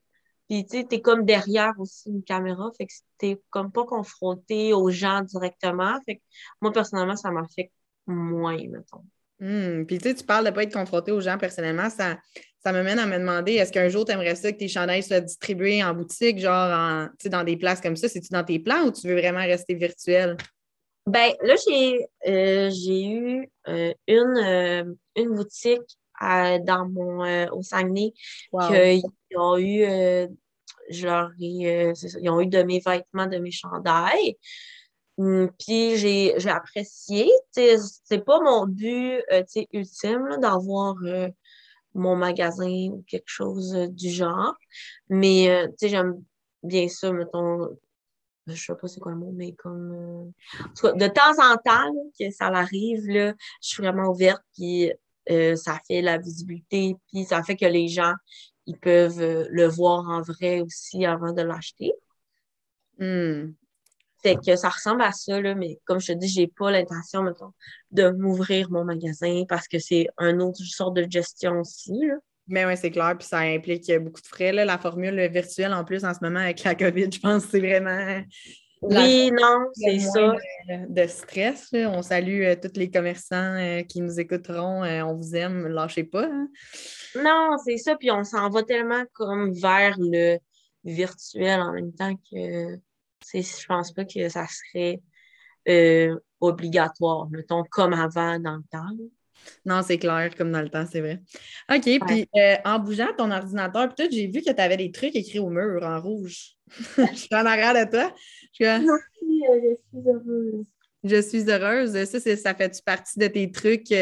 puis, 0.47 0.65
tu 0.65 0.85
sais, 0.89 1.01
comme 1.01 1.25
derrière 1.25 1.73
aussi 1.77 2.09
une 2.09 2.23
caméra, 2.23 2.71
fait 2.77 2.85
que 2.85 2.93
t'es 3.17 3.41
comme 3.49 3.69
pas 3.71 3.83
confronté 3.83 4.71
aux 4.71 4.89
gens 4.89 5.21
directement. 5.21 5.99
Fait 6.05 6.17
que 6.17 6.21
moi, 6.61 6.71
personnellement, 6.71 7.17
ça 7.17 7.31
m'affecte 7.31 7.73
moins, 8.05 8.57
mettons. 8.57 9.03
Mmh. 9.39 9.85
Puis, 9.85 9.97
tu 9.97 10.07
sais, 10.07 10.15
tu 10.15 10.23
parles 10.23 10.45
de 10.45 10.49
ne 10.49 10.55
pas 10.55 10.63
être 10.63 10.73
confronté 10.73 11.11
aux 11.11 11.19
gens 11.19 11.37
personnellement. 11.37 11.89
Ça, 11.89 12.17
ça 12.67 12.73
me 12.73 12.83
mène 12.83 12.99
à 12.99 13.05
me 13.05 13.17
demander 13.17 13.53
est-ce 13.53 13.71
qu'un 13.71 13.87
jour, 13.87 14.03
tu 14.03 14.11
aimerais 14.11 14.35
ça 14.35 14.51
que 14.51 14.57
tes 14.57 14.67
chandails 14.67 15.01
soient 15.01 15.21
distribués 15.21 15.81
en 15.81 15.93
boutique, 15.93 16.37
genre 16.37 16.69
en, 16.69 17.07
dans 17.29 17.45
des 17.45 17.55
places 17.55 17.79
comme 17.79 17.95
ça? 17.95 18.09
C'est-tu 18.09 18.27
dans 18.31 18.43
tes 18.43 18.59
plans 18.59 18.83
ou 18.83 18.91
tu 18.91 19.07
veux 19.07 19.13
vraiment 19.13 19.39
rester 19.39 19.73
virtuel? 19.73 20.35
Ben 21.05 21.31
là, 21.41 21.55
j'ai 21.65 22.05
euh, 22.27 22.69
eu 22.89 23.49
euh, 23.69 23.93
une, 24.05 24.37
euh, 24.43 24.83
une 25.15 25.33
boutique 25.33 25.97
dans 26.19 26.89
mon, 26.89 27.47
au 27.51 27.61
Saguenay 27.61 28.11
qu'ils 28.51 29.01
ont 29.37 29.57
eu, 29.57 29.85
genre, 30.89 31.29
ils 31.39 32.29
ont 32.29 32.41
eu 32.41 32.47
de 32.47 32.63
mes 32.63 32.81
vêtements, 32.85 33.27
de 33.27 33.37
mes 33.37 33.51
chandails. 33.51 34.35
Hum, 35.17 35.49
puis 35.57 35.95
j'ai 35.95 36.49
apprécié. 36.49 37.29
C'est 37.53 38.25
pas 38.25 38.41
mon 38.41 38.65
but 38.65 39.23
ultime 39.71 40.35
d'avoir 40.41 40.95
mon 41.97 42.15
magasin 42.15 42.89
ou 42.91 43.03
quelque 43.07 43.27
chose 43.27 43.75
euh, 43.75 43.87
du 43.87 44.09
genre. 44.09 44.55
Mais, 45.09 45.49
euh, 45.49 45.67
tu 45.67 45.73
sais, 45.79 45.89
j'aime 45.89 46.23
bien 46.63 46.87
ça, 46.87 47.11
mettons, 47.11 47.77
je 48.47 48.55
sais 48.55 48.75
pas 48.75 48.87
c'est 48.87 48.99
quoi 48.99 49.11
le 49.11 49.17
mot, 49.17 49.31
mais 49.33 49.53
comme... 49.53 50.33
Euh, 50.83 50.93
de 50.93 51.07
temps 51.07 51.43
en 51.43 51.57
temps, 51.57 51.93
que 52.19 52.31
ça 52.31 52.47
arrive, 52.47 53.07
là, 53.07 53.33
je 53.61 53.67
suis 53.67 53.83
vraiment 53.83 54.09
ouverte, 54.09 54.41
puis 54.53 54.91
ça 55.29 55.77
fait 55.85 56.01
la 56.01 56.17
visibilité, 56.17 56.95
puis 57.09 57.25
ça 57.25 57.43
fait 57.43 57.57
que 57.57 57.65
les 57.65 57.89
gens, 57.89 58.13
ils 58.65 58.77
peuvent 58.77 59.19
le 59.19 59.67
voir 59.67 60.07
en 60.07 60.21
vrai 60.21 60.61
aussi 60.61 61.05
avant 61.05 61.33
de 61.33 61.41
l'acheter. 61.41 61.91
Hmm. 62.97 63.51
Fait 64.23 64.35
que 64.35 64.55
ça 64.55 64.69
ressemble 64.69 65.01
à 65.03 65.11
ça, 65.11 65.39
là, 65.39 65.53
mais 65.53 65.79
comme 65.85 65.99
je 65.99 66.13
te 66.13 66.17
dis, 66.17 66.27
j'ai 66.27 66.47
pas 66.47 66.71
l'intention, 66.71 67.21
mettons, 67.23 67.53
de 67.91 68.09
m'ouvrir 68.09 68.71
mon 68.71 68.83
magasin 68.83 69.43
parce 69.47 69.67
que 69.67 69.79
c'est 69.79 70.07
un 70.17 70.39
autre 70.39 70.61
sorte 70.63 70.95
de 70.95 71.05
gestion 71.09 71.59
aussi. 71.59 71.93
Là. 71.93 72.15
Mais 72.47 72.65
oui, 72.65 72.77
c'est 72.77 72.91
clair, 72.91 73.15
puis 73.17 73.27
ça 73.27 73.39
implique 73.39 73.91
beaucoup 73.99 74.21
de 74.21 74.27
frais. 74.27 74.51
Là. 74.51 74.65
La 74.65 74.77
formule 74.77 75.19
virtuelle, 75.27 75.73
en 75.73 75.83
plus, 75.83 76.03
en 76.05 76.13
ce 76.13 76.19
moment, 76.21 76.39
avec 76.39 76.63
la 76.63 76.75
COVID, 76.75 77.11
je 77.11 77.19
pense 77.19 77.45
que 77.45 77.51
c'est 77.51 77.59
vraiment. 77.59 78.21
Oui, 78.81 79.31
non, 79.31 79.67
c'est 79.73 79.99
ça. 79.99 80.35
De, 80.87 81.07
stress. 81.07 81.69
On 81.73 82.01
salue 82.01 82.43
euh, 82.43 82.55
tous 82.55 82.77
les 82.77 82.91
commerçants 82.91 83.55
euh, 83.55 83.81
qui 83.81 84.01
nous 84.01 84.19
écouteront. 84.19 84.83
Euh, 84.83 85.01
on 85.03 85.15
vous 85.15 85.35
aime, 85.35 85.67
lâchez 85.67 86.03
pas. 86.03 86.25
Hein. 86.25 86.47
Non, 87.15 87.57
c'est 87.65 87.77
ça. 87.77 87.95
Puis 87.95 88.11
on 88.11 88.23
s'en 88.23 88.49
va 88.49 88.63
tellement 88.63 89.03
comme 89.13 89.51
vers 89.53 89.95
le 89.97 90.37
virtuel 90.83 91.59
en 91.59 91.73
même 91.73 91.91
temps 91.93 92.15
que 92.31 92.77
je 93.33 93.65
pense 93.65 93.91
pas 93.91 94.05
que 94.05 94.29
ça 94.29 94.45
serait 94.47 95.01
euh, 95.67 96.17
obligatoire, 96.39 97.29
mettons, 97.29 97.63
comme 97.69 97.93
avant 97.93 98.39
dans 98.39 98.57
le 98.57 98.63
temps. 98.71 98.87
Non, 99.65 99.81
c'est 99.81 99.97
clair, 99.97 100.33
comme 100.35 100.51
dans 100.51 100.61
le 100.61 100.69
temps, 100.69 100.85
c'est 100.89 101.01
vrai. 101.01 101.21
OK, 101.73 101.99
puis 102.07 102.29
euh, 102.35 102.55
en 102.65 102.79
bougeant 102.79 103.13
ton 103.17 103.31
ordinateur, 103.31 103.93
peut-être 103.93 104.11
j'ai 104.11 104.27
vu 104.27 104.41
que 104.41 104.51
tu 104.51 104.61
avais 104.61 104.77
des 104.77 104.91
trucs 104.91 105.15
écrits 105.15 105.39
au 105.39 105.49
mur 105.49 105.83
en 105.83 105.99
rouge. 106.01 106.55
je 106.97 107.15
suis 107.15 107.35
en 107.35 107.45
arrière 107.45 107.73
de 107.73 107.89
toi. 107.89 108.13
Je, 108.53 108.65
suis, 108.65 108.65
euh, 108.65 109.75
je 109.93 109.99
suis 109.99 110.09
heureuse. 110.09 110.65
Je 111.03 111.21
suis 111.21 111.49
heureuse. 111.49 112.03
Ça, 112.05 112.35
ça 112.35 112.53
fait-tu 112.53 112.81
partie 112.81 113.19
de 113.19 113.27
tes 113.27 113.51
trucs 113.51 113.93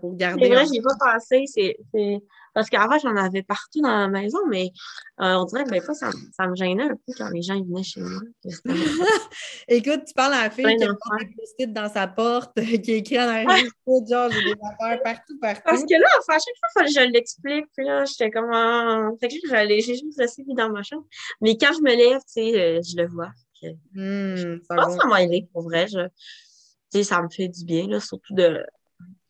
pour 0.00 0.16
garder. 0.16 0.44
C'est 0.44 0.54
vrai, 0.54 0.64
j'ai 0.72 0.82
pas 0.82 1.14
pensé. 1.14 1.44
C'est 1.46 1.76
parce 2.54 2.68
qu'avant, 2.68 2.98
j'en 2.98 3.16
avais 3.16 3.42
partout 3.42 3.80
dans 3.80 3.96
la 3.96 4.08
maison, 4.08 4.38
mais 4.48 4.70
euh, 5.20 5.34
on 5.34 5.44
dirait 5.44 5.64
que 5.64 5.70
des 5.70 5.80
fois, 5.80 5.94
ça, 5.94 6.10
ça, 6.36 6.46
me 6.46 6.54
gênait 6.56 6.84
un 6.84 6.96
peu 6.96 7.12
quand 7.16 7.28
les 7.30 7.42
gens 7.42 7.60
venaient 7.62 7.82
chez 7.82 8.00
moi. 8.00 8.20
Écoute, 9.68 10.04
tu 10.06 10.14
parles 10.14 10.34
à 10.34 10.44
la 10.44 10.50
fille 10.50 10.64
qui 10.64 10.84
a 10.84 11.66
des 11.66 11.66
dans 11.68 11.88
sa 11.88 12.06
porte, 12.08 12.60
qui 12.82 12.92
écrit 12.92 13.18
en 13.18 13.28
arrière 13.28 13.48
genre, 14.08 14.30
j'ai 14.30 14.44
des 14.44 14.60
affaires 14.62 15.02
partout, 15.02 15.38
partout. 15.40 15.62
Parce 15.64 15.82
que 15.82 16.00
là, 16.00 16.08
enfin, 16.18 16.34
à 16.34 16.38
chaque 16.38 16.56
fois, 16.58 16.68
il 16.68 16.74
fallait 16.74 16.94
que 16.94 17.00
je 17.00 17.12
l'explique. 17.12 17.66
Puis 17.76 17.86
là, 17.86 18.04
j'étais 18.04 18.30
comme. 18.30 18.52
en 18.52 19.16
Fait 19.18 19.28
que 19.28 19.34
j'ai 19.44 19.80
juste 19.80 20.18
laissé 20.18 20.44
dans 20.48 20.70
ma 20.70 20.82
chambre. 20.82 21.04
Mais 21.40 21.56
quand 21.56 21.72
je 21.72 21.82
me 21.82 21.94
lève, 21.94 22.20
tu 22.20 22.24
sais, 22.26 22.60
euh, 22.60 22.80
je 22.82 22.96
le 22.96 23.08
vois. 23.08 23.30
Hmm, 23.62 24.36
je 24.36 24.58
pense 24.68 24.96
que 24.96 25.02
ça 25.02 25.06
m'a 25.06 25.22
aidé, 25.22 25.48
pour 25.52 25.62
vrai. 25.62 25.86
Je, 25.88 27.02
ça 27.02 27.22
me 27.22 27.28
fait 27.28 27.48
du 27.48 27.64
bien, 27.64 27.86
là, 27.88 28.00
surtout 28.00 28.34
de 28.34 28.64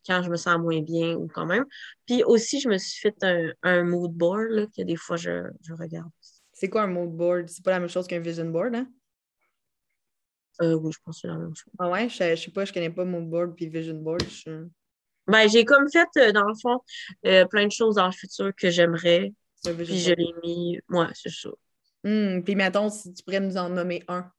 quand 0.07 0.23
je 0.23 0.31
me 0.31 0.37
sens 0.37 0.59
moins 0.59 0.81
bien 0.81 1.15
ou 1.15 1.29
quand 1.29 1.47
même. 1.47 1.65
Puis 2.07 2.23
aussi, 2.25 2.61
je 2.61 2.69
me 2.69 2.79
suis 2.79 3.01
fait 3.01 3.17
un, 3.23 3.53
un 3.63 3.85
mood 3.85 4.13
board 4.13 4.51
là, 4.51 4.67
que 4.67 4.83
des 4.83 4.97
fois 4.97 5.17
je, 5.17 5.45
je 5.63 5.73
regarde. 5.75 6.11
C'est 6.53 6.69
quoi 6.69 6.83
un 6.83 6.87
mood 6.89 7.11
board? 7.11 7.49
C'est 7.49 7.65
pas 7.65 7.71
la 7.73 7.81
même 7.81 7.89
chose 7.89 8.07
qu'un 8.07 8.21
vision 8.21 8.47
board, 8.47 8.75
hein? 8.75 8.87
Euh, 10.63 10.75
oui, 10.75 10.93
je 10.93 10.99
pense 11.05 11.17
que 11.17 11.21
c'est 11.23 11.29
la 11.29 11.39
même 11.39 11.55
chose. 11.55 11.73
Ah 11.79 11.89
ouais, 11.89 12.09
je, 12.09 12.37
je 12.37 12.43
sais 12.43 12.51
pas, 12.51 12.65
je 12.65 12.73
connais 12.73 12.91
pas 12.91 13.05
mood 13.05 13.29
board 13.29 13.55
puis 13.55 13.69
vision 13.69 13.95
board. 13.95 14.23
Ben, 15.27 15.49
j'ai 15.49 15.65
comme 15.65 15.89
fait, 15.91 16.09
euh, 16.19 16.33
dans 16.33 16.45
le 16.45 16.55
fond, 16.61 16.81
euh, 17.27 17.47
plein 17.47 17.67
de 17.67 17.73
choses 17.73 17.95
dans 17.95 18.07
le 18.07 18.13
futur 18.13 18.53
que 18.55 18.69
j'aimerais. 18.69 19.33
Puis 19.65 19.99
je 19.99 20.13
l'ai 20.13 20.35
mis. 20.43 20.81
Ouais, 20.89 21.07
c'est 21.15 21.31
ça. 21.31 21.51
Hmm, 22.03 22.41
puis 22.43 22.55
mettons, 22.57 22.89
si 22.91 23.13
tu 23.13 23.23
pourrais 23.23 23.41
nous 23.41 23.57
en 23.57 23.69
nommer 23.69 24.03
un. 24.09 24.31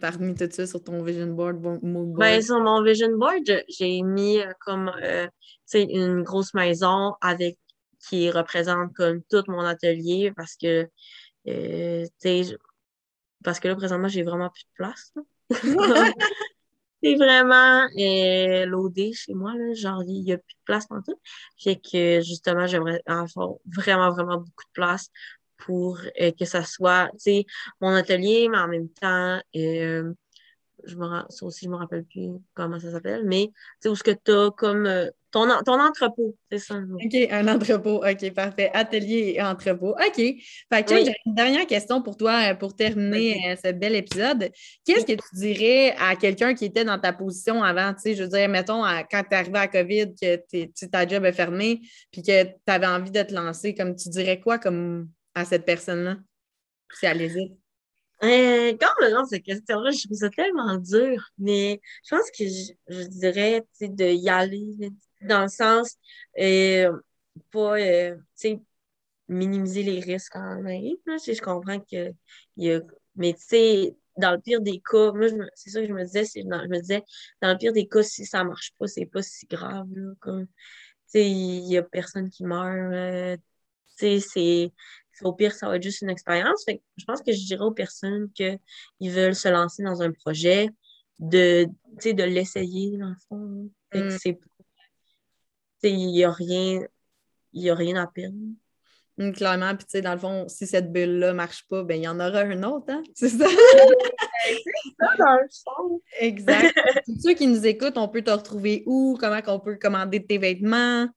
Parmi 0.00 0.34
tout 0.34 0.48
ça 0.50 0.66
sur 0.66 0.82
ton 0.82 1.02
vision 1.02 1.28
board, 1.28 1.60
mood 1.62 1.82
board? 1.82 2.18
Ben, 2.18 2.42
sur 2.42 2.60
mon 2.60 2.82
vision 2.82 3.16
board, 3.16 3.64
j'ai 3.68 4.02
mis 4.02 4.40
euh, 4.40 4.52
comme 4.60 4.90
euh, 5.02 5.26
une 5.74 6.22
grosse 6.22 6.54
maison 6.54 7.14
avec 7.20 7.58
qui 8.00 8.30
représente 8.30 8.92
comme 8.94 9.22
tout 9.30 9.42
mon 9.48 9.60
atelier 9.60 10.32
parce 10.36 10.56
que 10.56 10.88
euh, 11.48 12.04
parce 13.44 13.60
que 13.60 13.68
là, 13.68 13.76
présentement, 13.76 14.08
j'ai 14.08 14.22
vraiment 14.22 14.50
plus 14.50 14.64
de 14.64 14.74
place. 14.74 15.12
c'est 17.02 17.14
vraiment 17.14 17.86
euh, 17.98 18.66
loadé 18.66 19.12
chez 19.12 19.34
moi, 19.34 19.54
là. 19.54 19.72
Genre, 19.74 20.02
il 20.06 20.24
n'y 20.24 20.32
a 20.32 20.38
plus 20.38 20.54
de 20.54 20.64
place 20.64 20.86
pour 20.86 20.98
tout. 21.06 21.18
Fait 21.62 21.76
que, 21.76 22.20
justement, 22.20 22.66
j'aimerais 22.66 23.00
avoir 23.06 23.54
vraiment, 23.64 24.10
vraiment 24.10 24.38
beaucoup 24.38 24.64
de 24.64 24.72
place 24.72 25.10
pour 25.58 26.00
euh, 26.20 26.32
que 26.32 26.44
ça 26.44 26.64
soit, 26.64 27.08
tu 27.12 27.18
sais, 27.18 27.46
mon 27.80 27.90
atelier, 27.90 28.48
mais 28.50 28.58
en 28.58 28.68
même 28.68 28.88
temps, 28.88 29.40
euh, 29.56 30.12
je 30.84 30.96
me, 30.96 31.06
ça 31.28 31.46
aussi, 31.46 31.66
je 31.66 31.70
me 31.70 31.76
rappelle 31.76 32.04
plus 32.04 32.30
comment 32.54 32.78
ça 32.78 32.90
s'appelle, 32.90 33.24
mais 33.24 33.48
tu 33.48 33.52
sais, 33.80 33.88
où 33.88 33.96
ce 33.96 34.02
que 34.02 34.12
tu 34.12 34.30
as 34.30 34.50
comme 34.56 34.86
euh, 34.86 35.10
ton, 35.30 35.46
ton 35.64 35.78
entrepôt, 35.78 36.34
c'est 36.50 36.58
ça. 36.58 36.76
OK, 36.76 37.14
un 37.30 37.48
entrepôt. 37.48 38.02
OK, 38.02 38.32
parfait. 38.32 38.70
Atelier 38.72 39.34
et 39.36 39.42
entrepôt. 39.42 39.90
OK. 39.90 40.16
Fait 40.16 40.82
que 40.86 41.04
j'ai 41.04 41.14
une 41.26 41.34
dernière 41.34 41.66
question 41.66 42.00
pour 42.00 42.16
toi 42.16 42.54
pour 42.54 42.74
terminer 42.74 43.54
ce 43.62 43.72
bel 43.72 43.94
épisode. 43.94 44.50
Qu'est-ce 44.86 45.04
que 45.04 45.12
tu 45.12 45.34
dirais 45.34 45.94
à 45.98 46.16
quelqu'un 46.16 46.54
qui 46.54 46.64
était 46.64 46.84
dans 46.84 46.98
ta 46.98 47.12
position 47.12 47.62
avant? 47.62 47.92
Tu 47.92 48.00
sais, 48.00 48.14
je 48.14 48.22
veux 48.22 48.30
dire, 48.30 48.48
mettons, 48.48 48.82
quand 49.10 49.22
tu 49.22 49.34
es 49.34 49.34
arrivé 49.34 49.58
à 49.58 49.68
COVID, 49.68 50.14
que 50.14 50.86
ta 50.86 51.06
job 51.06 51.26
est 51.26 51.32
fermée, 51.32 51.82
puis 52.10 52.22
que 52.22 52.44
tu 52.44 52.54
avais 52.66 52.86
envie 52.86 53.10
de 53.10 53.22
te 53.22 53.34
lancer, 53.34 53.74
comme 53.74 53.96
tu 53.96 54.08
dirais 54.08 54.40
quoi 54.40 54.58
comme 54.58 55.10
à 55.38 55.44
cette 55.44 55.64
personne-là? 55.64 56.16
Si 56.92 57.06
elle 57.06 57.22
hésite. 57.22 57.52
Euh, 58.24 58.76
quand 58.80 58.88
on 59.00 59.04
me 59.04 59.10
lance 59.12 59.28
cette 59.30 59.44
question-là, 59.44 59.90
je 59.92 60.04
trouve 60.04 60.16
ça 60.16 60.30
tellement 60.30 60.76
dur, 60.76 61.22
mais 61.38 61.80
je 62.04 62.16
pense 62.16 62.30
que 62.36 62.44
je, 62.44 63.06
dirais 63.06 63.64
de 63.80 64.04
y 64.04 64.28
aller 64.28 64.66
dans 65.20 65.42
le 65.42 65.48
sens 65.48 65.96
euh, 66.40 66.92
pas 67.52 67.78
euh, 67.78 68.16
minimiser 69.28 69.82
les 69.84 70.00
risques 70.00 70.34
en 70.34 70.60
même. 70.62 70.96
je 71.06 71.40
comprends 71.40 71.78
que 71.78 72.12
y 72.56 72.72
a. 72.72 72.80
Mais 73.14 73.34
tu 73.34 73.40
sais, 73.40 73.96
dans 74.16 74.32
le 74.32 74.40
pire 74.40 74.60
des 74.60 74.80
cas, 74.80 75.12
moi 75.12 75.28
c'est 75.54 75.70
ça 75.70 75.80
que 75.80 75.86
je 75.86 75.92
me 75.92 76.04
disais, 76.04 76.24
je 76.24 76.40
me 76.46 76.80
disais, 76.80 77.04
dans 77.40 77.52
le 77.52 77.58
pire 77.58 77.72
des 77.72 77.86
cas, 77.86 78.02
si 78.02 78.26
ça 78.26 78.42
marche 78.44 78.72
pas, 78.78 78.86
c'est 78.88 79.06
pas 79.06 79.22
si 79.22 79.46
grave. 79.46 79.86
Il 81.14 81.72
y 81.72 81.76
a 81.78 81.82
personne 81.82 82.30
qui 82.30 82.44
meurt. 82.44 82.92
Euh, 82.92 83.36
c'est 83.96 84.72
au 85.22 85.32
pire, 85.32 85.54
ça 85.54 85.68
va 85.68 85.76
être 85.76 85.82
juste 85.82 86.02
une 86.02 86.10
expérience. 86.10 86.64
je 86.66 87.04
pense 87.04 87.22
que 87.22 87.32
je 87.32 87.46
dirais 87.46 87.64
aux 87.64 87.72
personnes 87.72 88.30
qui 88.32 88.58
veulent 89.00 89.34
se 89.34 89.48
lancer 89.48 89.82
dans 89.82 90.02
un 90.02 90.12
projet 90.12 90.70
de, 91.18 91.66
de 92.04 92.22
l'essayer, 92.24 92.96
dans 92.96 93.08
le 93.08 93.16
fond. 93.28 93.70
Mm. 93.94 94.16
Il 95.82 95.96
n'y 95.96 96.24
a 96.24 96.30
rien. 96.30 96.82
Il 97.52 97.70
a 97.70 97.74
rien 97.74 97.96
à 97.96 98.06
perdre. 98.06 98.36
Mm, 99.18 99.32
clairement, 99.32 99.74
puis 99.74 99.84
tu 99.84 99.90
sais, 99.90 100.00
dans 100.00 100.12
le 100.12 100.18
fond, 100.18 100.46
si 100.48 100.66
cette 100.66 100.92
bulle-là 100.92 101.28
ne 101.28 101.36
marche 101.36 101.66
pas, 101.68 101.82
ben 101.82 101.96
il 101.96 102.04
y 102.04 102.08
en 102.08 102.20
aura 102.20 102.40
un 102.40 102.62
autre, 102.62 102.86
hein? 102.88 103.02
C'est 103.14 103.28
ça? 103.28 103.46
c'est 104.44 104.54
ça, 105.00 105.16
dans 105.18 105.34
le 105.34 105.48
fond. 105.64 106.00
Exact. 106.20 106.72
Pour 107.04 107.14
ceux 107.20 107.34
qui 107.34 107.48
nous 107.48 107.66
écoutent, 107.66 107.98
on 107.98 108.08
peut 108.08 108.22
te 108.22 108.30
retrouver 108.30 108.84
où? 108.86 109.16
Comment 109.20 109.40
on 109.48 109.60
peut 109.60 109.76
commander 109.76 110.24
tes 110.24 110.38
vêtements? 110.38 111.08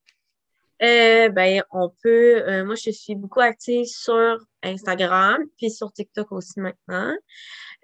Euh, 0.81 1.29
ben, 1.29 1.61
on 1.71 1.89
peut. 2.01 2.43
Euh, 2.47 2.65
moi, 2.65 2.75
je 2.75 2.89
suis 2.89 3.15
beaucoup 3.15 3.39
active 3.39 3.85
sur 3.85 4.37
Instagram, 4.63 5.43
puis 5.57 5.69
sur 5.69 5.91
TikTok 5.93 6.31
aussi 6.31 6.59
maintenant. 6.59 7.15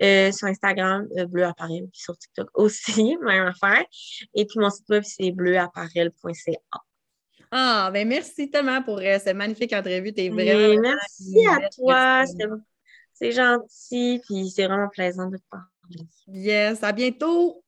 Euh, 0.02 0.32
sur 0.32 0.48
Instagram, 0.48 1.08
Bleu 1.28 1.44
Apparel, 1.46 1.88
puis 1.92 2.02
sur 2.02 2.18
TikTok 2.18 2.50
aussi, 2.56 3.18
même 3.18 3.48
affaire. 3.48 3.86
Et 4.34 4.46
puis 4.46 4.60
mon 4.60 4.70
site 4.70 4.90
web, 4.90 5.04
c'est 5.04 5.32
bleuapparel.ca. 5.32 6.60
Ah, 7.50 7.90
ben 7.94 8.08
merci 8.08 8.50
tellement 8.50 8.84
pour 8.84 9.00
cette 9.00 9.36
magnifique 9.36 9.74
entrevue. 9.74 10.14
T'es 10.14 10.30
vraiment. 10.30 10.82
merci 10.82 11.48
à 11.48 11.70
toi. 11.70 12.24
C'est 13.14 13.32
gentil, 13.32 14.22
puis 14.28 14.50
c'est 14.50 14.68
vraiment 14.68 14.90
plaisant 14.90 15.30
de 15.30 15.38
te 15.38 15.44
parler. 15.50 16.08
Yes, 16.28 16.84
à 16.84 16.92
bientôt. 16.92 17.56